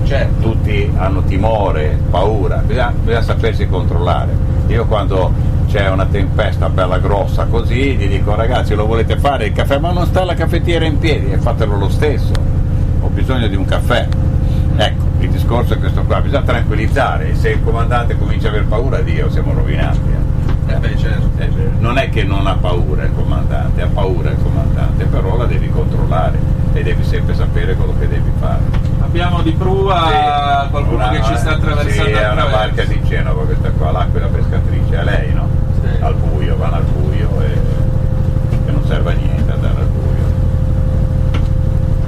Certo. 0.06 0.40
tutti 0.40 0.90
hanno 0.96 1.22
timore, 1.24 1.98
paura, 2.10 2.58
bisogna, 2.58 2.92
bisogna 2.96 3.22
sapersi 3.22 3.66
controllare. 3.66 4.30
Io 4.68 4.86
quando 4.86 5.32
c'è 5.68 5.88
una 5.90 6.06
tempesta 6.06 6.68
bella 6.68 6.98
grossa 6.98 7.46
così, 7.46 7.96
gli 7.96 8.06
dico 8.08 8.34
ragazzi 8.36 8.74
lo 8.74 8.86
volete 8.86 9.16
fare 9.18 9.46
il 9.46 9.52
caffè, 9.52 9.78
ma 9.78 9.90
non 9.90 10.06
sta 10.06 10.24
la 10.24 10.34
caffettiera 10.34 10.84
in 10.84 10.98
piedi 10.98 11.32
e 11.32 11.38
fatelo 11.38 11.76
lo 11.76 11.88
stesso, 11.88 12.32
ho 13.00 13.08
bisogno 13.08 13.48
di 13.48 13.56
un 13.56 13.64
caffè. 13.64 14.06
Ecco, 14.76 15.04
il 15.20 15.30
discorso 15.30 15.74
è 15.74 15.78
questo 15.78 16.02
qua, 16.02 16.20
bisogna 16.20 16.42
tranquillizzare, 16.42 17.34
se 17.34 17.50
il 17.50 17.64
comandante 17.64 18.16
comincia 18.16 18.46
a 18.46 18.50
aver 18.50 18.66
paura, 18.66 19.00
Dio, 19.00 19.28
siamo 19.30 19.54
rovinati. 19.54 19.98
eh. 20.68 20.72
Eh 20.72 20.76
beh, 20.76 20.96
certo. 20.98 21.30
Eh, 21.38 21.48
non 21.78 21.98
è 21.98 22.10
che 22.10 22.22
non 22.24 22.46
ha 22.46 22.54
paura 22.54 23.04
il 23.04 23.12
comandante, 23.14 23.82
ha 23.82 23.88
paura 23.92 24.30
il 24.30 24.36
comandante, 24.42 25.04
però 25.04 25.36
la 25.36 25.44
devi 25.46 25.68
controllare 25.68 26.38
e 26.72 26.82
devi 26.82 27.04
sempre 27.04 27.34
sapere 27.34 27.74
quello 27.74 27.94
che 27.98 28.08
devi 28.08 28.30
fare. 28.38 28.94
Abbiamo 29.16 29.40
di 29.40 29.52
prua 29.52 30.08
Sì, 30.64 30.68
qualcuno 30.72 30.96
una- 30.96 31.08
che 31.08 31.22
ci 31.22 31.36
sta 31.38 31.52
attraversando 31.52 31.90
Sì, 32.04 32.10
è 32.10 32.30
una 32.32 32.44
barca 32.48 32.84
di 32.84 33.02
Genova 33.02 33.44
questa 33.44 33.70
qua, 33.70 33.90
l'aquila 33.90 34.26
pescatrice, 34.26 34.94
è 35.00 35.04
lei, 35.04 35.32
no? 35.32 35.48
Sì. 35.80 36.02
Al 36.02 36.14
buio, 36.16 36.54
vanno 36.58 36.74
al 36.76 36.82
buio 36.82 37.30
e 37.40 37.58
che 38.66 38.70
non 38.72 38.84
serve 38.86 39.12
a 39.12 39.14
niente 39.14 39.50
andare 39.50 39.74
al 39.78 39.86
buio. 39.86 40.24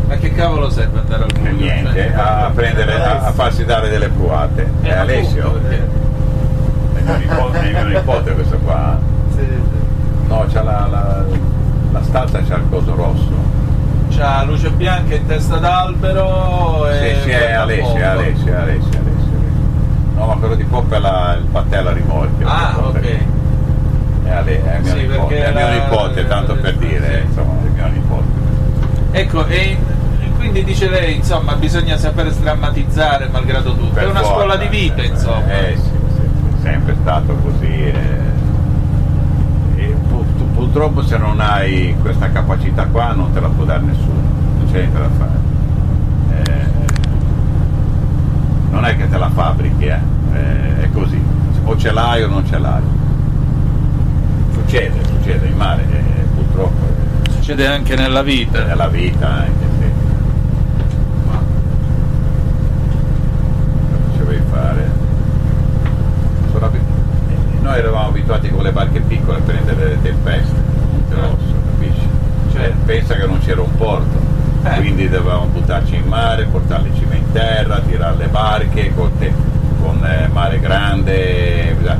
Ma 0.07 0.15
che 0.17 0.35
cavolo 0.35 0.69
serve 0.69 0.99
andare 0.99 1.23
al 1.25 1.33
buio? 1.33 1.53
niente, 1.53 1.93
Cioè, 1.95 2.13
a, 2.15 2.51
prendere, 2.55 3.03
a, 3.03 3.21
a 3.29 3.33
farsi 3.33 3.65
dare 3.65 3.89
delle 3.89 4.09
pruate. 4.11 4.71
Eh, 4.83 4.89
è 4.89 4.97
Alessio, 4.99 5.47
appunto, 5.47 5.67
perché- 5.67 5.89
è 6.95 7.01
mio 7.01 7.17
nipote, 7.17 7.59
è 7.59 7.71
mio 7.73 7.85
nipote 7.99 8.33
questo 8.35 8.59
qua. 8.59 8.99
Sì, 9.35 9.39
sì. 9.47 10.27
No, 10.29 10.45
c'ha 10.53 10.63
la, 10.63 10.87
la, 10.91 11.25
la 11.91 12.03
stazza 12.03 12.39
c'ha 12.47 12.57
il 12.57 12.65
coso 12.69 12.95
rosso. 12.95 13.47
C'ha 14.19 14.43
luce 14.43 14.69
bianca 14.71 15.15
in 15.15 15.27
testa 15.27 15.59
d'albero 15.59 16.89
e... 16.89 17.15
Sì, 17.15 17.23
sì, 17.23 17.31
è 17.31 17.47
è 17.51 17.53
Alessio, 17.53 17.95
è 17.97 18.03
Alessio. 18.03 19.01
No, 20.17 20.27
ma 20.27 20.35
quello 20.35 20.57
di 20.57 20.65
Poppa 20.65 20.97
è 20.97 20.99
la, 20.99 21.37
il 21.39 21.45
pattella 21.45 21.93
rimorchio. 21.93 22.45
Ah, 22.49 22.75
ok. 22.79 23.19
È, 24.25 24.31
Ale- 24.31 24.65
è 24.65 24.79
mio 24.81 24.93
Sì, 24.93 25.07
nipote, 25.07 25.45
è 25.45 25.53
mio 25.53 25.61
la- 25.69 25.73
nipote, 25.73 26.27
tanto 26.27 26.57
per 26.57 26.77
sì. 26.81 26.87
dire, 26.89 27.23
insomma, 27.29 27.53
è 27.63 27.69
mio 27.81 27.87
nipote. 27.93 28.27
Ecco, 29.13 29.47
e, 29.47 29.79
e 30.21 30.31
quindi 30.37 30.65
dice 30.65 30.89
lei, 30.89 31.15
insomma, 31.15 31.55
bisogna 31.55 31.97
saper 31.97 32.33
strammatizzare 32.33 33.29
malgrado 33.29 33.73
tutto. 33.77 33.93
Per 33.95 34.03
è 34.03 34.07
una 34.07 34.19
forza, 34.21 34.35
scuola 34.35 34.57
di 34.57 34.67
vita, 34.67 35.01
eh, 35.03 35.07
insomma. 35.07 35.49
Eh 35.61 35.77
sì, 35.77 35.83
sì, 35.83 36.23
è 36.59 36.63
sempre 36.63 36.97
stato 37.01 37.35
così. 37.37 37.83
eh. 37.85 38.37
Purtroppo 40.79 41.03
se 41.05 41.17
non 41.19 41.41
hai 41.41 41.93
questa 42.01 42.31
capacità 42.31 42.87
qua 42.87 43.11
non 43.13 43.33
te 43.33 43.41
la 43.41 43.49
può 43.49 43.65
dare 43.65 43.83
nessuno, 43.83 44.23
non 44.59 44.65
c'è 44.71 44.79
niente 44.79 44.97
da 44.97 45.09
fare. 45.19 46.51
Eh, 46.53 46.67
non 48.71 48.85
è 48.85 48.97
che 48.97 49.09
te 49.09 49.19
la 49.19 49.29
fabbrichi, 49.29 49.87
eh, 49.87 49.99
eh, 50.35 50.83
è 50.83 50.91
così. 50.93 51.21
O 51.65 51.77
ce 51.77 51.91
l'hai 51.91 52.23
o 52.23 52.29
non 52.29 52.47
ce 52.47 52.59
l'hai. 52.59 52.81
Succede, 54.53 54.95
succede 55.05 55.49
in 55.49 55.57
mare, 55.57 55.83
eh, 55.91 56.23
purtroppo. 56.37 56.87
eh, 57.27 57.31
Succede 57.33 57.67
anche 57.67 57.97
nella 57.97 58.23
vita. 58.23 58.63
nella 58.63 58.87
vita 58.87 59.27
anche 59.29 59.67
sì. 59.81 59.91
Cosa 63.91 64.13
ci 64.17 64.23
vuoi 64.23 64.41
fare? 64.49 64.91
Sono 66.53 66.67
abi- 66.67 66.79
eh, 66.79 67.59
Noi 67.63 67.79
eravamo 67.79 68.09
abituati 68.11 68.49
con 68.51 68.63
le 68.63 68.71
barche 68.71 69.01
piccole 69.01 69.39
a 69.39 69.41
prendere 69.41 69.89
le 69.89 70.03
tempeste, 70.03 70.67
Monte 70.91 71.15
Rosso, 71.15 71.55
capisci? 71.71 72.09
Cioè, 72.53 72.73
pensa 72.87 73.15
che 73.15 73.27
non 73.27 73.39
c'era 73.41 73.61
un 73.61 73.75
porto, 73.77 74.19
Eh. 74.65 74.77
quindi 74.77 75.09
dovevamo 75.09 75.47
buttarci 75.47 75.97
in 75.97 76.05
mare, 76.07 76.45
portare 76.45 76.85
le 76.85 76.91
cime 76.97 77.17
in 77.17 77.31
terra, 77.33 77.81
tirare 77.81 78.17
le 78.17 78.27
barche 78.29 78.93
con, 78.95 79.11
te- 79.19 79.33
con 79.83 80.03
eh, 80.05 80.29
mare 80.29 80.59
grande, 80.61 81.75
bisogna- 81.77 81.99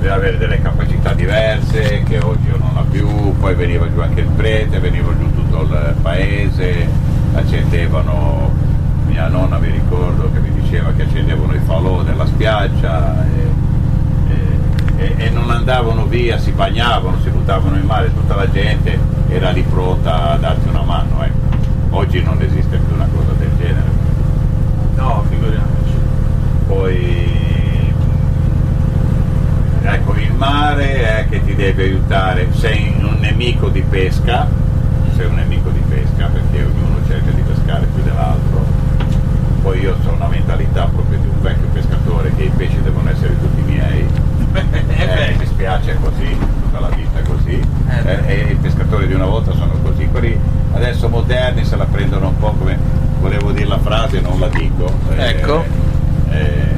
deve 0.00 0.10
avere 0.10 0.36
delle 0.38 0.60
capacità 0.62 1.12
diverse 1.14 2.02
che 2.04 2.18
oggi 2.18 2.46
io 2.48 2.56
non 2.58 2.76
ho 2.76 2.84
più, 2.90 3.08
poi 3.38 3.54
veniva 3.54 3.90
giù 3.90 4.00
anche 4.00 4.20
il 4.20 4.28
prete, 4.28 4.78
veniva 4.78 5.10
giù 5.18 5.32
tutto 5.34 5.62
il 5.62 5.94
paese, 6.02 6.86
accendevano, 7.34 8.50
mia 9.06 9.26
nonna 9.28 9.58
mi 9.58 9.70
ricordo 9.70 10.30
che 10.32 10.40
mi 10.40 10.52
diceva 10.60 10.92
che 10.94 11.02
accendevano 11.02 11.54
i 11.54 11.60
falò 11.64 12.02
della 12.02 12.26
spiaggia 12.26 13.24
e, 13.24 14.32
e- 14.98 15.04
e- 15.04 15.14
e 15.26 15.30
non 15.30 15.50
andavano 15.70 16.06
via, 16.06 16.38
si 16.38 16.50
bagnavano, 16.52 17.18
si 17.22 17.28
buttavano 17.28 17.76
in 17.76 17.84
mare, 17.84 18.10
tutta 18.14 18.34
la 18.34 18.50
gente 18.50 18.98
era 19.28 19.50
lì 19.50 19.60
pronta 19.60 20.30
a 20.30 20.36
darti 20.36 20.66
una 20.66 20.80
mano. 20.80 21.22
ecco. 21.22 21.56
Oggi 21.90 22.22
non 22.22 22.40
esiste 22.40 22.78
più 22.78 22.94
una 22.94 23.06
cosa 23.14 23.32
del 23.32 23.50
genere. 23.58 23.90
No, 24.94 25.24
figuriamoci. 25.28 25.92
Poi 26.66 27.92
ecco 29.82 30.14
il 30.14 30.32
mare 30.32 31.18
è 31.18 31.28
che 31.28 31.44
ti 31.44 31.54
deve 31.54 31.82
aiutare, 31.82 32.48
sei 32.54 32.94
un 33.00 33.18
nemico 33.20 33.68
di 33.68 33.82
pesca, 33.82 34.48
sei 35.16 35.26
un 35.26 35.34
nemico 35.34 35.68
di 35.68 35.82
pesca 35.86 36.28
perché 36.28 36.64
ognuno 36.64 36.96
cerca 37.06 37.30
di 37.30 37.42
pescare 37.42 37.84
più 37.92 38.02
dell'altro. 38.02 38.64
Poi 39.60 39.80
io 39.80 39.94
ho 40.02 40.12
una 40.14 40.28
mentalità 40.28 40.84
proprio 40.84 41.18
di 41.18 41.26
un 41.26 41.42
vecchio 41.42 41.68
pescatore 41.74 42.32
che 42.34 42.44
i 42.44 42.52
pesci 42.56 42.80
devono 42.80 43.10
essere 43.10 43.38
tutti. 43.38 43.57
Eh, 44.60 45.34
mi 45.38 45.46
spiace 45.46 45.94
così, 46.00 46.36
tutta 46.36 46.80
la 46.80 46.88
vita 46.88 47.18
è 47.18 47.22
così. 47.22 47.60
Eh, 47.88 48.10
Eh, 48.10 48.20
e 48.26 48.52
i 48.52 48.54
pescatori 48.56 49.06
di 49.06 49.14
una 49.14 49.26
volta 49.26 49.52
sono 49.52 49.72
così, 49.82 50.06
quelli 50.06 50.38
adesso 50.72 51.08
moderni 51.08 51.64
se 51.64 51.76
la 51.76 51.84
prendono 51.86 52.28
un 52.28 52.38
po' 52.38 52.52
come 52.52 52.78
volevo 53.20 53.52
dire 53.52 53.66
la 53.66 53.78
frase, 53.78 54.20
non 54.20 54.38
la 54.38 54.48
dico. 54.48 54.92
Eh, 55.16 55.28
Ecco. 55.28 55.64
eh, 56.30 56.76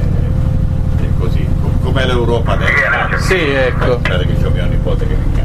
è 0.97 1.07
così, 1.17 1.45
com- 1.61 1.79
come 1.81 2.05
l'Europa 2.05 2.53
adesso. 2.53 3.17
Sì, 3.25 3.35
ecco. 3.39 3.95
Aspetta 3.95 4.23
che 4.23 4.33
c'ho 4.41 4.49
mio 4.49 4.65
nipote 4.65 5.07
che 5.07 5.13
mi. 5.15 5.41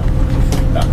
Dai. 0.72 0.87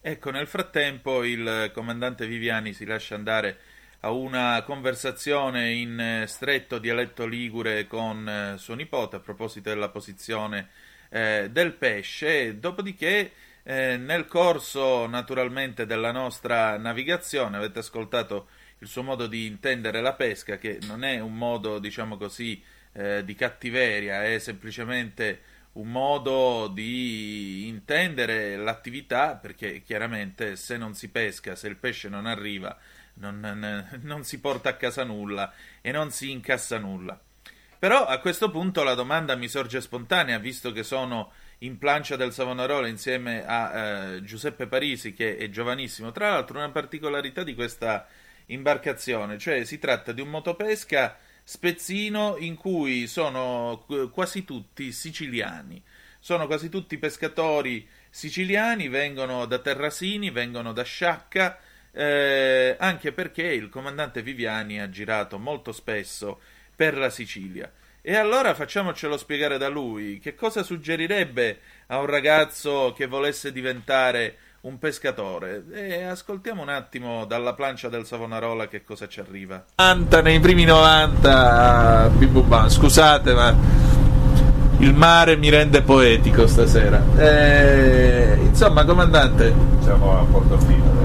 Ecco, 0.00 0.30
nel 0.30 0.46
frattempo 0.46 1.22
il 1.24 1.70
comandante 1.74 2.26
Viviani 2.26 2.72
si 2.72 2.84
lascia 2.86 3.14
andare 3.14 3.56
a 4.00 4.10
una 4.10 4.62
conversazione 4.62 5.72
in 5.72 5.98
eh, 5.98 6.26
stretto 6.26 6.78
dialetto 6.78 7.26
ligure 7.26 7.86
con 7.86 8.28
eh, 8.28 8.58
suo 8.58 8.74
nipote 8.74 9.16
a 9.16 9.20
proposito 9.20 9.68
della 9.68 9.88
posizione 9.88 10.68
eh, 11.08 11.48
del 11.50 11.72
pesce, 11.72 12.58
dopodiché 12.58 13.32
eh, 13.64 13.96
nel 13.96 14.26
corso 14.26 15.06
naturalmente 15.06 15.84
della 15.84 16.12
nostra 16.12 16.76
navigazione 16.78 17.56
avete 17.56 17.80
ascoltato 17.80 18.48
il 18.78 18.88
suo 18.88 19.02
modo 19.02 19.26
di 19.26 19.46
intendere 19.46 20.00
la 20.00 20.14
pesca, 20.14 20.56
che 20.56 20.78
non 20.86 21.02
è 21.02 21.18
un 21.18 21.36
modo, 21.36 21.78
diciamo 21.80 22.16
così, 22.16 22.62
eh, 22.92 23.24
di 23.24 23.34
cattiveria, 23.34 24.22
è 24.24 24.38
semplicemente 24.38 25.40
un 25.72 25.90
modo 25.90 26.68
di 26.72 27.66
intendere 27.66 28.56
l'attività, 28.56 29.34
perché 29.34 29.82
chiaramente 29.82 30.56
se 30.56 30.76
non 30.76 30.94
si 30.94 31.08
pesca, 31.08 31.54
se 31.54 31.68
il 31.68 31.76
pesce 31.76 32.08
non 32.08 32.26
arriva, 32.26 32.76
non, 33.18 33.40
non- 33.40 34.00
non 34.02 34.24
si 34.24 34.40
porta 34.40 34.70
a 34.70 34.76
casa 34.76 35.04
nulla 35.04 35.52
e 35.80 35.92
non 35.92 36.10
si 36.10 36.30
incassa 36.30 36.78
nulla. 36.78 37.20
Però 37.78 38.06
a 38.06 38.18
questo 38.18 38.50
punto 38.50 38.82
la 38.82 38.94
domanda 38.94 39.36
mi 39.36 39.46
sorge 39.46 39.80
spontanea, 39.80 40.38
visto 40.38 40.72
che 40.72 40.82
sono 40.82 41.30
in 41.58 41.78
plancia 41.78 42.16
del 42.16 42.32
Savonarola 42.32 42.88
insieme 42.88 43.44
a 43.46 43.72
eh, 44.14 44.22
Giuseppe 44.22 44.66
Parisi, 44.66 45.12
che 45.12 45.36
è 45.36 45.48
giovanissimo. 45.48 46.10
Tra 46.10 46.30
l'altro, 46.30 46.58
una 46.58 46.70
particolarità 46.70 47.44
di 47.44 47.54
questa 47.54 48.06
imbarcazione, 48.46 49.38
cioè 49.38 49.64
si 49.64 49.78
tratta 49.78 50.10
di 50.12 50.20
un 50.20 50.28
motopesca 50.28 51.18
spezzino 51.44 52.36
in 52.38 52.56
cui 52.56 53.06
sono 53.06 53.84
qu- 53.86 54.10
quasi 54.10 54.44
tutti 54.44 54.90
siciliani. 54.90 55.80
Sono 56.20 56.46
quasi 56.46 56.68
tutti 56.68 56.98
pescatori 56.98 57.88
siciliani, 58.10 58.88
vengono 58.88 59.46
da 59.46 59.58
Terrasini, 59.58 60.30
vengono 60.30 60.72
da 60.72 60.82
Sciacca, 60.82 61.58
eh, 61.98 62.76
anche 62.78 63.10
perché 63.10 63.42
il 63.42 63.68
comandante 63.68 64.22
Viviani 64.22 64.80
ha 64.80 64.88
girato 64.88 65.36
molto 65.36 65.72
spesso 65.72 66.38
per 66.76 66.96
la 66.96 67.10
Sicilia. 67.10 67.68
E 68.00 68.14
allora 68.14 68.54
facciamocelo 68.54 69.16
spiegare 69.16 69.58
da 69.58 69.66
lui. 69.68 70.20
Che 70.20 70.36
cosa 70.36 70.62
suggerirebbe 70.62 71.58
a 71.88 71.98
un 71.98 72.06
ragazzo 72.06 72.94
che 72.96 73.06
volesse 73.06 73.50
diventare 73.50 74.36
un 74.60 74.78
pescatore? 74.78 75.64
E 75.72 76.04
ascoltiamo 76.04 76.62
un 76.62 76.68
attimo 76.68 77.24
dalla 77.24 77.52
plancia 77.54 77.88
del 77.88 78.06
Savonarola 78.06 78.68
che 78.68 78.84
cosa 78.84 79.08
ci 79.08 79.18
arriva. 79.18 79.64
90, 79.76 80.22
nei 80.22 80.38
primi 80.38 80.64
90 80.64 82.10
bim 82.12 82.32
bum 82.32 82.48
bam. 82.48 82.68
scusate 82.68 83.34
ma 83.34 83.56
il 84.78 84.94
mare 84.94 85.36
mi 85.36 85.48
rende 85.48 85.82
poetico 85.82 86.46
stasera 86.46 87.02
Eh, 87.16 88.38
insomma 88.40 88.84
comandante 88.84 89.52
Siamo 89.82 90.16
a 90.20 90.22
Portofino. 90.22 90.97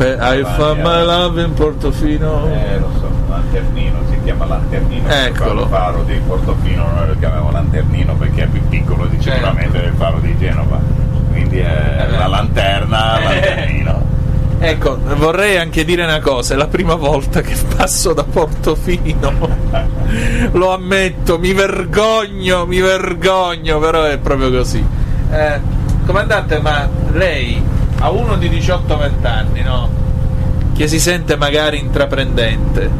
Beh, 0.00 0.12
I 0.12 0.16
Davanti 0.16 0.42
found 0.56 0.80
a- 0.80 0.82
my 0.82 1.04
love 1.04 1.42
in 1.42 1.52
Portofino 1.52 2.46
Eh, 2.52 2.78
lo 2.78 2.90
so, 2.98 3.10
lanternino, 3.28 3.98
si 4.10 4.18
chiama 4.24 4.46
lanternino. 4.46 5.08
Eccolo. 5.08 5.62
Il 5.62 5.68
faro 5.68 6.02
di 6.04 6.14
Portofino 6.26 6.88
noi 6.94 7.06
lo 7.08 7.16
chiamiamo 7.18 7.50
lanternino 7.50 8.14
perché 8.14 8.44
è 8.44 8.46
più 8.46 8.66
piccolo 8.68 9.06
di 9.06 9.20
Certo. 9.20 9.38
sicuramente 9.38 9.80
del 9.80 9.92
faro 9.96 10.18
di 10.20 10.36
Genova. 10.38 10.78
Quindi 11.30 11.58
è 11.58 12.06
Eh. 12.08 12.10
la 12.16 12.26
lanterna, 12.26 13.18
Eh. 13.18 13.24
lanternino. 13.24 14.08
ecco 14.62 14.98
vorrei 15.16 15.56
anche 15.56 15.84
dire 15.86 16.04
una 16.04 16.20
cosa 16.20 16.52
è 16.52 16.56
la 16.58 16.66
prima 16.66 16.94
volta 16.94 17.40
che 17.40 17.54
passo 17.76 18.12
da 18.12 18.24
Portofino 18.24 19.32
lo 20.52 20.72
ammetto 20.74 21.38
mi 21.38 21.54
vergogno 21.54 22.66
mi 22.66 22.78
vergogno 22.78 23.78
però 23.78 24.02
è 24.04 24.18
proprio 24.18 24.50
così 24.50 24.84
Eh, 25.30 25.60
comandante 26.04 26.60
ma 26.60 26.86
lei 27.12 27.62
a 28.00 28.10
uno 28.10 28.36
di 28.36 28.48
18-20 28.48 29.26
anni 29.26 29.62
no? 29.62 29.88
che 30.74 30.88
si 30.88 30.98
sente 30.98 31.36
magari 31.36 31.78
intraprendente 31.78 32.90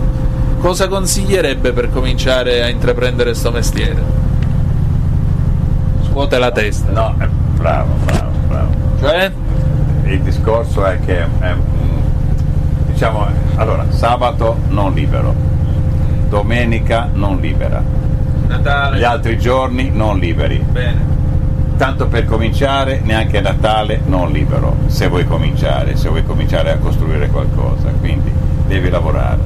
cosa 0.58 0.88
consiglierebbe 0.88 1.72
per 1.72 1.90
cominciare 1.90 2.62
a 2.62 2.68
intraprendere 2.68 3.34
sto 3.34 3.50
mestiere? 3.50 4.02
scuote 6.08 6.38
la 6.38 6.50
testa 6.50 6.90
No, 6.92 7.14
è 7.18 7.26
bravo, 7.26 7.92
bravo, 8.04 8.30
bravo. 8.48 8.70
cioè? 9.00 9.30
Il 10.04 10.20
discorso 10.22 10.84
è 10.84 10.98
che 11.00 11.20
è 11.22 11.54
diciamo 12.86 13.26
allora 13.56 13.86
sabato 13.90 14.58
non 14.68 14.92
libero, 14.92 15.34
domenica 16.28 17.08
non 17.12 17.38
libera, 17.38 17.82
Natale 18.48 18.98
gli 18.98 19.04
altri 19.04 19.38
giorni 19.38 19.90
non 19.90 20.18
liberi. 20.18 20.56
bene 20.58 20.98
Tanto 21.80 22.08
per 22.08 22.26
cominciare, 22.26 23.00
neanche 23.02 23.40
Natale 23.40 24.02
non 24.04 24.30
libero, 24.30 24.76
se 24.88 25.08
vuoi 25.08 25.26
cominciare, 25.26 25.96
se 25.96 26.10
vuoi 26.10 26.22
cominciare 26.22 26.72
a 26.72 26.76
costruire 26.76 27.28
qualcosa, 27.28 27.88
quindi 28.00 28.30
devi 28.66 28.90
lavorare, 28.90 29.38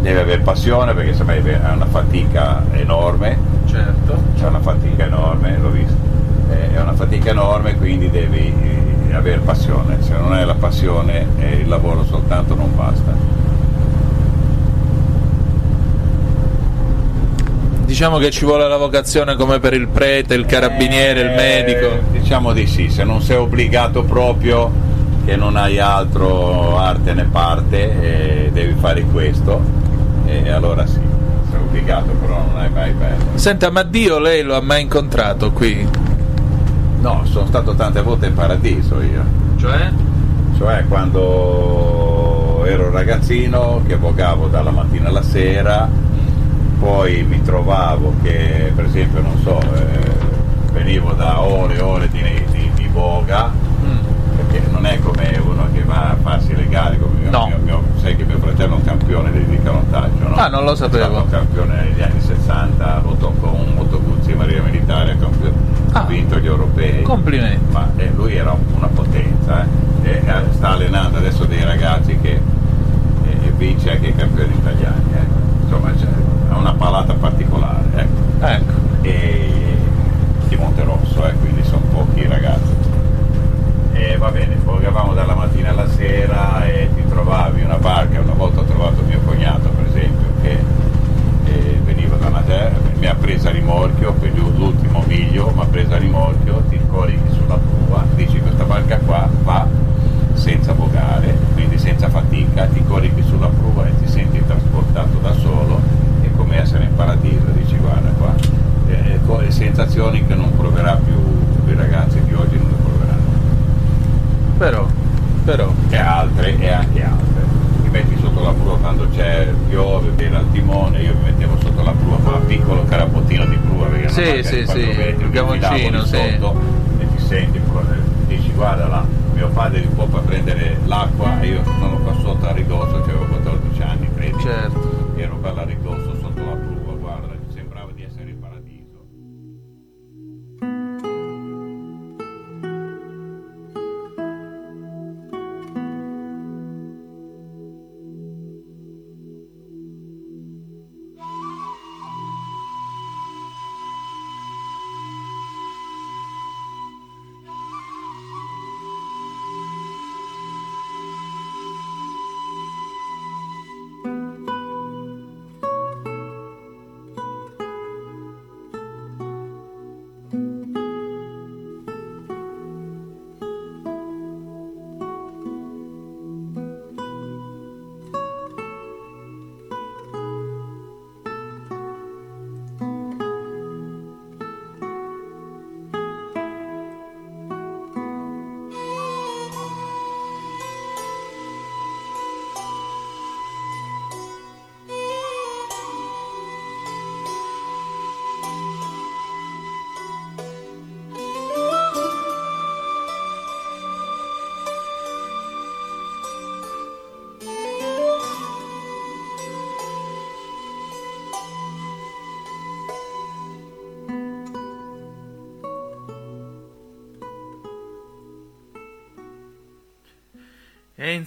devi 0.00 0.18
avere 0.18 0.40
passione 0.40 0.94
perché 0.94 1.12
se 1.12 1.22
è 1.26 1.72
una 1.72 1.84
fatica 1.84 2.62
enorme, 2.72 3.36
certo. 3.66 4.16
C'è 4.38 4.46
una 4.46 4.60
fatica 4.60 5.04
enorme, 5.04 5.58
l'ho 5.58 5.68
visto, 5.68 5.94
Eh, 6.48 6.74
è 6.74 6.80
una 6.80 6.94
fatica 6.94 7.28
enorme 7.28 7.76
quindi 7.76 8.08
devi 8.08 8.54
eh, 9.10 9.14
avere 9.14 9.40
passione, 9.40 9.98
se 10.00 10.14
non 10.14 10.32
hai 10.32 10.46
la 10.46 10.54
passione 10.54 11.26
il 11.60 11.68
lavoro 11.68 12.04
soltanto 12.06 12.54
non 12.54 12.74
basta. 12.74 13.12
Diciamo 17.84 18.18
che 18.18 18.30
ci 18.30 18.44
vuole 18.44 18.66
la 18.66 18.76
vocazione 18.76 19.36
come 19.36 19.60
per 19.60 19.74
il 19.74 19.86
prete, 19.88 20.34
il 20.34 20.46
carabiniere, 20.46 21.20
il 21.20 21.26
Eh, 21.28 21.34
medico. 21.34 21.88
Diciamo 22.10 22.52
di 22.52 22.66
sì, 22.66 22.88
se 22.88 23.04
non 23.04 23.20
sei 23.20 23.36
obbligato 23.36 24.02
proprio, 24.04 24.70
che 25.24 25.36
non 25.36 25.56
hai 25.56 25.78
altro 25.78 26.76
arte 26.78 27.12
né 27.12 27.24
parte, 27.24 28.46
e 28.46 28.50
devi 28.52 28.74
fare 28.80 29.02
questo, 29.02 29.60
e 30.26 30.48
allora 30.50 30.86
sì, 30.86 30.98
sei 31.50 31.60
obbligato, 31.60 32.10
però 32.20 32.38
non 32.50 32.58
hai 32.58 32.70
mai 32.70 32.92
bello. 32.92 33.22
Senta, 33.34 33.70
ma 33.70 33.82
Dio 33.82 34.18
lei 34.18 34.42
lo 34.42 34.56
ha 34.56 34.60
mai 34.62 34.82
incontrato 34.82 35.52
qui? 35.52 35.86
No, 37.00 37.20
sono 37.24 37.46
stato 37.46 37.74
tante 37.74 38.00
volte 38.00 38.26
in 38.26 38.34
paradiso 38.34 39.00
io, 39.02 39.22
Cioè? 39.58 39.90
cioè 40.56 40.84
quando 40.88 42.64
ero 42.66 42.90
ragazzino 42.90 43.82
che 43.86 43.96
vogavo 43.96 44.46
dalla 44.48 44.70
mattina 44.70 45.08
alla 45.10 45.22
sera, 45.22 45.86
poi 46.78 47.22
mi 47.22 47.42
trovavo 47.42 48.14
che 48.22 48.72
per 48.74 48.84
esempio 48.86 49.20
non 49.22 49.38
so, 49.42 49.60
eh, 49.60 50.12
venivo 50.72 51.12
da 51.12 51.40
ore 51.40 51.76
e 51.76 51.80
ore 51.80 52.08
di, 52.08 52.22
di, 52.50 52.70
di 52.74 52.88
voga, 52.88 53.50
perché 54.36 54.62
non 54.70 54.84
è 54.86 54.98
come 55.00 55.40
uno 55.44 55.66
che 55.72 55.82
va 55.84 56.10
a 56.10 56.16
farsi 56.20 56.54
le 56.54 56.68
gare 56.68 56.98
come 56.98 57.12
mio, 57.20 57.30
No. 57.30 57.46
mio- 57.46 57.58
mio- 57.62 57.82
sai 58.00 58.16
che 58.16 58.24
mio 58.24 58.38
fratello 58.38 58.74
è 58.74 58.76
un 58.76 58.84
campione 58.84 59.32
di, 59.32 59.44
di 59.46 59.58
canottaggio, 59.62 60.28
no? 60.28 60.34
Ah, 60.36 60.48
non 60.48 60.64
lo 60.64 60.74
sapevo. 60.74 61.04
È 61.04 61.08
stato 61.08 61.22
un 61.24 61.30
campione 61.30 61.82
negli 61.82 62.02
anni 62.02 62.20
60, 62.20 63.00
lottò 63.04 63.30
con 63.40 63.50
un 63.50 63.72
Motoguzzi 63.74 64.34
Marina 64.34 64.62
Militare, 64.62 65.12
ha 65.12 65.16
ha 65.92 66.00
Ah. 66.00 66.04
vinto 66.06 66.38
gli 66.38 66.46
europei. 66.46 67.02
Complimenti. 67.02 67.72
Ma 67.72 67.88
eh, 67.96 68.10
lui 68.14 68.34
era 68.34 68.54
una 68.74 68.88
potenza, 68.88 69.64
eh, 70.02 70.10
eh, 70.10 70.22
sta 70.52 70.70
allenando 70.70 71.18
adesso 71.18 71.44
dei 71.44 71.62
ragazzi 71.62 72.18
che 72.20 72.32
eh, 72.32 73.52
vince 73.56 73.92
anche 73.92 74.08
i 74.08 74.14
campioni 74.16 74.54
italiani. 74.54 75.02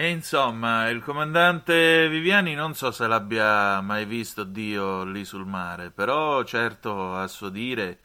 E 0.00 0.08
insomma, 0.08 0.88
il 0.88 1.02
comandante 1.02 2.08
Viviani 2.08 2.54
non 2.54 2.72
so 2.74 2.90
se 2.90 3.06
l'abbia 3.06 3.82
mai 3.82 4.06
visto 4.06 4.44
Dio 4.44 5.04
lì 5.04 5.26
sul 5.26 5.44
mare, 5.44 5.90
però 5.90 6.42
certo 6.42 7.14
a 7.14 7.26
suo 7.26 7.50
dire, 7.50 7.98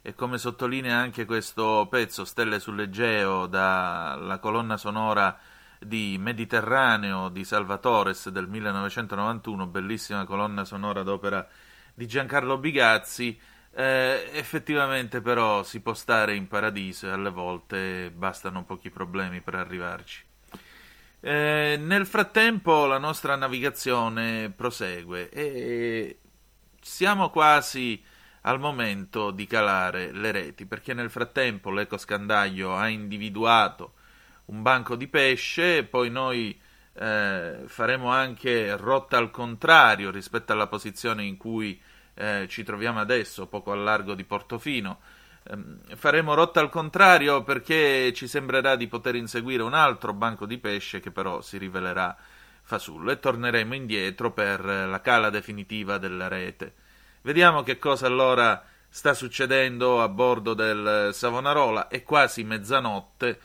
e 0.00 0.14
come 0.14 0.38
sottolinea 0.38 0.96
anche 0.96 1.24
questo 1.24 1.88
pezzo 1.90 2.24
Stelle 2.24 2.60
sull'Egeo 2.60 3.48
dalla 3.48 4.38
colonna 4.38 4.76
sonora 4.76 5.36
di 5.80 6.18
Mediterraneo 6.20 7.28
di 7.30 7.42
Salvatores 7.42 8.28
del 8.28 8.46
1991, 8.46 9.66
bellissima 9.66 10.24
colonna 10.24 10.64
sonora 10.64 11.02
d'opera 11.02 11.44
di 11.92 12.06
Giancarlo 12.06 12.58
Bigazzi, 12.58 13.36
eh, 13.72 14.30
effettivamente 14.34 15.20
però 15.20 15.64
si 15.64 15.80
può 15.80 15.94
stare 15.94 16.36
in 16.36 16.46
paradiso 16.46 17.08
e 17.08 17.10
alle 17.10 17.30
volte 17.30 18.12
bastano 18.12 18.62
pochi 18.62 18.90
problemi 18.90 19.40
per 19.40 19.56
arrivarci. 19.56 20.28
Eh, 21.22 21.76
nel 21.78 22.06
frattempo 22.06 22.86
la 22.86 22.96
nostra 22.96 23.36
navigazione 23.36 24.48
prosegue 24.56 25.28
e 25.28 26.18
siamo 26.80 27.28
quasi 27.28 28.02
al 28.42 28.58
momento 28.58 29.30
di 29.30 29.46
calare 29.46 30.12
le 30.12 30.30
reti 30.32 30.64
perché 30.64 30.94
nel 30.94 31.10
frattempo 31.10 31.70
l'ecoscandaglio 31.70 32.74
ha 32.74 32.88
individuato 32.88 33.92
un 34.46 34.62
banco 34.62 34.96
di 34.96 35.08
pesce 35.08 35.84
poi 35.84 36.08
noi 36.08 36.58
eh, 36.94 37.64
faremo 37.66 38.08
anche 38.08 38.74
rotta 38.78 39.18
al 39.18 39.30
contrario 39.30 40.10
rispetto 40.10 40.52
alla 40.52 40.68
posizione 40.68 41.22
in 41.24 41.36
cui 41.36 41.78
eh, 42.14 42.46
ci 42.48 42.62
troviamo 42.62 42.98
adesso 42.98 43.46
poco 43.46 43.72
al 43.72 43.82
largo 43.82 44.14
di 44.14 44.24
Portofino 44.24 45.00
faremo 45.96 46.34
rotta 46.34 46.60
al 46.60 46.70
contrario 46.70 47.42
perché 47.42 48.12
ci 48.12 48.26
sembrerà 48.26 48.76
di 48.76 48.86
poter 48.86 49.14
inseguire 49.14 49.62
un 49.62 49.74
altro 49.74 50.12
banco 50.12 50.46
di 50.46 50.58
pesce 50.58 51.00
che 51.00 51.10
però 51.10 51.40
si 51.40 51.58
rivelerà 51.58 52.16
fasullo 52.62 53.10
e 53.10 53.18
torneremo 53.18 53.74
indietro 53.74 54.30
per 54.30 54.64
eh, 54.64 54.86
la 54.86 55.00
cala 55.00 55.30
definitiva 55.30 55.98
della 55.98 56.28
rete. 56.28 56.74
Vediamo 57.22 57.62
che 57.62 57.78
cosa 57.78 58.06
allora 58.06 58.62
sta 58.88 59.12
succedendo 59.12 60.00
a 60.02 60.08
bordo 60.08 60.54
del 60.54 61.10
Savonarola. 61.12 61.88
È 61.88 62.02
quasi 62.02 62.44
mezzanotte, 62.44 63.40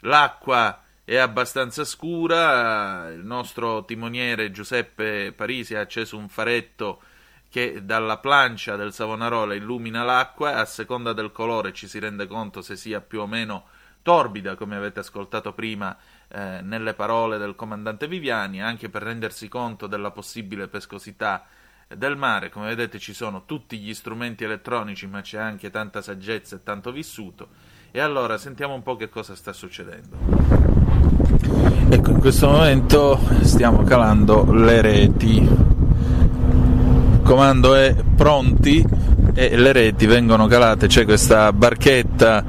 l'acqua 0.00 0.82
è 1.04 1.16
abbastanza 1.16 1.84
scura, 1.84 3.08
il 3.08 3.24
nostro 3.24 3.84
timoniere 3.84 4.50
Giuseppe 4.50 5.32
Parisi 5.32 5.74
ha 5.74 5.80
acceso 5.80 6.18
un 6.18 6.28
faretto 6.28 7.00
che 7.56 7.86
dalla 7.86 8.18
plancia 8.18 8.76
del 8.76 8.92
Savonarola 8.92 9.54
illumina 9.54 10.04
l'acqua, 10.04 10.56
a 10.56 10.66
seconda 10.66 11.14
del 11.14 11.32
colore 11.32 11.72
ci 11.72 11.88
si 11.88 11.98
rende 11.98 12.26
conto 12.26 12.60
se 12.60 12.76
sia 12.76 13.00
più 13.00 13.22
o 13.22 13.26
meno 13.26 13.64
torbida, 14.02 14.56
come 14.56 14.76
avete 14.76 15.00
ascoltato 15.00 15.54
prima 15.54 15.96
eh, 16.28 16.60
nelle 16.60 16.92
parole 16.92 17.38
del 17.38 17.54
comandante 17.54 18.08
Viviani, 18.08 18.60
anche 18.60 18.90
per 18.90 19.04
rendersi 19.04 19.48
conto 19.48 19.86
della 19.86 20.10
possibile 20.10 20.68
pescosità 20.68 21.46
del 21.88 22.18
mare. 22.18 22.50
Come 22.50 22.66
vedete 22.66 22.98
ci 22.98 23.14
sono 23.14 23.46
tutti 23.46 23.78
gli 23.78 23.94
strumenti 23.94 24.44
elettronici, 24.44 25.06
ma 25.06 25.22
c'è 25.22 25.38
anche 25.38 25.70
tanta 25.70 26.02
saggezza 26.02 26.56
e 26.56 26.62
tanto 26.62 26.92
vissuto. 26.92 27.48
E 27.90 28.00
allora 28.00 28.36
sentiamo 28.36 28.74
un 28.74 28.82
po' 28.82 28.96
che 28.96 29.08
cosa 29.08 29.34
sta 29.34 29.54
succedendo. 29.54 30.18
Ecco, 31.88 32.10
in 32.10 32.18
questo 32.20 32.50
momento 32.50 33.18
stiamo 33.44 33.82
calando 33.82 34.44
le 34.52 34.82
reti. 34.82 35.75
Comando 37.26 37.74
è 37.74 37.92
pronti 38.14 38.84
e 39.34 39.56
le 39.56 39.72
reti 39.72 40.06
vengono 40.06 40.46
calate. 40.46 40.86
C'è 40.86 41.04
questa 41.04 41.52
barchetta. 41.52 42.44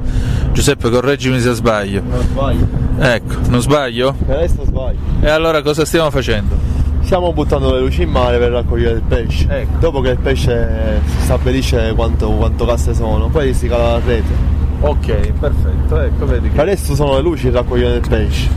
Giuseppe, 0.52 0.92
correggimi 0.92 1.40
se 1.40 1.54
sbaglio. 1.54 2.04
Non 2.08 2.22
sbaglio. 2.22 2.68
Ecco, 3.00 3.34
non 3.48 3.60
sbaglio? 3.60 4.16
Adesso 4.28 4.66
sbaglio. 4.66 5.00
E 5.20 5.30
allora 5.30 5.64
cosa 5.64 5.84
stiamo 5.84 6.12
facendo? 6.12 6.56
Stiamo 7.02 7.34
buttando 7.34 7.74
le 7.74 7.80
luci 7.80 8.04
in 8.04 8.12
mare 8.12 8.38
per 8.38 8.52
raccogliere 8.52 8.98
il 8.98 9.02
pesce. 9.02 9.48
Ecco. 9.50 9.78
Dopo 9.80 10.00
che 10.02 10.10
il 10.10 10.20
pesce 10.20 11.02
si 11.06 11.22
stabilisce 11.22 11.94
quanto, 11.96 12.30
quanto 12.30 12.66
casse 12.66 12.94
sono, 12.94 13.30
poi 13.30 13.56
si 13.56 13.68
cala 13.68 13.94
la 13.94 14.02
rete. 14.06 14.56
Ok, 14.80 15.32
perfetto, 15.40 16.00
ecco, 16.00 16.26
vedi 16.26 16.50
che... 16.50 16.62
Adesso 16.62 16.94
sono 16.96 17.16
le 17.16 17.22
luci 17.22 17.46
per 17.46 17.54
raccogliere 17.54 17.96
il 17.96 18.08
pesce. 18.08 18.50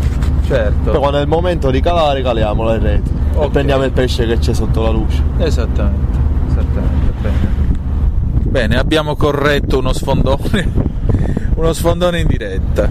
Certo. 0.46 1.10
È 1.12 1.20
il 1.20 1.28
momento 1.28 1.70
di 1.70 1.80
calare 1.80 2.22
caliamo 2.22 2.64
le 2.64 2.78
reti. 2.78 3.10
Ok. 3.34 3.46
E 3.46 3.50
prendiamo 3.50 3.84
il 3.84 3.92
pesce 3.92 4.26
che 4.26 4.38
c'è 4.38 4.52
sotto 4.52 4.82
la 4.82 4.90
luce. 4.90 5.22
Esattamente, 5.38 6.18
esattamente, 6.48 7.12
bene. 7.22 7.58
Bene, 8.42 8.76
abbiamo 8.76 9.14
corretto 9.14 9.78
uno 9.78 9.92
sfondone, 9.92 10.72
uno 11.54 11.72
sfondone 11.72 12.20
in 12.20 12.26
diretta. 12.26 12.90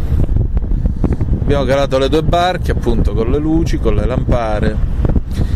Abbiamo 1.41 1.65
calato 1.65 1.97
le 1.97 2.09
due 2.09 2.23
barche, 2.23 2.71
appunto, 2.71 3.13
con 3.13 3.29
le 3.29 3.37
luci, 3.39 3.77
con 3.77 3.95
le 3.95 4.05
lampare. 4.05 4.75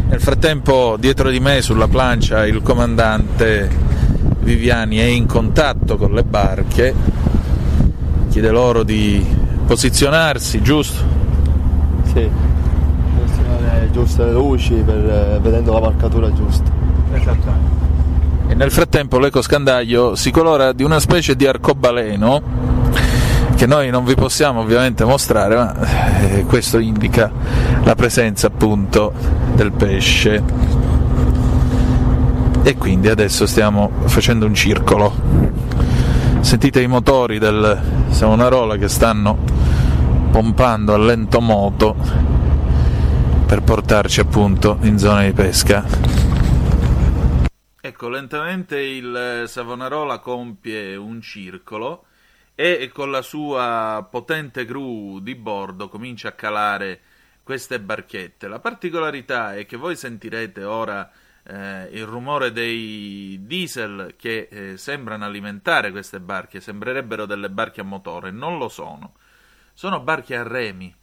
Nel 0.09 0.19
frattempo, 0.19 0.97
dietro 0.99 1.29
di 1.29 1.39
me, 1.39 1.61
sulla 1.61 1.87
plancia, 1.87 2.45
il 2.45 2.61
comandante 2.61 3.69
Viviani 4.41 4.97
è 4.97 5.05
in 5.05 5.25
contatto 5.25 5.95
con 5.95 6.11
le 6.13 6.23
barche, 6.23 6.93
chiede 8.33 8.49
loro 8.49 8.81
di 8.81 9.23
posizionarsi, 9.67 10.59
giusto? 10.63 11.03
Sì. 12.05 12.27
Posizionare 13.19 13.89
giuste 13.91 14.25
le 14.25 14.31
luci 14.31 14.73
per, 14.73 15.39
vedendo 15.39 15.71
la 15.73 15.79
marcatura 15.79 16.33
giusta. 16.33 16.67
Esattamente. 17.13 17.81
E 18.47 18.55
nel 18.55 18.71
frattempo 18.71 19.19
l'ecoscandaglio 19.19 20.15
si 20.15 20.31
colora 20.31 20.73
di 20.73 20.81
una 20.81 20.99
specie 20.99 21.35
di 21.35 21.45
arcobaleno 21.45 22.41
che 23.55 23.67
noi 23.67 23.91
non 23.91 24.03
vi 24.03 24.15
possiamo 24.15 24.61
ovviamente 24.61 25.05
mostrare, 25.05 25.55
ma 25.55 26.21
eh, 26.21 26.43
questo 26.45 26.79
indica 26.79 27.31
la 27.83 27.93
presenza 27.93 28.47
appunto 28.47 29.13
del 29.53 29.71
pesce. 29.71 30.41
E 32.63 32.77
quindi 32.77 33.09
adesso 33.09 33.45
stiamo 33.45 33.91
facendo 34.05 34.47
un 34.47 34.55
circolo. 34.55 35.52
Sentite 36.43 36.81
i 36.81 36.87
motori 36.87 37.39
del 37.39 37.81
Savonarola 38.09 38.75
che 38.75 38.89
stanno 38.89 39.39
pompando 40.29 40.93
a 40.93 40.97
lento 40.97 41.39
moto 41.39 41.95
per 43.47 43.63
portarci 43.63 44.19
appunto 44.19 44.77
in 44.81 44.99
zona 44.99 45.23
di 45.23 45.31
pesca. 45.31 45.83
Ecco, 47.81 48.09
lentamente 48.09 48.77
il 48.77 49.45
Savonarola 49.47 50.19
compie 50.19 50.95
un 50.95 51.21
circolo 51.21 52.05
e 52.53 52.91
con 52.93 53.09
la 53.09 53.21
sua 53.21 54.05
potente 54.11 54.65
gru 54.65 55.21
di 55.21 55.35
bordo 55.35 55.87
comincia 55.87 56.27
a 56.27 56.33
calare 56.33 56.99
queste 57.41 57.79
barchette. 57.79 58.47
La 58.47 58.59
particolarità 58.59 59.55
è 59.55 59.65
che 59.65 59.77
voi 59.77 59.95
sentirete 59.95 60.63
ora 60.65 61.09
eh, 61.43 61.89
il 61.91 62.05
rumore 62.05 62.51
dei 62.51 63.39
diesel 63.41 64.15
che 64.17 64.47
eh, 64.49 64.77
sembrano 64.77 65.25
alimentare 65.25 65.91
queste 65.91 66.19
barche, 66.19 66.61
sembrerebbero 66.61 67.25
delle 67.25 67.49
barche 67.49 67.81
a 67.81 67.85
motore, 67.85 68.31
non 68.31 68.57
lo 68.57 68.69
sono. 68.69 69.15
Sono 69.73 69.99
barche 69.99 70.35
a 70.37 70.43
remi. 70.43 70.93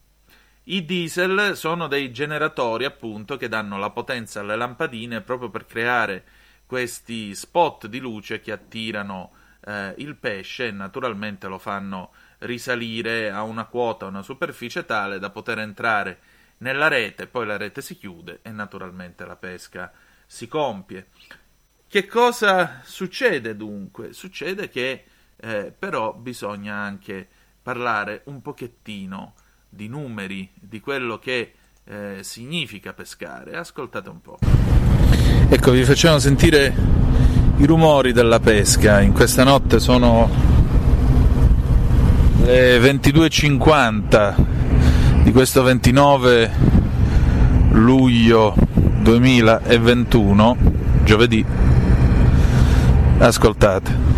I 0.64 0.84
diesel 0.84 1.56
sono 1.56 1.88
dei 1.88 2.12
generatori, 2.12 2.84
appunto, 2.84 3.36
che 3.36 3.48
danno 3.48 3.78
la 3.78 3.90
potenza 3.90 4.40
alle 4.40 4.56
lampadine 4.56 5.20
proprio 5.20 5.50
per 5.50 5.66
creare 5.66 6.24
questi 6.66 7.34
spot 7.34 7.88
di 7.88 7.98
luce 7.98 8.40
che 8.40 8.52
attirano 8.52 9.32
eh, 9.64 9.94
il 9.98 10.14
pesce 10.16 10.68
e 10.68 10.70
naturalmente 10.70 11.48
lo 11.48 11.58
fanno 11.58 12.12
risalire 12.38 13.30
a 13.30 13.42
una 13.42 13.64
quota, 13.64 14.04
a 14.04 14.08
una 14.08 14.22
superficie 14.22 14.84
tale 14.84 15.18
da 15.18 15.30
poter 15.30 15.58
entrare 15.58 16.18
nella 16.58 16.88
rete, 16.88 17.26
poi 17.26 17.46
la 17.46 17.56
rete 17.56 17.80
si 17.80 17.96
chiude 17.96 18.40
e 18.42 18.50
naturalmente 18.50 19.24
la 19.24 19.36
pesca 19.36 19.92
si 20.32 20.46
compie. 20.46 21.08
Che 21.88 22.06
cosa 22.06 22.82
succede 22.84 23.56
dunque? 23.56 24.12
Succede 24.12 24.68
che 24.68 25.02
eh, 25.40 25.72
però 25.76 26.14
bisogna 26.14 26.76
anche 26.76 27.26
parlare 27.60 28.22
un 28.26 28.40
pochettino 28.40 29.34
di 29.68 29.88
numeri, 29.88 30.48
di 30.54 30.78
quello 30.78 31.18
che 31.18 31.54
eh, 31.82 32.18
significa 32.20 32.92
pescare. 32.92 33.56
Ascoltate 33.56 34.08
un 34.08 34.20
po'. 34.20 34.38
Ecco, 35.48 35.72
vi 35.72 35.82
facciamo 35.82 36.20
sentire 36.20 36.72
i 37.56 37.66
rumori 37.66 38.12
della 38.12 38.38
pesca. 38.38 39.00
In 39.00 39.12
questa 39.12 39.42
notte 39.42 39.80
sono 39.80 40.30
le 42.44 42.78
22.50 42.78 45.22
di 45.24 45.32
questo 45.32 45.64
29 45.64 46.79
luglio 47.70 48.54
2021, 49.00 50.56
giovedì. 51.04 51.44
Ascoltate. 53.18 54.08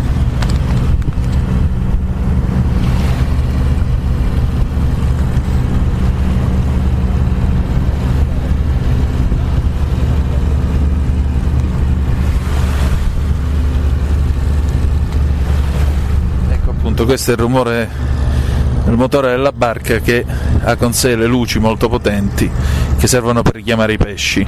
Ecco 16.49 16.69
appunto 16.69 17.05
questo 17.05 17.31
è 17.31 17.33
il 17.33 17.39
rumore 17.39 17.89
del 18.85 18.95
motore 18.95 19.31
della 19.31 19.51
barca 19.51 19.99
che 19.99 20.25
ha 20.63 20.75
con 20.75 20.93
sé 20.93 21.15
le 21.15 21.25
luci 21.25 21.59
molto 21.59 21.89
potenti 21.89 22.49
che 22.97 23.07
servono 23.07 23.41
per 23.41 23.55
richiamare 23.55 23.93
i 23.93 23.97
pesci. 23.97 24.47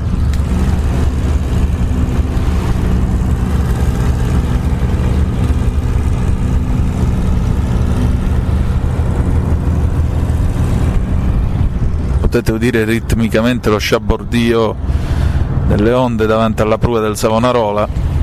Potete 12.20 12.52
udire 12.52 12.84
ritmicamente 12.84 13.70
lo 13.70 13.78
sciabordio 13.78 14.76
delle 15.68 15.94
onde 15.94 16.26
davanti 16.26 16.62
alla 16.62 16.78
prua 16.78 17.00
del 17.00 17.16
Savonarola. 17.16 18.15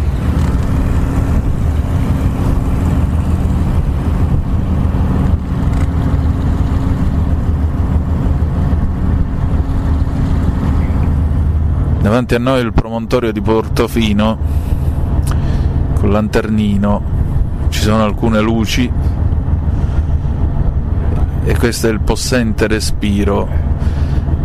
Davanti 12.03 12.35
a 12.35 12.41
noi 12.41 12.63
il 12.63 12.73
promontorio 12.73 13.31
di 13.31 13.41
Portofino 13.41 14.37
con 15.95 16.11
lanternino, 16.11 17.03
ci 17.69 17.79
sono 17.81 18.03
alcune 18.03 18.41
luci 18.41 18.91
e 21.45 21.57
questo 21.57 21.87
è 21.87 21.91
il 21.91 22.01
possente 22.01 22.67
respiro 22.67 23.49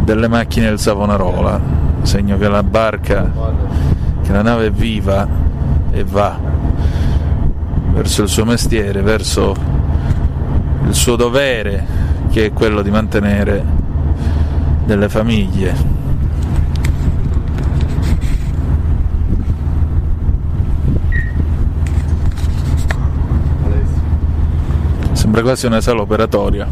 delle 0.03 0.27
macchine 0.27 0.67
del 0.67 0.77
Savonarola, 0.77 1.59
segno 2.03 2.37
che 2.37 2.47
la 2.47 2.61
barca, 2.61 3.31
che 4.21 4.31
la 4.31 4.43
nave 4.43 4.67
è 4.67 4.71
viva 4.71 5.27
e 5.89 6.03
va 6.03 6.39
verso 7.91 8.21
il 8.21 8.29
suo 8.29 8.45
mestiere, 8.45 9.01
verso 9.01 9.55
il 10.85 10.93
suo 10.93 11.15
dovere 11.15 11.83
che 12.29 12.45
è 12.45 12.53
quello 12.53 12.83
di 12.83 12.91
mantenere 12.91 13.65
delle 14.85 15.09
famiglie 15.09 15.96
Sembra 25.27 25.43
quasi 25.43 25.65
una 25.65 25.81
sala 25.81 25.99
operatoria. 25.99 26.65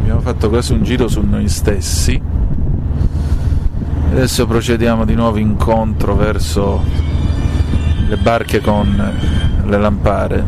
Abbiamo 0.00 0.20
fatto 0.20 0.48
quasi 0.48 0.72
un 0.72 0.82
giro 0.82 1.08
su 1.08 1.20
noi 1.20 1.46
stessi. 1.46 2.18
Adesso 4.12 4.46
procediamo 4.46 5.04
di 5.04 5.14
nuovo 5.14 5.36
incontro 5.36 6.16
verso 6.16 6.82
le 8.08 8.16
barche 8.16 8.62
con 8.62 9.12
le 9.62 9.78
lampare. 9.78 10.42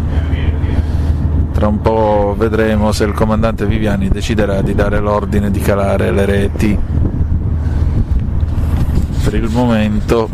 Tra 1.52 1.66
un 1.66 1.82
po' 1.82 2.34
vedremo 2.34 2.92
se 2.92 3.04
il 3.04 3.12
comandante 3.12 3.66
Viviani 3.66 4.08
deciderà 4.08 4.62
di 4.62 4.74
dare 4.74 5.00
l'ordine 5.00 5.50
di 5.50 5.60
calare 5.60 6.10
le 6.12 6.24
reti. 6.24 6.85
Per 9.26 9.34
il 9.34 9.50
momento 9.50 10.28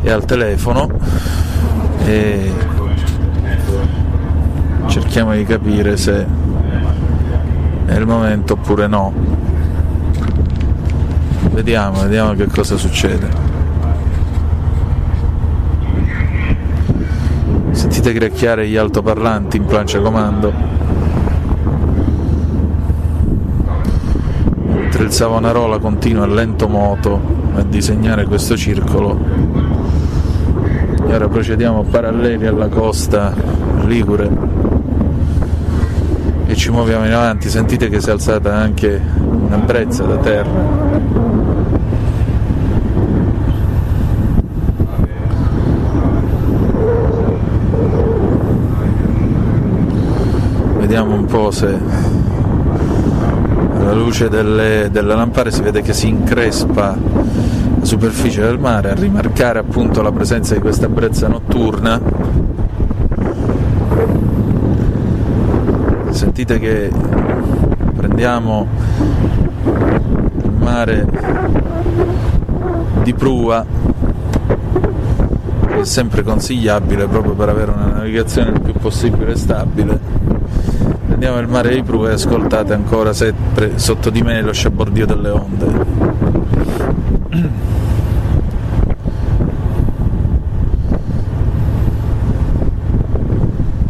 è 0.00 0.10
al 0.10 0.24
telefono 0.24 0.88
e 2.06 2.50
cerchiamo 4.86 5.34
di 5.34 5.44
capire 5.44 5.98
se 5.98 6.26
è 7.84 7.94
il 7.94 8.06
momento 8.06 8.54
oppure 8.54 8.86
no. 8.86 9.12
Vediamo, 11.50 12.00
vediamo 12.00 12.32
che 12.32 12.46
cosa 12.46 12.78
succede. 12.78 13.28
Sentite 17.72 18.14
gracchiare 18.14 18.66
gli 18.66 18.76
altoparlanti 18.78 19.58
in 19.58 19.66
plancia 19.66 20.00
comando. 20.00 20.69
Il 25.00 25.10
Savonarola 25.12 25.78
continua 25.78 26.24
a 26.24 26.26
lento 26.26 26.68
moto 26.68 27.20
a 27.54 27.62
disegnare 27.62 28.26
questo 28.26 28.54
circolo. 28.54 29.18
E 31.06 31.14
ora 31.14 31.26
procediamo 31.26 31.84
paralleli 31.84 32.46
alla 32.46 32.68
costa 32.68 33.34
ligure 33.86 34.30
e 36.46 36.54
ci 36.54 36.70
muoviamo 36.70 37.06
in 37.06 37.12
avanti. 37.12 37.48
Sentite 37.48 37.88
che 37.88 38.00
si 38.00 38.10
è 38.10 38.12
alzata 38.12 38.54
anche 38.54 39.00
una 39.24 39.56
brezza 39.56 40.04
da 40.04 40.16
terra. 40.18 40.50
Vediamo 50.78 51.14
un 51.14 51.24
po' 51.24 51.50
se 51.50 52.19
alla 53.90 54.00
luce 54.00 54.28
delle, 54.28 54.88
delle 54.92 55.14
lampare 55.14 55.50
si 55.50 55.62
vede 55.62 55.82
che 55.82 55.92
si 55.92 56.06
increspa 56.06 56.96
la 56.96 57.84
superficie 57.84 58.40
del 58.40 58.58
mare 58.58 58.90
a 58.90 58.94
rimarcare 58.94 59.58
appunto 59.58 60.00
la 60.00 60.12
presenza 60.12 60.54
di 60.54 60.60
questa 60.60 60.88
brezza 60.88 61.26
notturna. 61.26 62.00
Sentite 66.10 66.60
che 66.60 66.90
prendiamo 67.96 68.66
il 69.64 70.52
mare 70.56 71.06
di 73.02 73.12
prua 73.14 73.66
che 75.66 75.80
è 75.80 75.84
sempre 75.84 76.22
consigliabile 76.22 77.06
proprio 77.06 77.32
per 77.34 77.48
avere 77.48 77.72
una 77.72 77.86
navigazione 77.86 78.50
il 78.50 78.60
più 78.60 78.74
possibile 78.74 79.34
stabile 79.34 80.19
Andiamo 81.22 81.38
al 81.38 81.50
mare 81.50 81.74
di 81.74 81.82
prua 81.82 82.08
e 82.08 82.12
ascoltate 82.14 82.72
ancora 82.72 83.12
sempre 83.12 83.78
sotto 83.78 84.08
di 84.08 84.22
me 84.22 84.40
lo 84.40 84.54
sciabordio 84.54 85.04
delle 85.04 85.28
onde. 85.28 85.66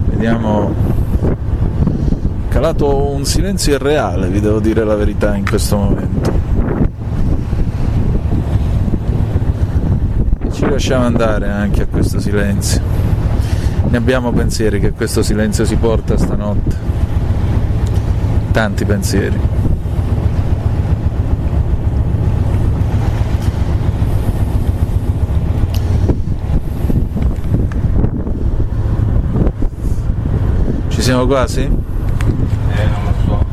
Vediamo. 0.06 0.74
Calato 2.48 3.12
un 3.12 3.24
silenzio 3.24 3.74
irreale, 3.74 4.26
vi 4.26 4.40
devo 4.40 4.58
dire 4.58 4.82
la 4.82 4.96
verità 4.96 5.36
in 5.36 5.48
questo 5.48 5.76
momento. 5.76 6.32
E 10.40 10.50
ci 10.50 10.68
lasciamo 10.68 11.04
andare 11.04 11.48
anche 11.48 11.82
a 11.82 11.86
questo 11.86 12.18
silenzio. 12.18 12.80
Ne 13.88 13.96
abbiamo 13.96 14.32
pensieri 14.32 14.80
che 14.80 14.90
questo 14.90 15.22
silenzio 15.22 15.64
si 15.64 15.76
porta 15.76 16.16
stanotte 16.16 16.99
tanti 18.52 18.84
pensieri. 18.84 19.38
Ci 30.88 31.02
siamo 31.02 31.26
quasi? 31.26 31.66
Non 31.66 31.78
lo 33.04 33.14
so, 33.24 33.44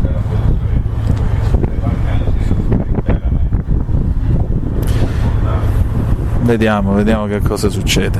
Vediamo, 6.41 6.93
vediamo 6.93 7.25
che 7.27 7.39
cosa 7.41 7.69
succede. 7.69 8.19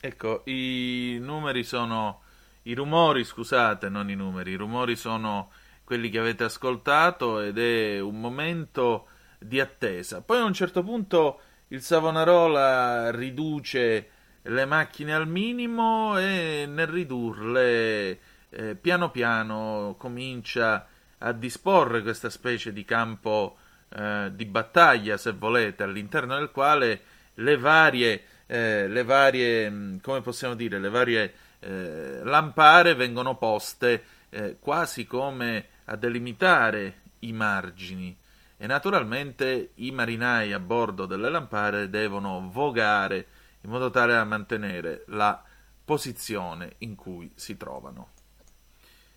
Ecco, 0.00 0.42
i 0.44 1.18
numeri 1.20 1.64
sono 1.64 2.20
i 2.68 2.74
rumori, 2.74 3.24
scusate, 3.24 3.88
non 3.88 4.10
i 4.10 4.14
numeri, 4.14 4.52
i 4.52 4.56
rumori 4.56 4.94
sono 4.94 5.50
quelli 5.84 6.10
che 6.10 6.18
avete 6.18 6.44
ascoltato 6.44 7.40
ed 7.40 7.58
è 7.58 7.98
un 7.98 8.20
momento 8.20 9.06
di 9.38 9.58
attesa. 9.58 10.20
Poi 10.20 10.38
a 10.38 10.44
un 10.44 10.52
certo 10.52 10.82
punto 10.82 11.40
il 11.68 11.80
Savonarola 11.80 13.10
riduce 13.10 14.10
le 14.42 14.64
macchine 14.66 15.14
al 15.14 15.26
minimo 15.26 16.18
e 16.18 16.66
nel 16.68 16.86
ridurle 16.86 18.18
eh, 18.50 18.74
piano 18.74 19.10
piano 19.10 19.94
comincia 19.98 20.86
a 21.18 21.32
disporre 21.32 22.02
questa 22.02 22.28
specie 22.28 22.72
di 22.72 22.84
campo 22.84 23.56
eh, 23.88 24.30
di 24.34 24.44
battaglia, 24.44 25.16
se 25.16 25.32
volete, 25.32 25.84
all'interno 25.84 26.36
del 26.36 26.50
quale 26.50 27.00
le 27.34 27.56
varie, 27.56 28.24
eh, 28.46 28.88
le 28.88 29.04
varie, 29.04 29.70
mh, 29.70 30.00
come 30.02 30.20
possiamo 30.20 30.54
dire, 30.54 30.78
le 30.78 30.90
varie 30.90 31.34
eh, 31.60 32.20
lampare 32.22 32.94
vengono 32.94 33.36
poste 33.36 34.04
eh, 34.30 34.56
quasi 34.58 35.06
come 35.06 35.66
a 35.86 35.96
delimitare 35.96 37.00
i 37.20 37.32
margini 37.32 38.16
e 38.56 38.66
naturalmente 38.66 39.70
i 39.76 39.90
marinai 39.90 40.52
a 40.52 40.58
bordo 40.58 41.06
delle 41.06 41.30
lampare 41.30 41.88
devono 41.88 42.48
vogare 42.50 43.26
in 43.62 43.70
modo 43.70 43.90
tale 43.90 44.12
da 44.12 44.24
mantenere 44.24 45.04
la 45.08 45.42
posizione 45.84 46.74
in 46.78 46.94
cui 46.94 47.30
si 47.34 47.56
trovano. 47.56 48.10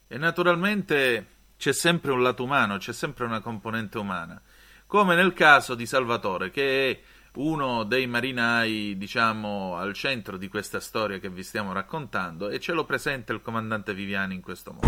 E 0.08 0.18
naturalmente 0.18 1.28
c'è 1.58 1.74
sempre 1.74 2.12
un 2.12 2.22
lato 2.22 2.44
umano, 2.44 2.78
c'è 2.78 2.94
sempre 2.94 3.26
una 3.26 3.42
componente 3.42 3.98
umana, 3.98 4.42
come 4.86 5.16
nel 5.16 5.34
caso 5.34 5.74
di 5.74 5.86
Salvatore, 5.86 6.50
che 6.52 6.92
è 6.92 7.02
uno 7.34 7.84
dei 7.84 8.08
marinai, 8.08 8.96
diciamo, 8.98 9.76
al 9.78 9.94
centro 9.94 10.36
di 10.36 10.50
questa 10.50 10.82
storia 10.82 11.18
che 11.20 11.30
vi 11.30 11.44
stiamo 11.44 11.72
raccontando 11.72 12.50
e 12.50 12.60
ce 12.60 12.74
lo 12.74 12.84
presenta 12.84 13.32
il 13.32 13.42
comandante 13.42 13.94
Viviani 13.94 14.36
in 14.36 14.42
questo 14.42 14.74
modo. 14.74 14.88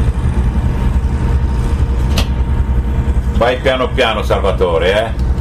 Vai 3.38 3.58
piano 3.62 3.90
piano 3.90 4.24
Salvatore, 4.24 5.06
eh. 5.06 5.32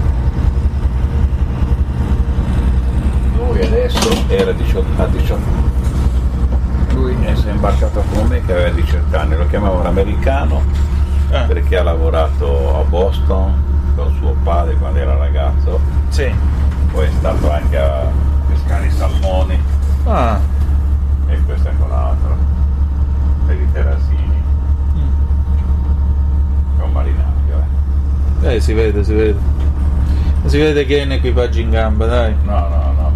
Lui 3.36 3.60
adesso 3.64 4.24
era 4.28 4.52
18, 4.52 5.02
a 5.02 5.06
18. 5.06 5.42
Lui 6.94 7.16
è- 7.24 7.34
si 7.34 7.48
è 7.48 7.50
imbarcato 7.50 8.02
con 8.12 8.28
me 8.28 8.44
che 8.44 8.52
aveva 8.52 8.70
18 8.70 9.16
anni, 9.16 9.36
lo 9.36 9.46
chiamavano 9.48 9.88
americano 9.88 10.62
perché 11.46 11.78
ha 11.78 11.82
lavorato 11.82 12.76
a 12.78 12.82
Boston 12.84 13.94
con 13.96 14.14
suo 14.18 14.36
padre 14.44 14.74
quando 14.76 14.98
era 14.98 15.16
ragazzo. 15.16 15.80
Sì. 16.08 16.61
Poi 16.92 17.06
è 17.06 17.10
stato 17.18 17.50
anche 17.50 17.78
a 17.78 18.06
pescare 18.48 18.86
i 18.86 18.90
salmoni. 18.90 19.58
Ah. 20.04 20.38
E 21.26 21.42
questo 21.46 21.68
è 21.68 21.72
quell'altro. 21.76 22.36
Per 23.46 23.56
i 23.56 23.72
terrasini. 23.72 24.42
È 26.78 26.82
un 26.82 26.92
marinaio, 26.92 27.64
eh. 28.42 28.54
Eh, 28.54 28.60
si 28.60 28.74
vede, 28.74 29.02
si 29.02 29.14
vede. 29.14 29.38
Si 30.44 30.58
vede 30.58 30.84
che 30.84 30.98
è 30.98 31.02
in 31.04 31.12
equipaggio 31.12 31.60
in 31.60 31.70
gamba, 31.70 32.06
dai. 32.06 32.36
No, 32.42 32.68
no, 32.68 32.92
no, 32.94 33.08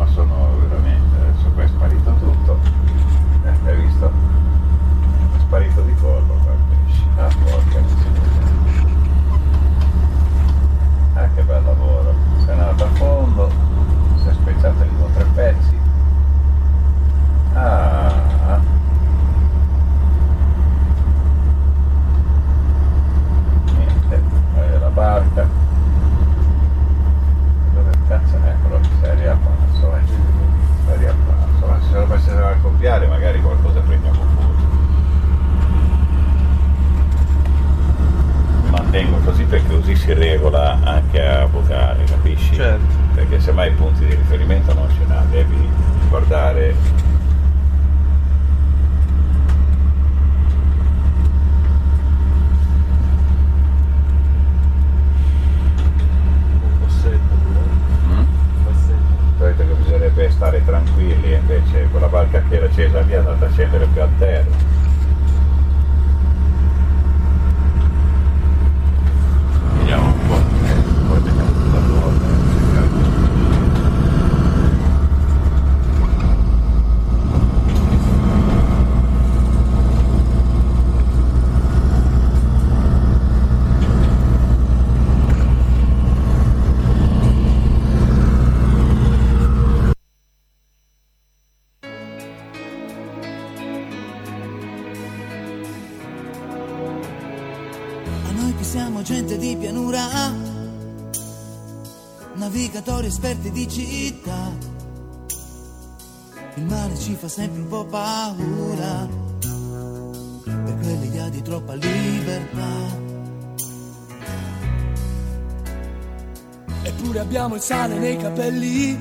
Il 117.56 117.62
sale 117.62 117.96
nei 117.96 118.18
capelli, 118.18 118.98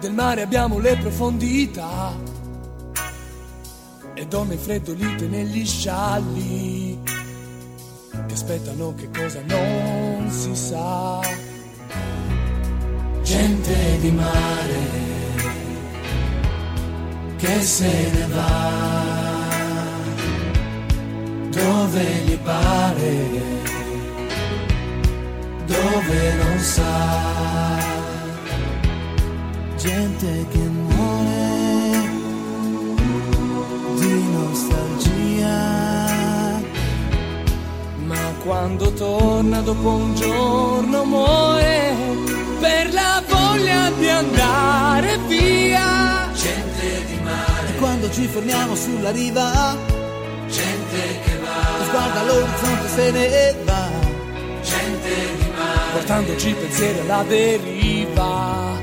del 0.00 0.12
mare 0.12 0.42
abbiamo 0.42 0.80
le 0.80 0.96
profondità. 0.96 2.12
E 4.12 4.26
donne 4.26 4.56
freddolite 4.56 5.28
negli 5.28 5.64
scialli. 5.64 7.00
Che 8.10 8.32
aspettano 8.32 8.92
che 8.96 9.08
cosa 9.08 9.40
non 9.46 10.28
si 10.32 10.56
sa. 10.56 11.20
Gente 13.22 13.98
di 14.00 14.10
mare 14.10 14.80
che 17.36 17.62
se 17.62 18.10
ne 18.10 18.26
va. 18.34 18.72
Dove 21.50 22.02
gli 22.26 22.38
pare 22.38 23.67
dove 25.82 26.34
non 26.34 26.58
sa. 26.58 26.96
Gente 29.76 30.46
che 30.50 30.58
muore 30.58 32.10
di 34.00 34.14
nostalgia. 34.36 35.58
Ma 38.06 38.24
quando 38.44 38.92
torna 38.92 39.60
dopo 39.60 39.88
un 39.88 40.14
giorno 40.14 41.04
muore 41.04 41.94
per 42.60 42.92
la 42.92 43.22
voglia 43.28 43.90
di 43.98 44.08
andare 44.08 45.18
via. 45.28 46.28
Gente 46.34 47.04
di 47.06 47.18
mare. 47.22 47.68
E 47.68 47.74
quando 47.78 48.10
ci 48.10 48.26
fermiamo 48.26 48.74
sulla 48.74 49.10
riva, 49.10 49.76
gente 50.48 51.20
che 51.24 51.36
va. 51.44 51.84
Sguarda 51.86 52.22
l'orizzonte 52.24 52.88
se 52.88 53.10
ne 53.12 53.56
va. 53.64 53.77
Portandoci 56.08 56.54
pensieri 56.54 57.00
alla 57.00 57.22
deriva. 57.22 58.80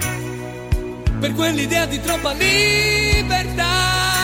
Per 1.19 1.33
quell'idea 1.33 1.87
di 1.87 1.99
troppa 1.99 2.33
libertà. 2.33 4.14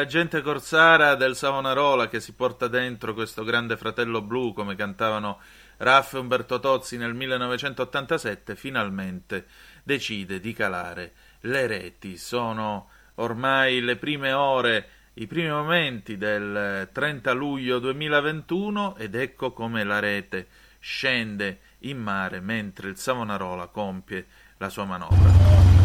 La 0.00 0.06
gente 0.06 0.40
corsara 0.40 1.14
del 1.14 1.36
Savonarola 1.36 2.08
che 2.08 2.20
si 2.20 2.32
porta 2.32 2.68
dentro 2.68 3.12
questo 3.12 3.44
grande 3.44 3.76
fratello 3.76 4.22
blu, 4.22 4.54
come 4.54 4.74
cantavano 4.74 5.40
Raff 5.76 6.14
e 6.14 6.18
Umberto 6.18 6.58
Tozzi 6.58 6.96
nel 6.96 7.12
1987, 7.12 8.56
finalmente 8.56 9.44
decide 9.82 10.40
di 10.40 10.54
calare 10.54 11.12
le 11.40 11.66
reti. 11.66 12.16
Sono 12.16 12.88
ormai 13.16 13.82
le 13.82 13.96
prime 13.96 14.32
ore, 14.32 14.88
i 15.14 15.26
primi 15.26 15.50
momenti 15.50 16.16
del 16.16 16.88
30 16.90 17.32
luglio 17.32 17.78
2021 17.78 18.96
ed 18.96 19.14
ecco 19.14 19.52
come 19.52 19.84
la 19.84 19.98
rete 19.98 20.46
scende 20.78 21.58
in 21.80 21.98
mare 21.98 22.40
mentre 22.40 22.88
il 22.88 22.96
Savonarola 22.96 23.66
compie 23.66 24.24
la 24.56 24.70
sua 24.70 24.86
manovra. 24.86 25.79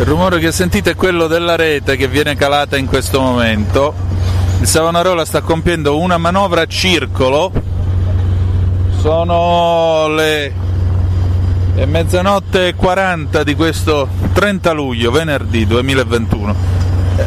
Il 0.00 0.06
rumore 0.06 0.38
che 0.38 0.50
sentite 0.50 0.92
è 0.92 0.94
quello 0.94 1.26
della 1.26 1.56
rete 1.56 1.94
che 1.94 2.08
viene 2.08 2.34
calata 2.34 2.78
in 2.78 2.86
questo 2.86 3.20
momento. 3.20 3.92
Il 4.58 4.66
Savonarola 4.66 5.26
sta 5.26 5.42
compiendo 5.42 5.98
una 5.98 6.16
manovra 6.16 6.62
a 6.62 6.66
circolo. 6.66 7.52
Sono 8.98 10.08
le, 10.08 10.54
mezzanotte 11.84 12.68
e 12.68 12.74
40 12.74 13.44
di 13.44 13.54
questo 13.54 14.08
30 14.32 14.72
luglio, 14.72 15.10
venerdì 15.10 15.66
2021. 15.66 16.56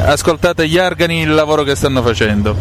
Ascoltate 0.05 0.67
gli 0.67 0.79
argani 0.79 1.21
il 1.21 1.31
lavoro 1.31 1.61
che 1.61 1.75
stanno 1.75 2.01
facendo. 2.01 2.55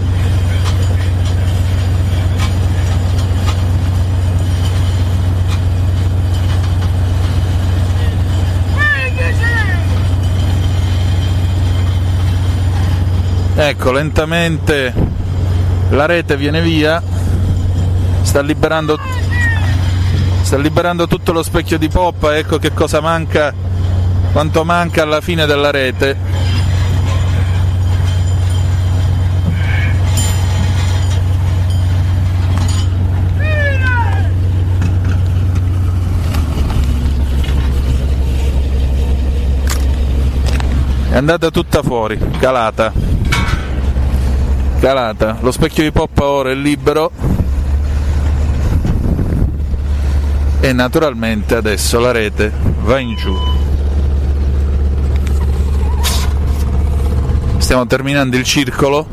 Ecco, 13.72 13.90
lentamente 13.90 14.92
la 15.92 16.04
rete 16.04 16.36
viene 16.36 16.60
via, 16.60 17.02
sta 18.20 18.42
liberando, 18.42 18.98
sta 20.42 20.58
liberando 20.58 21.06
tutto 21.06 21.32
lo 21.32 21.42
specchio 21.42 21.78
di 21.78 21.88
poppa, 21.88 22.36
ecco 22.36 22.58
che 22.58 22.74
cosa 22.74 23.00
manca, 23.00 23.50
quanto 24.30 24.62
manca 24.64 25.04
alla 25.04 25.22
fine 25.22 25.46
della 25.46 25.70
rete. 25.70 26.16
È 41.08 41.16
andata 41.16 41.50
tutta 41.50 41.82
fuori, 41.82 42.18
calata 42.38 43.22
calata. 44.82 45.38
Lo 45.42 45.52
specchio 45.52 45.84
di 45.84 45.92
poppa 45.92 46.24
ora 46.24 46.50
è 46.50 46.54
libero 46.56 47.12
e 50.58 50.72
naturalmente 50.72 51.54
adesso 51.54 52.00
la 52.00 52.10
rete 52.10 52.52
va 52.80 52.98
in 52.98 53.14
giù. 53.14 53.32
Stiamo 57.58 57.86
terminando 57.86 58.36
il 58.36 58.42
circolo. 58.42 59.06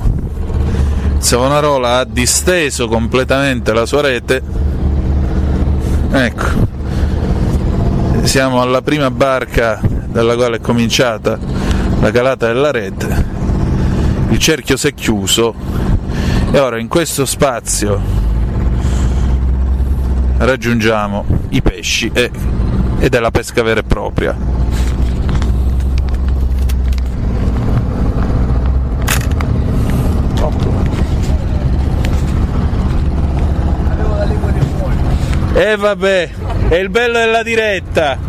Savonarola 1.19 1.97
ha 1.97 2.03
disteso 2.03 2.87
completamente 2.87 3.71
la 3.71 3.85
sua 3.85 4.01
rete. 4.01 4.41
Ecco. 6.11 6.67
Siamo 8.23 8.59
alla 8.59 8.81
prima 8.81 9.11
barca 9.11 9.79
dalla 9.83 10.33
quale 10.33 10.55
è 10.55 10.61
cominciata 10.61 11.37
la 11.99 12.09
calata 12.09 12.47
della 12.47 12.71
rete 12.71 13.38
il 14.29 14.39
cerchio 14.39 14.77
si 14.77 14.87
è 14.87 14.93
chiuso 14.93 15.53
e 16.51 16.59
ora 16.59 16.79
in 16.79 16.87
questo 16.87 17.25
spazio 17.25 17.99
raggiungiamo 20.37 21.25
i 21.49 21.61
pesci 21.61 22.09
e, 22.13 22.31
ed 22.99 23.13
è 23.13 23.19
la 23.19 23.31
pesca 23.31 23.61
vera 23.61 23.81
e 23.81 23.83
propria. 23.83 24.35
E 35.53 35.75
vabbè, 35.75 36.29
è 36.69 36.75
il 36.75 36.89
bello 36.89 37.19
della 37.19 37.43
diretta. 37.43 38.28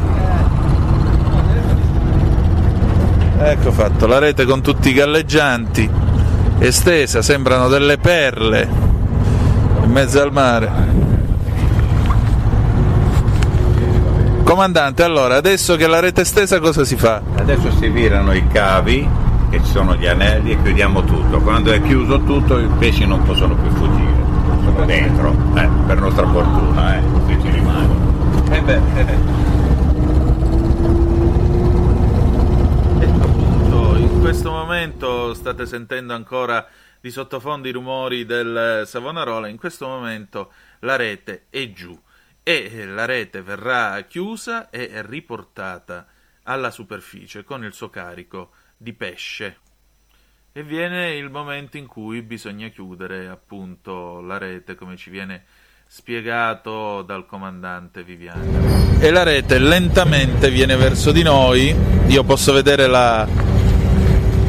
Ecco 3.42 3.72
fatto, 3.72 4.06
la 4.06 4.18
rete 4.18 4.44
con 4.44 4.60
tutti 4.60 4.90
i 4.90 4.92
galleggianti, 4.92 5.88
estesa, 6.58 7.22
sembrano 7.22 7.68
delle 7.68 7.96
perle 7.96 8.68
in 9.82 9.90
mezzo 9.90 10.20
al 10.20 10.30
mare. 10.30 10.70
Comandante, 14.44 15.02
allora, 15.02 15.36
adesso 15.36 15.76
che 15.76 15.86
la 15.86 16.00
rete 16.00 16.20
è 16.20 16.24
stesa 16.24 16.60
cosa 16.60 16.84
si 16.84 16.96
fa? 16.96 17.22
Adesso 17.36 17.70
si 17.78 17.88
virano 17.88 18.34
i 18.34 18.46
cavi, 18.48 19.08
che 19.48 19.58
ci 19.64 19.70
sono 19.70 19.94
gli 19.96 20.06
anelli, 20.06 20.52
e 20.52 20.62
chiudiamo 20.62 21.02
tutto. 21.04 21.40
Quando 21.40 21.72
è 21.72 21.80
chiuso 21.80 22.20
tutto 22.20 22.58
i 22.58 22.68
pesci 22.78 23.06
non 23.06 23.22
possono 23.22 23.54
più 23.54 23.70
fuggire, 23.70 24.12
sono 24.64 24.84
dentro, 24.84 25.34
eh, 25.54 25.68
per 25.86 25.98
nostra 25.98 26.28
fortuna, 26.28 26.96
eh, 26.96 27.00
se 27.26 27.38
ci 27.40 27.50
rimangono. 27.50 28.12
Eh 28.50 28.60
beh, 28.60 28.80
eh. 28.96 29.59
Momento 34.70 35.34
state 35.34 35.66
sentendo 35.66 36.14
ancora 36.14 36.66
di 37.00 37.10
sottofondo 37.10 37.66
i 37.66 37.72
rumori 37.72 38.24
del 38.24 38.84
Savonarola, 38.86 39.48
in 39.48 39.56
questo 39.56 39.86
momento 39.86 40.52
la 40.80 40.94
rete 40.94 41.46
è 41.50 41.72
giù 41.72 41.98
e 42.42 42.86
la 42.86 43.04
rete 43.04 43.42
verrà 43.42 44.00
chiusa 44.02 44.70
e 44.70 45.02
riportata 45.06 46.06
alla 46.44 46.70
superficie 46.70 47.42
con 47.42 47.64
il 47.64 47.72
suo 47.72 47.90
carico 47.90 48.50
di 48.76 48.92
pesce. 48.92 49.58
E 50.52 50.62
viene 50.62 51.16
il 51.16 51.30
momento 51.30 51.76
in 51.76 51.86
cui 51.86 52.22
bisogna 52.22 52.68
chiudere 52.68 53.28
appunto 53.28 54.20
la 54.20 54.38
rete, 54.38 54.76
come 54.76 54.96
ci 54.96 55.10
viene 55.10 55.44
spiegato 55.86 57.02
dal 57.02 57.26
comandante 57.26 58.04
Viviani. 58.04 59.00
E 59.00 59.10
la 59.10 59.24
rete 59.24 59.58
lentamente 59.58 60.50
viene 60.50 60.76
verso 60.76 61.10
di 61.10 61.22
noi. 61.22 61.74
Io 62.06 62.24
posso 62.24 62.52
vedere 62.52 62.86
la, 62.86 63.26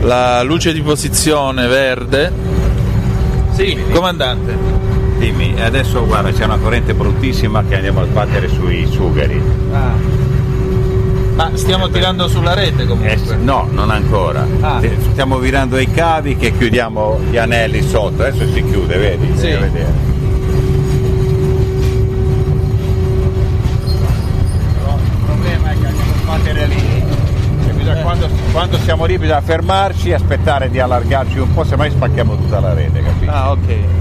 la 0.02 0.42
luce 0.44 0.74
di 0.74 0.82
posizione 0.82 1.68
verde. 1.68 2.32
Sì, 3.54 3.78
comandante. 3.92 4.56
Dimmi, 5.18 5.54
adesso 5.62 6.06
guarda, 6.06 6.32
c'è 6.32 6.46
una 6.46 6.58
corrente 6.58 6.94
bruttissima 6.94 7.64
che 7.68 7.76
andiamo 7.76 8.02
a 8.02 8.06
sbattere 8.06 8.48
sui 8.48 8.88
sugheri. 8.92 9.42
Ma 11.36 11.52
stiamo 11.54 11.90
tirando 11.90 12.28
sulla 12.28 12.54
rete 12.54 12.86
comunque? 12.86 13.14
Eh, 13.14 13.36
no, 13.36 13.68
non 13.72 13.90
ancora. 13.90 14.46
Ah. 14.62 14.80
Ti- 14.80 14.90
Stiamo 15.12 15.38
virando 15.38 15.78
i 15.78 15.90
cavi 15.90 16.36
che 16.36 16.56
chiudiamo 16.58 17.20
gli 17.30 17.38
anelli 17.38 17.82
sotto. 17.88 18.24
Adesso 18.24 18.52
si 18.52 18.64
chiude, 18.66 18.98
vedi? 18.98 19.28
Sì. 19.38 19.48
Vedere. 19.48 20.10
Quando, 28.52 28.78
siamo 28.80 29.06
lì 29.06 29.18
bisogna 29.18 29.42
fermarci 29.42 30.12
aspettare 30.12 30.70
di 30.70 30.80
allargarci 30.80 31.40
un 31.40 31.54
po', 31.54 31.64
semmai 31.64 31.90
spacchiamo 31.90 32.36
tutta 32.36 32.60
la 32.60 32.74
rete, 32.74 33.02
capisci? 33.02 33.28
Ah, 33.28 33.52
ok. 33.52 34.00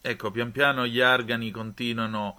Ecco, 0.00 0.30
pian 0.30 0.52
piano 0.52 0.86
gli 0.86 1.00
argani 1.00 1.50
continuano 1.50 2.38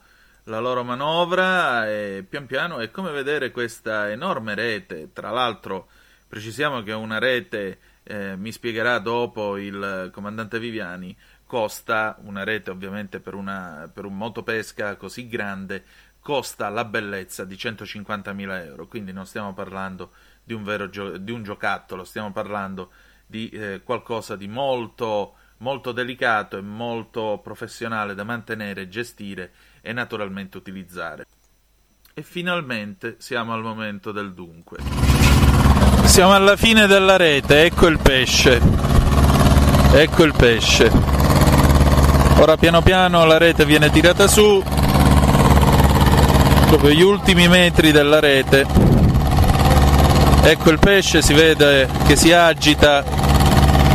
la 0.50 0.60
loro 0.60 0.84
manovra 0.84 1.88
e 1.88 2.26
pian 2.28 2.48
piano 2.48 2.80
è 2.80 2.90
come 2.90 3.12
vedere 3.12 3.52
questa 3.52 4.10
enorme 4.10 4.56
rete. 4.56 5.14
Tra 5.14 5.30
l'altro, 5.30 5.88
precisiamo 6.28 6.82
che 6.82 6.92
una 6.92 7.20
rete, 7.20 7.80
eh, 8.04 8.36
mi 8.36 8.52
spiegherà 8.52 8.98
dopo 8.98 9.58
il 9.58 10.10
comandante 10.12 10.60
Viviani, 10.60 11.16
costa 11.46 12.18
una 12.24 12.44
rete 12.44 12.72
ovviamente 12.72 13.20
per, 13.20 13.36
una, 13.36 13.90
per 13.94 14.06
un 14.06 14.18
motopesca 14.18 14.96
così 14.96 15.28
grande, 15.28 15.84
costa 16.20 16.68
la 16.70 16.84
bellezza 16.84 17.46
di 17.46 17.56
150.000 17.56 18.66
euro. 18.66 18.88
Quindi 18.88 19.14
non 19.14 19.28
stiamo 19.28 19.54
parlando 19.54 20.12
di 20.44 20.54
un 20.54 20.64
vero 20.64 20.90
gio- 20.90 21.18
di 21.18 21.32
un 21.32 21.44
giocattolo, 21.44 22.04
stiamo 22.04 22.32
parlando 22.32 22.92
di 23.28 23.50
eh, 23.50 23.82
qualcosa 23.84 24.36
di 24.36 24.48
molto 24.48 25.36
molto 25.60 25.92
delicato 25.92 26.58
e 26.58 26.62
molto 26.62 27.40
professionale 27.44 28.16
da 28.16 28.24
mantenere, 28.24 28.90
gestire 28.90 29.52
e 29.82 29.94
naturalmente 29.94 30.58
utilizzare. 30.58 31.26
E 32.14 32.24
finalmente 32.24 33.16
siamo 33.20 33.54
al 33.54 33.62
momento 33.62 34.12
del 34.12 34.34
dunque. 34.34 34.80
Siamo 36.04 36.34
alla 36.34 36.56
fine 36.58 36.88
della 36.88 37.18
rete, 37.18 37.64
ecco 37.64 37.88
il 37.88 38.00
pesce. 38.00 38.60
Ecco 39.94 40.24
il 40.24 40.34
pesce. 40.36 40.92
Ora 42.40 42.58
piano 42.58 42.82
piano 42.82 43.26
la 43.26 43.38
rete 43.38 43.66
viene 43.66 43.90
tirata 43.90 44.28
su. 44.28 44.62
Proprio 46.68 46.92
gli 46.92 47.02
ultimi 47.02 47.48
metri 47.48 47.92
della 47.92 48.20
rete. 48.20 48.66
Ecco 50.44 50.72
il 50.72 50.80
pesce, 50.80 51.22
si 51.22 51.34
vede 51.34 51.88
che 52.08 52.16
si 52.16 52.32
agita. 52.32 53.04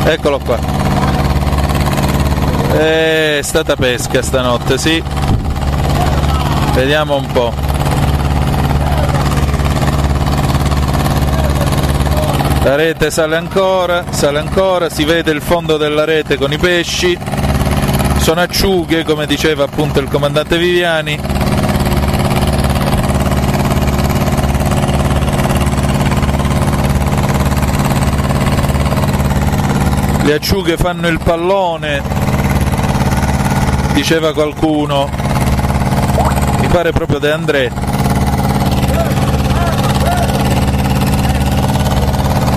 Eccolo 0.05 0.39
qua. 0.39 0.84
È 2.77 3.39
stata 3.41 3.77
pesca 3.77 4.21
stanotte, 4.21 4.77
sì. 4.79 5.01
Vediamo 6.75 7.15
un 7.15 7.27
po'. 7.27 7.53
La 12.65 12.75
rete 12.75 13.13
sale 13.13 13.37
ancora, 13.37 14.07
sale 14.11 14.41
ancora, 14.41 14.89
si 14.89 15.05
vede 15.05 15.31
il 15.31 15.41
fondo 15.41 15.77
della 15.77 16.05
rete 16.05 16.37
con 16.37 16.51
i 16.51 16.59
pesci. 16.59 17.17
Sono 18.17 18.41
acciughe, 18.41 19.05
come 19.05 19.27
diceva 19.27 19.63
appunto 19.65 20.01
il 20.01 20.09
comandante 20.09 20.59
Viviani. 20.59 21.21
Le 30.23 30.33
acciughe 30.33 30.77
fanno 30.77 31.07
il 31.07 31.21
pallone, 31.23 32.03
diceva 33.95 34.35
qualcuno. 34.35 35.09
Mi 36.61 36.67
pare 36.67 36.91
proprio 36.91 37.21
De 37.21 37.31
André. 37.31 37.73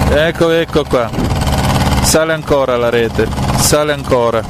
Ecco, 0.10 0.50
ecco 0.50 0.84
qua. 0.84 1.10
Sale 2.02 2.34
ancora 2.34 2.76
la 2.76 2.90
rete, 2.90 3.28
sale 3.58 3.94
ancora. 3.94 4.44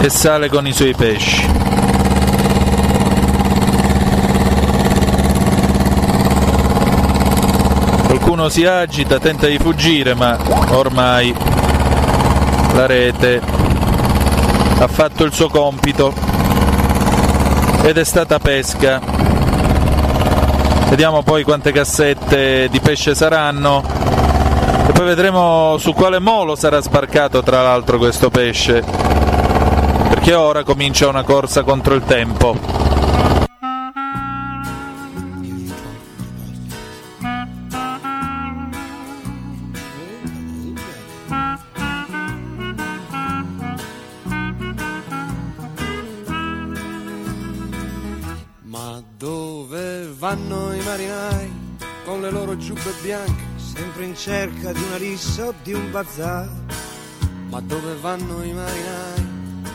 E 0.00 0.08
sale 0.08 0.48
con 0.48 0.66
i 0.66 0.72
suoi 0.72 0.94
pesci. 0.94 1.50
Qualcuno 8.06 8.48
si 8.48 8.64
agita, 8.64 9.18
tenta 9.18 9.48
di 9.48 9.58
fuggire, 9.58 10.14
ma 10.14 10.36
ormai 10.68 11.34
la 12.74 12.86
rete 12.86 13.40
ha 14.78 14.88
fatto 14.88 15.22
il 15.22 15.32
suo 15.32 15.48
compito 15.48 16.12
ed 17.82 17.96
è 17.96 18.04
stata 18.04 18.38
pesca. 18.38 19.00
Vediamo 20.88 21.22
poi 21.22 21.44
quante 21.44 21.70
cassette 21.70 22.68
di 22.70 22.80
pesce 22.80 23.14
saranno 23.14 23.82
e 24.88 24.92
poi 24.92 25.06
vedremo 25.06 25.76
su 25.78 25.92
quale 25.92 26.18
molo 26.18 26.56
sarà 26.56 26.80
sbarcato 26.80 27.42
tra 27.42 27.62
l'altro 27.62 27.96
questo 27.98 28.28
pesce, 28.28 28.82
perché 30.08 30.34
ora 30.34 30.64
comincia 30.64 31.08
una 31.08 31.22
corsa 31.22 31.62
contro 31.62 31.94
il 31.94 32.02
tempo. 32.04 32.83
Cerca 54.24 54.72
di 54.72 54.82
una 54.82 54.96
rissa 54.96 55.48
o 55.48 55.54
di 55.62 55.74
un 55.74 55.90
bazar? 55.90 56.48
Ma 57.50 57.60
dove 57.60 57.94
vanno 58.00 58.42
i 58.42 58.54
marinai 58.54 59.28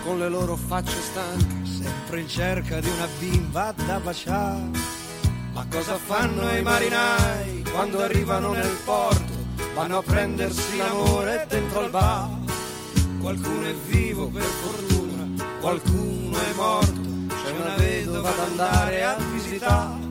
con 0.04 0.18
le 0.18 0.28
loro 0.28 0.56
facce 0.56 1.00
stanche, 1.00 1.70
sempre 1.70 2.22
in 2.22 2.28
cerca 2.28 2.80
di 2.80 2.90
una 2.90 3.08
bimba 3.20 3.72
da 3.86 4.00
baciare? 4.00 4.72
Ma 5.54 5.64
cosa 5.70 5.98
fanno 5.98 6.52
i 6.52 6.64
marinai 6.64 7.64
quando 7.72 8.02
arrivano 8.02 8.54
nel 8.54 8.76
porto? 8.84 9.34
Vanno 9.76 10.00
a 10.00 10.02
prendersi 10.02 10.78
l'amore 10.78 11.46
dentro 11.48 11.82
al 11.82 11.92
bar. 11.92 12.30
Qualcuno 13.22 13.68
è 13.68 13.76
vivo 13.86 14.30
per 14.30 14.42
fortuna, 14.42 15.46
qualcuno 15.60 16.38
è 16.40 16.54
morto, 16.56 17.02
c'è 17.28 17.52
una 17.52 17.76
vedova 17.76 18.32
da 18.32 18.44
andare 18.46 19.04
a 19.04 19.16
visitare. 19.32 20.09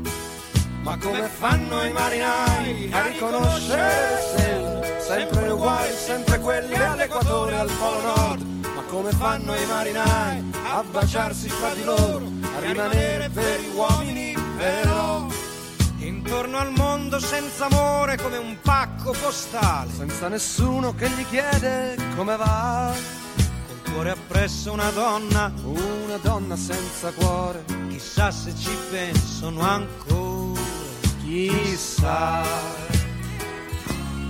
Ma 0.89 0.97
come 0.97 1.29
fanno 1.29 1.85
i 1.85 1.93
marinai 1.93 2.91
a 2.91 3.03
riconoscere 3.09 4.23
stelle? 4.23 4.97
Sempre 4.99 5.51
uguali, 5.51 5.93
sempre 5.93 6.41
quelle 6.41 6.83
all'equatore, 6.83 7.59
al 7.59 7.71
polo 7.79 8.01
nord. 8.01 8.43
Ma 8.75 8.83
come 8.85 9.11
fanno 9.11 9.55
i 9.55 9.67
marinai 9.67 10.51
a 10.73 10.83
baciarsi 10.91 11.51
fra 11.51 11.75
di 11.75 11.85
loro, 11.85 12.25
a 12.57 12.61
rimanere 12.61 13.29
veri 13.29 13.69
uomini 13.75 14.35
però? 14.57 15.27
Intorno 15.99 16.57
al 16.57 16.73
mondo 16.73 17.21
senza 17.21 17.67
amore 17.67 18.17
come 18.17 18.39
un 18.39 18.57
pacco 18.63 19.13
postale, 19.13 19.93
senza 19.93 20.29
nessuno 20.29 20.95
che 20.95 21.11
gli 21.11 21.27
chiede 21.27 21.97
come 22.17 22.35
va. 22.37 22.95
Col 23.37 23.93
cuore 23.93 24.11
appresso 24.13 24.73
una 24.73 24.89
donna, 24.89 25.53
una 25.65 26.17
donna 26.17 26.57
senza 26.57 27.13
cuore, 27.13 27.63
chissà 27.91 28.31
se 28.31 28.55
ci 28.57 28.75
pensano 28.91 29.61
ancora. 29.61 30.28
Chissà. 31.29 32.43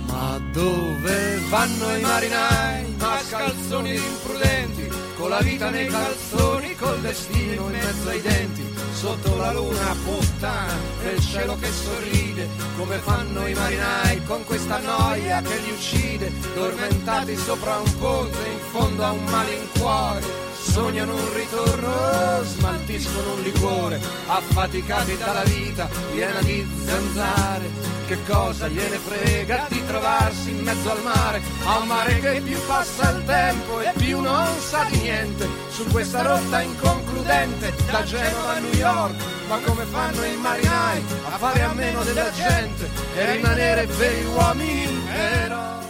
Ma 0.07 0.39
dove 0.51 1.39
vanno 1.49 1.95
i 1.95 2.01
marinai, 2.01 2.95
mascalzoni 2.97 3.95
imprudenti, 3.95 4.89
con 5.15 5.29
la 5.29 5.39
vita 5.39 5.69
nei 5.69 5.87
calzoni, 5.87 6.75
col 6.75 6.99
destino 6.99 7.69
in 7.69 7.71
mezzo 7.71 8.09
ai 8.09 8.21
denti, 8.21 8.73
sotto 8.91 9.35
la 9.37 9.53
luna 9.53 9.95
puttana, 10.03 10.77
nel 11.03 11.19
cielo 11.19 11.55
che 11.57 11.71
sorride, 11.71 12.49
come 12.75 12.97
fanno 12.97 13.47
i 13.47 13.53
marinai 13.53 14.23
con 14.25 14.43
questa 14.43 14.79
noia 14.79 15.41
che 15.41 15.57
li 15.59 15.71
uccide, 15.71 16.31
dormentati 16.53 17.35
sopra 17.37 17.77
un 17.77 17.97
ponte 17.97 18.47
in 18.49 18.59
fondo 18.71 19.03
a 19.03 19.11
un 19.11 19.23
malincuore. 19.25 20.48
Sognano 20.61 21.13
un 21.13 21.33
ritorno, 21.33 22.43
smaltiscono 22.43 23.33
un 23.33 23.41
liquore, 23.41 23.99
affaticati 24.27 25.17
dalla 25.17 25.43
vita 25.43 25.89
piena 26.11 26.41
di 26.41 26.67
zanzare. 26.85 27.97
Che 28.07 28.17
cosa 28.27 28.67
gliene 28.67 28.97
frega 28.97 29.67
di 29.69 29.85
trovarsi 29.85 30.49
in 30.49 30.63
mezzo 30.63 30.91
al 30.91 31.01
mare, 31.01 31.41
a 31.63 31.77
un 31.77 31.87
mare 31.87 32.19
che 32.19 32.41
più 32.41 32.57
passa 32.65 33.11
il 33.11 33.23
tempo 33.23 33.79
e 33.79 33.91
più 33.97 34.19
non 34.19 34.47
sa 34.59 34.85
di 34.89 34.97
niente, 34.97 35.47
su 35.69 35.85
questa 35.85 36.23
rotta 36.23 36.61
inconcludente 36.61 37.73
da 37.89 38.03
Genova 38.03 38.53
a 38.53 38.59
New 38.59 38.73
York. 38.73 39.13
Ma 39.47 39.59
come 39.59 39.83
fanno 39.85 40.23
i 40.25 40.35
marinai 40.37 41.03
a 41.25 41.37
fare 41.37 41.61
a 41.63 41.73
meno 41.73 42.03
della 42.03 42.31
gente 42.31 42.89
e 43.15 43.31
rimanere 43.33 43.85
veri 43.85 44.25
uomini 44.25 44.87
però? 45.05 45.88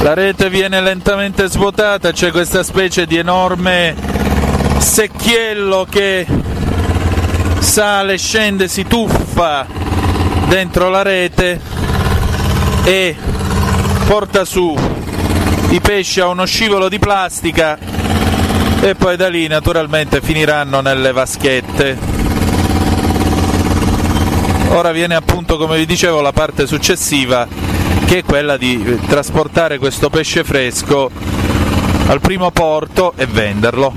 La 0.00 0.14
rete 0.14 0.48
viene 0.48 0.80
lentamente 0.80 1.48
svuotata, 1.48 2.12
c'è 2.12 2.30
questa 2.30 2.62
specie 2.62 3.04
di 3.04 3.16
enorme 3.16 3.94
secchiello 4.78 5.86
che 5.90 6.24
sale, 7.58 8.16
scende, 8.16 8.68
si 8.68 8.84
tuffa 8.84 9.66
dentro 10.46 10.88
la 10.88 11.02
rete 11.02 11.60
e 12.84 13.16
porta 14.06 14.44
su 14.44 14.74
i 15.70 15.80
pesci 15.80 16.20
a 16.20 16.28
uno 16.28 16.46
scivolo 16.46 16.88
di 16.88 17.00
plastica 17.00 17.76
e 18.80 18.94
poi 18.94 19.16
da 19.16 19.28
lì 19.28 19.48
naturalmente 19.48 20.20
finiranno 20.20 20.80
nelle 20.80 21.10
vaschette. 21.10 21.98
Ora 24.70 24.92
viene 24.92 25.16
appunto, 25.16 25.56
come 25.56 25.76
vi 25.76 25.86
dicevo, 25.86 26.20
la 26.20 26.32
parte 26.32 26.66
successiva 26.68 27.46
che 28.08 28.20
è 28.20 28.24
quella 28.24 28.56
di 28.56 28.82
eh, 28.82 28.96
trasportare 29.06 29.76
questo 29.76 30.08
pesce 30.08 30.42
fresco 30.42 31.10
al 32.06 32.20
primo 32.22 32.50
porto 32.50 33.12
e 33.14 33.26
venderlo. 33.26 33.92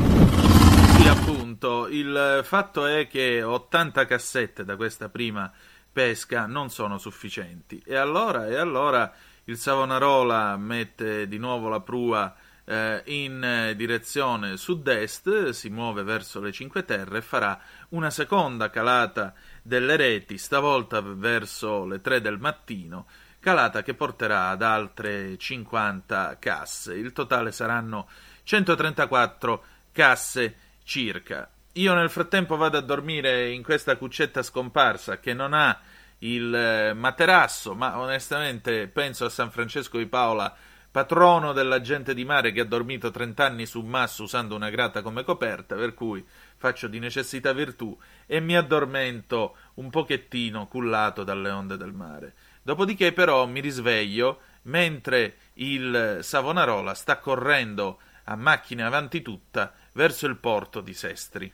Sì, 0.97 1.07
appunto, 1.07 1.87
il 1.87 2.41
fatto 2.43 2.85
è 2.85 3.07
che 3.07 3.41
80 3.41 4.05
cassette 4.05 4.65
da 4.65 4.75
questa 4.75 5.07
prima 5.07 5.49
pesca 5.89 6.45
non 6.45 6.69
sono 6.69 6.97
sufficienti. 6.97 7.81
E 7.85 7.95
allora, 7.95 8.47
e 8.47 8.57
allora 8.57 9.09
il 9.45 9.55
Savonarola 9.55 10.57
mette 10.57 11.29
di 11.29 11.37
nuovo 11.37 11.69
la 11.69 11.79
prua 11.79 12.35
eh, 12.65 13.03
in 13.05 13.41
eh, 13.41 13.75
direzione 13.77 14.57
sud-est, 14.57 15.51
si 15.51 15.69
muove 15.69 16.03
verso 16.03 16.41
le 16.41 16.51
Cinque 16.51 16.83
Terre 16.83 17.19
e 17.19 17.21
farà 17.21 17.57
una 17.89 18.09
seconda 18.09 18.69
calata 18.69 19.33
delle 19.61 19.95
reti, 19.95 20.37
stavolta 20.37 20.99
verso 20.99 21.85
le 21.85 22.01
3 22.01 22.19
del 22.19 22.39
mattino, 22.39 23.05
calata 23.41 23.81
che 23.81 23.95
porterà 23.95 24.49
ad 24.49 24.61
altre 24.61 25.37
50 25.37 26.37
casse. 26.39 26.93
Il 26.93 27.11
totale 27.11 27.51
saranno 27.51 28.07
134 28.43 29.63
casse 29.91 30.55
circa. 30.83 31.49
Io 31.73 31.93
nel 31.93 32.09
frattempo 32.09 32.55
vado 32.55 32.77
a 32.77 32.81
dormire 32.81 33.49
in 33.49 33.63
questa 33.63 33.97
cuccetta 33.97 34.43
scomparsa 34.43 35.19
che 35.19 35.33
non 35.33 35.53
ha 35.53 35.77
il 36.19 36.53
eh, 36.53 36.93
materasso, 36.93 37.73
ma 37.73 37.97
onestamente 37.97 38.87
penso 38.87 39.25
a 39.25 39.29
San 39.29 39.49
Francesco 39.49 39.97
di 39.97 40.05
Paola, 40.05 40.55
patrono 40.91 41.53
della 41.53 41.81
gente 41.81 42.13
di 42.13 42.25
mare 42.25 42.51
che 42.51 42.59
ha 42.59 42.65
dormito 42.65 43.09
30 43.09 43.45
anni 43.45 43.65
su 43.65 43.79
un 43.79 43.87
masso 43.87 44.23
usando 44.23 44.53
una 44.53 44.69
grata 44.69 45.01
come 45.01 45.23
coperta, 45.23 45.75
per 45.75 45.93
cui 45.93 46.23
faccio 46.57 46.87
di 46.87 46.99
necessità 46.99 47.53
virtù 47.53 47.97
e 48.27 48.39
mi 48.39 48.55
addormento 48.55 49.55
un 49.75 49.89
pochettino 49.89 50.67
cullato 50.67 51.23
dalle 51.23 51.49
onde 51.49 51.77
del 51.77 51.93
mare. 51.93 52.33
Dopodiché 52.63 53.11
però 53.11 53.47
mi 53.47 53.59
risveglio 53.59 54.39
mentre 54.63 55.35
il 55.55 56.19
Savonarola 56.21 56.93
sta 56.93 57.17
correndo 57.17 57.97
a 58.25 58.35
macchina 58.35 58.85
avanti 58.85 59.23
tutta 59.23 59.73
verso 59.93 60.27
il 60.27 60.37
porto 60.37 60.79
di 60.81 60.93
Sestri. 60.93 61.51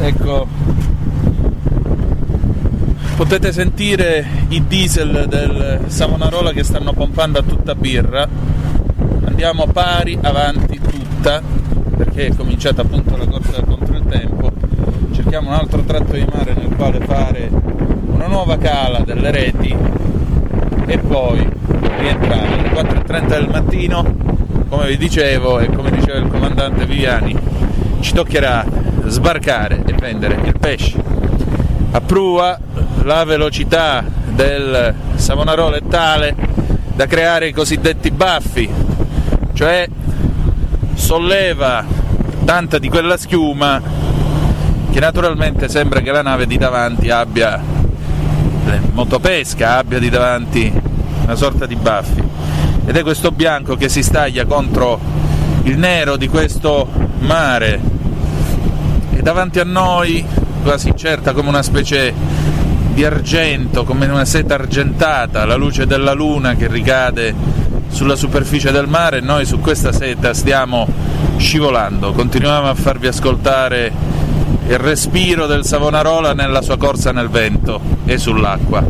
Ecco, 0.00 0.46
potete 3.16 3.50
sentire 3.50 4.26
i 4.48 4.66
diesel 4.66 5.26
del 5.26 5.84
Savonarola 5.86 6.52
che 6.52 6.64
stanno 6.64 6.92
pompando 6.92 7.38
a 7.38 7.42
tutta 7.42 7.74
birra. 7.74 8.28
Andiamo 9.24 9.66
pari 9.68 10.18
avanti 10.20 10.78
tutta 10.78 11.40
perché 11.96 12.26
è 12.26 12.36
cominciata 12.36 12.82
appunto 12.82 13.16
la 13.16 13.26
corsa 13.26 13.62
contro 13.62 13.96
il 13.96 14.04
tempo. 14.04 14.52
Cerchiamo 15.12 15.48
un 15.48 15.54
altro 15.54 15.82
tratto 15.82 16.12
di 16.12 16.26
mare 16.30 16.52
nel 16.52 16.76
quale 16.76 17.00
fare 17.00 17.97
una 18.18 18.26
nuova 18.26 18.58
cala 18.58 18.98
delle 19.04 19.30
reti 19.30 19.74
e 20.86 20.98
poi 20.98 21.48
rientrare 21.98 22.48
alle 22.48 22.68
4.30 22.70 23.26
del 23.28 23.48
mattino. 23.48 24.04
Come 24.68 24.88
vi 24.88 24.96
dicevo 24.96 25.60
e 25.60 25.70
come 25.70 25.92
diceva 25.92 26.18
il 26.18 26.26
comandante 26.26 26.84
Viviani, 26.84 27.38
ci 28.00 28.12
toccherà 28.12 28.64
sbarcare 29.06 29.84
e 29.86 29.94
prendere 29.94 30.40
il 30.42 30.58
pesce. 30.58 31.00
A 31.92 32.00
prua 32.00 32.58
la 33.04 33.22
velocità 33.22 34.02
del 34.30 34.94
Savonarola 35.14 35.76
è 35.76 35.82
tale 35.88 36.34
da 36.94 37.06
creare 37.06 37.46
i 37.46 37.52
cosiddetti 37.52 38.10
baffi, 38.10 38.68
cioè 39.52 39.88
solleva 40.94 41.84
tanta 42.44 42.78
di 42.78 42.88
quella 42.88 43.16
schiuma 43.16 43.80
che 44.90 44.98
naturalmente 44.98 45.68
sembra 45.68 46.00
che 46.00 46.10
la 46.10 46.22
nave 46.22 46.46
di 46.46 46.58
davanti 46.58 47.10
abbia 47.10 47.77
motopesca, 48.92 49.76
abbia 49.76 49.98
di 49.98 50.08
davanti 50.08 50.72
una 51.22 51.34
sorta 51.34 51.66
di 51.66 51.76
baffi. 51.76 52.22
Ed 52.86 52.96
è 52.96 53.02
questo 53.02 53.30
bianco 53.30 53.76
che 53.76 53.88
si 53.88 54.02
staglia 54.02 54.46
contro 54.46 54.98
il 55.64 55.76
nero 55.78 56.16
di 56.16 56.28
questo 56.28 56.88
mare. 57.18 57.80
E 59.12 59.20
davanti 59.20 59.60
a 59.60 59.64
noi, 59.64 60.24
quasi 60.62 60.88
incerta 60.88 61.32
come 61.32 61.48
una 61.48 61.62
specie 61.62 62.14
di 62.94 63.04
argento, 63.04 63.84
come 63.84 64.06
una 64.06 64.24
seta 64.24 64.54
argentata, 64.54 65.44
la 65.44 65.56
luce 65.56 65.86
della 65.86 66.14
luna 66.14 66.54
che 66.54 66.66
ricade 66.66 67.34
sulla 67.88 68.16
superficie 68.16 68.70
del 68.70 68.88
mare, 68.88 69.20
noi 69.20 69.44
su 69.44 69.60
questa 69.60 69.92
seta 69.92 70.32
stiamo 70.34 70.86
scivolando, 71.36 72.12
continuiamo 72.12 72.68
a 72.68 72.74
farvi 72.74 73.06
ascoltare 73.06 73.92
il 74.66 74.78
respiro 74.78 75.46
del 75.46 75.64
Savonarola 75.64 76.34
nella 76.34 76.62
sua 76.62 76.76
corsa 76.76 77.12
nel 77.12 77.28
vento 77.28 77.97
e 78.08 78.16
sull'acqua. 78.16 78.82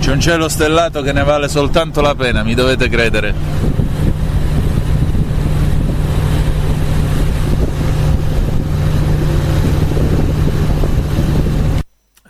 C'è 0.00 0.10
un 0.10 0.20
cielo 0.20 0.48
stellato 0.48 1.00
che 1.02 1.12
ne 1.12 1.22
vale 1.22 1.46
soltanto 1.46 2.00
la 2.00 2.16
pena, 2.16 2.42
mi 2.42 2.54
dovete 2.54 2.88
credere. 2.88 3.34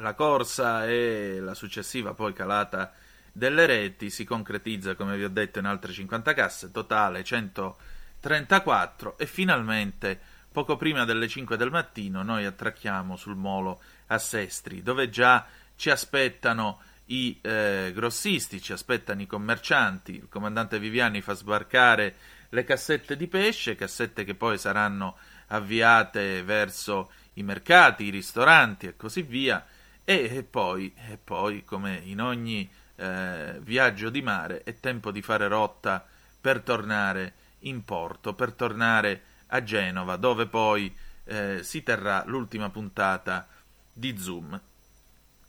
La 0.01 0.12
corsa 0.12 0.86
e 0.86 1.38
la 1.40 1.55
successiva 1.55 2.12
poi 2.12 2.34
calata 2.34 2.92
delle 3.32 3.66
reti 3.66 4.11
si 4.11 4.24
concretizza, 4.24 4.94
come 4.94 5.16
vi 5.16 5.24
ho 5.24 5.28
detto, 5.28 5.59
in 5.59 5.66
altre 5.66 5.93
50 5.93 6.35
casse, 6.35 6.70
totale 6.70 7.24
134 7.24 9.19
e 9.19 9.27
finalmente 9.27 10.19
poco 10.52 10.77
prima 10.77 11.05
delle 11.05 11.28
5 11.28 11.57
del 11.57 11.70
mattino 11.70 12.23
noi 12.23 12.44
attracchiamo 12.44 13.16
sul 13.16 13.36
molo 13.36 13.81
a 14.09 14.19
Sestri, 14.19 14.82
dove 14.82 15.09
già 15.09 15.47
ci 15.77 15.90
aspettano 15.90 16.81
i 17.07 17.39
eh, 17.40 17.93
grossisti, 17.94 18.61
ci 18.61 18.73
aspettano 18.73 19.23
i 19.23 19.27
commercianti, 19.27 20.16
il 20.16 20.28
comandante 20.28 20.78
Viviani 20.78 21.20
fa 21.20 21.35
sbarcare 21.35 22.15
le 22.51 22.65
cassette 22.65 23.16
di 23.16 23.27
pesce, 23.27 23.74
cassette 23.74 24.24
che 24.24 24.35
poi 24.35 24.59
saranno 24.59 25.16
avviate 25.48 26.43
verso 26.43 27.11
i 27.35 27.43
mercati, 27.43 28.05
i 28.05 28.11
ristoranti 28.11 28.86
e 28.86 28.97
così 28.97 29.23
via, 29.23 29.65
e, 30.05 30.36
e 30.36 30.43
poi, 30.43 30.93
e 31.09 31.19
poi, 31.23 31.65
come 31.65 32.01
in 32.05 32.20
ogni 32.20 32.69
eh, 33.01 33.59
viaggio 33.62 34.10
di 34.10 34.20
mare, 34.20 34.62
è 34.62 34.78
tempo 34.78 35.10
di 35.10 35.22
fare 35.22 35.48
rotta 35.48 36.06
per 36.39 36.60
tornare 36.60 37.32
in 37.60 37.82
porto, 37.85 38.35
per 38.35 38.52
tornare 38.52 39.22
a 39.48 39.62
Genova, 39.62 40.16
dove 40.16 40.47
poi 40.47 40.94
eh, 41.24 41.60
si 41.62 41.82
terrà 41.82 42.22
l'ultima 42.27 42.68
puntata 42.68 43.48
di 43.93 44.16
Zoom. 44.18 44.60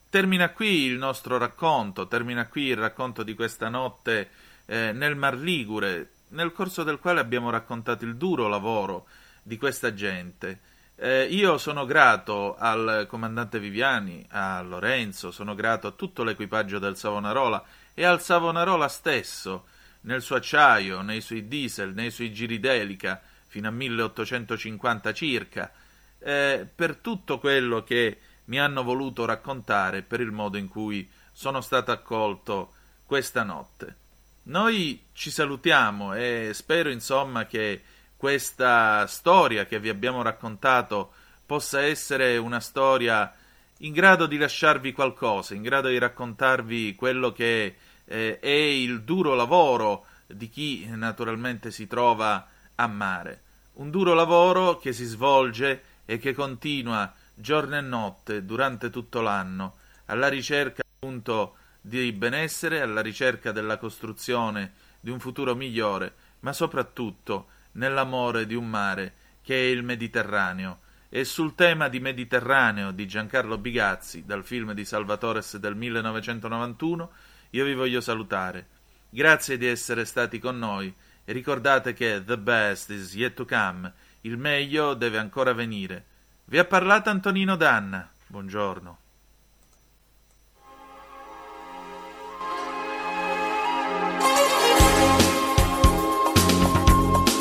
termina 0.10 0.50
qui 0.50 0.86
il 0.86 0.98
nostro 0.98 1.38
racconto, 1.38 2.08
termina 2.08 2.48
qui 2.48 2.64
il 2.64 2.78
racconto 2.78 3.24
di 3.24 3.34
questa 3.34 3.70
notte 3.70 4.30
eh, 4.66 4.92
nel 4.94 5.16
Mar 5.16 5.36
Ligure, 5.36 6.12
nel 6.30 6.52
corso 6.52 6.84
del 6.84 7.00
quale 7.00 7.20
abbiamo 7.20 7.50
raccontato 7.50 8.06
il 8.06 8.16
duro 8.16 8.48
lavoro 8.48 9.08
di 9.44 9.58
questa 9.58 9.94
gente. 9.94 10.60
Eh, 11.04 11.24
io 11.32 11.58
sono 11.58 11.86
grato 11.86 12.56
al 12.60 13.08
comandante 13.10 13.60
Viviani, 13.60 14.24
a 14.30 14.62
Lorenzo, 14.62 15.32
sono 15.32 15.56
grato 15.56 15.88
a 15.88 15.92
tutto 15.94 16.24
l'equipaggio 16.24 16.78
del 16.78 16.96
Savonarola 16.96 17.64
e 17.96 18.06
al 18.06 18.22
Savonarola 18.22 18.88
stesso, 18.88 19.66
nel 20.02 20.22
suo 20.22 20.36
acciaio, 20.36 21.02
nei 21.02 21.22
suoi 21.22 21.48
diesel, 21.48 21.96
nei 21.96 22.12
suoi 22.12 22.32
giri 22.32 22.60
d'elica, 22.60 23.20
fino 23.48 23.68
a 23.68 23.72
1850 23.72 25.12
circa, 25.12 25.72
eh, 26.20 26.68
per 26.76 26.98
tutto 26.98 27.40
quello 27.40 27.84
che 27.84 28.20
mi 28.46 28.60
hanno 28.60 28.84
voluto 28.84 29.26
raccontare, 29.26 30.04
per 30.04 30.20
il 30.20 30.32
modo 30.32 30.60
in 30.60 30.68
cui 30.68 31.10
sono 31.32 31.62
stato 31.62 31.90
accolto 31.90 32.74
questa 33.08 33.42
notte. 33.42 33.96
Noi 34.44 35.06
ci 35.14 35.32
salutiamo 35.32 36.14
e 36.14 36.52
spero 36.54 36.92
insomma 36.92 37.48
che 37.48 37.82
questa 38.22 39.08
storia 39.08 39.66
che 39.66 39.80
vi 39.80 39.90
abbiamo 39.90 40.22
raccontato 40.22 41.12
possa 41.44 41.82
essere 41.82 42.38
una 42.38 42.60
storia 42.60 43.34
in 43.80 43.94
grado 43.94 44.28
di 44.28 44.38
lasciarvi 44.38 44.92
qualcosa, 44.92 45.56
in 45.56 45.64
grado 45.64 45.88
di 45.88 45.98
raccontarvi 45.98 46.94
quello 46.94 47.32
che 47.32 47.76
eh, 48.06 48.38
è 48.40 48.48
il 48.48 49.02
duro 49.02 49.34
lavoro 49.34 50.06
di 50.28 50.50
chi 50.50 50.86
naturalmente 50.90 51.72
si 51.72 51.88
trova 51.88 52.48
a 52.76 52.86
mare. 52.86 53.42
Un 53.74 53.90
duro 53.90 54.14
lavoro 54.14 54.78
che 54.78 54.94
si 54.94 55.06
svolge 55.06 55.82
e 56.06 56.20
che 56.20 56.36
continua 56.36 57.12
giorno 57.34 57.76
e 57.76 57.82
notte 57.82 58.46
durante 58.46 58.92
tutto 58.92 59.22
l'anno 59.22 59.78
alla 60.06 60.28
ricerca 60.28 60.84
appunto 60.88 61.56
di 61.82 62.12
benessere, 62.12 62.82
alla 62.82 63.02
ricerca 63.02 63.52
della 63.52 63.78
costruzione 63.78 64.74
di 65.00 65.10
un 65.10 65.20
futuro 65.20 65.56
migliore, 65.56 66.14
ma 66.42 66.54
soprattutto 66.54 67.48
nell'amore 67.74 68.46
di 68.46 68.56
un 68.56 68.68
mare 68.68 69.14
che 69.42 69.56
è 69.56 69.72
il 69.72 69.84
Mediterraneo. 69.84 70.80
E 71.10 71.26
sul 71.26 71.56
tema 71.56 71.90
di 71.90 72.00
Mediterraneo 72.00 72.92
di 72.92 73.06
Giancarlo 73.06 73.58
Bigazzi, 73.58 74.24
dal 74.26 74.46
film 74.46 74.74
di 74.74 74.86
Salvatores 74.86 75.58
del 75.58 75.76
1991, 75.76 77.12
io 77.50 77.66
vi 77.66 77.74
voglio 77.74 78.00
salutare. 78.00 78.68
Grazie 79.10 79.58
di 79.58 79.68
essere 79.68 80.06
stati 80.06 80.40
con 80.40 80.58
noi 80.58 80.94
e 81.26 81.34
ricordate 81.34 81.94
che 81.94 82.24
the 82.24 82.38
best 82.38 82.92
is 82.92 83.14
yet 83.14 83.34
to 83.34 83.46
come, 83.46 83.92
il 84.22 84.38
meglio 84.38 84.94
deve 84.94 85.18
ancora 85.18 85.54
venire. 85.54 86.06
Vi 86.46 86.58
ha 86.58 86.66
parlato 86.66 87.10
Antonino 87.10 87.56
Danna. 87.58 88.10
Buongiorno. 88.28 89.01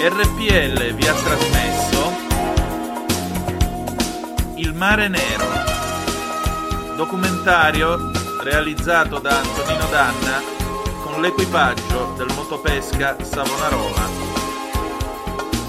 RPL 0.02 0.94
vi 0.94 1.06
ha 1.06 1.12
trasmesso 1.12 2.12
Il 4.55 4.72
mare 4.72 5.09
nero, 5.09 5.44
documentario 6.97 8.10
realizzato 8.40 9.18
da 9.18 9.40
Antonino 9.40 9.86
Danna 9.90 10.40
con 11.02 11.20
l'equipaggio 11.20 12.14
del 12.16 12.32
motopesca 12.35 13.14
Savonarola. 13.22 14.09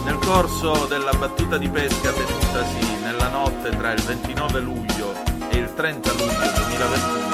Nel 0.06 0.18
corso 0.20 0.86
della 0.86 1.12
battuta 1.12 1.58
di 1.58 1.68
pesca 1.68 2.14
tenutasi 2.14 3.00
nella 3.04 3.28
notte 3.28 3.70
tra 3.72 3.92
il 3.92 4.02
29 4.02 4.60
luglio 4.62 5.14
e 5.50 5.58
il 5.58 5.74
30 5.74 6.12
luglio 6.14 6.52
2021 6.56 7.30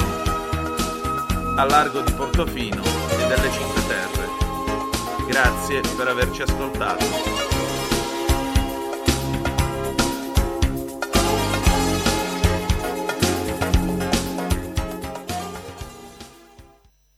a 1.58 1.64
largo 1.64 2.02
di 2.02 2.12
Portofino 2.14 2.82
e 2.84 3.28
delle 3.28 3.52
Cinque 3.52 3.86
Terre. 3.86 4.47
Grazie 5.28 5.82
per 5.98 6.08
averci 6.08 6.42
ascoltato. 6.44 7.57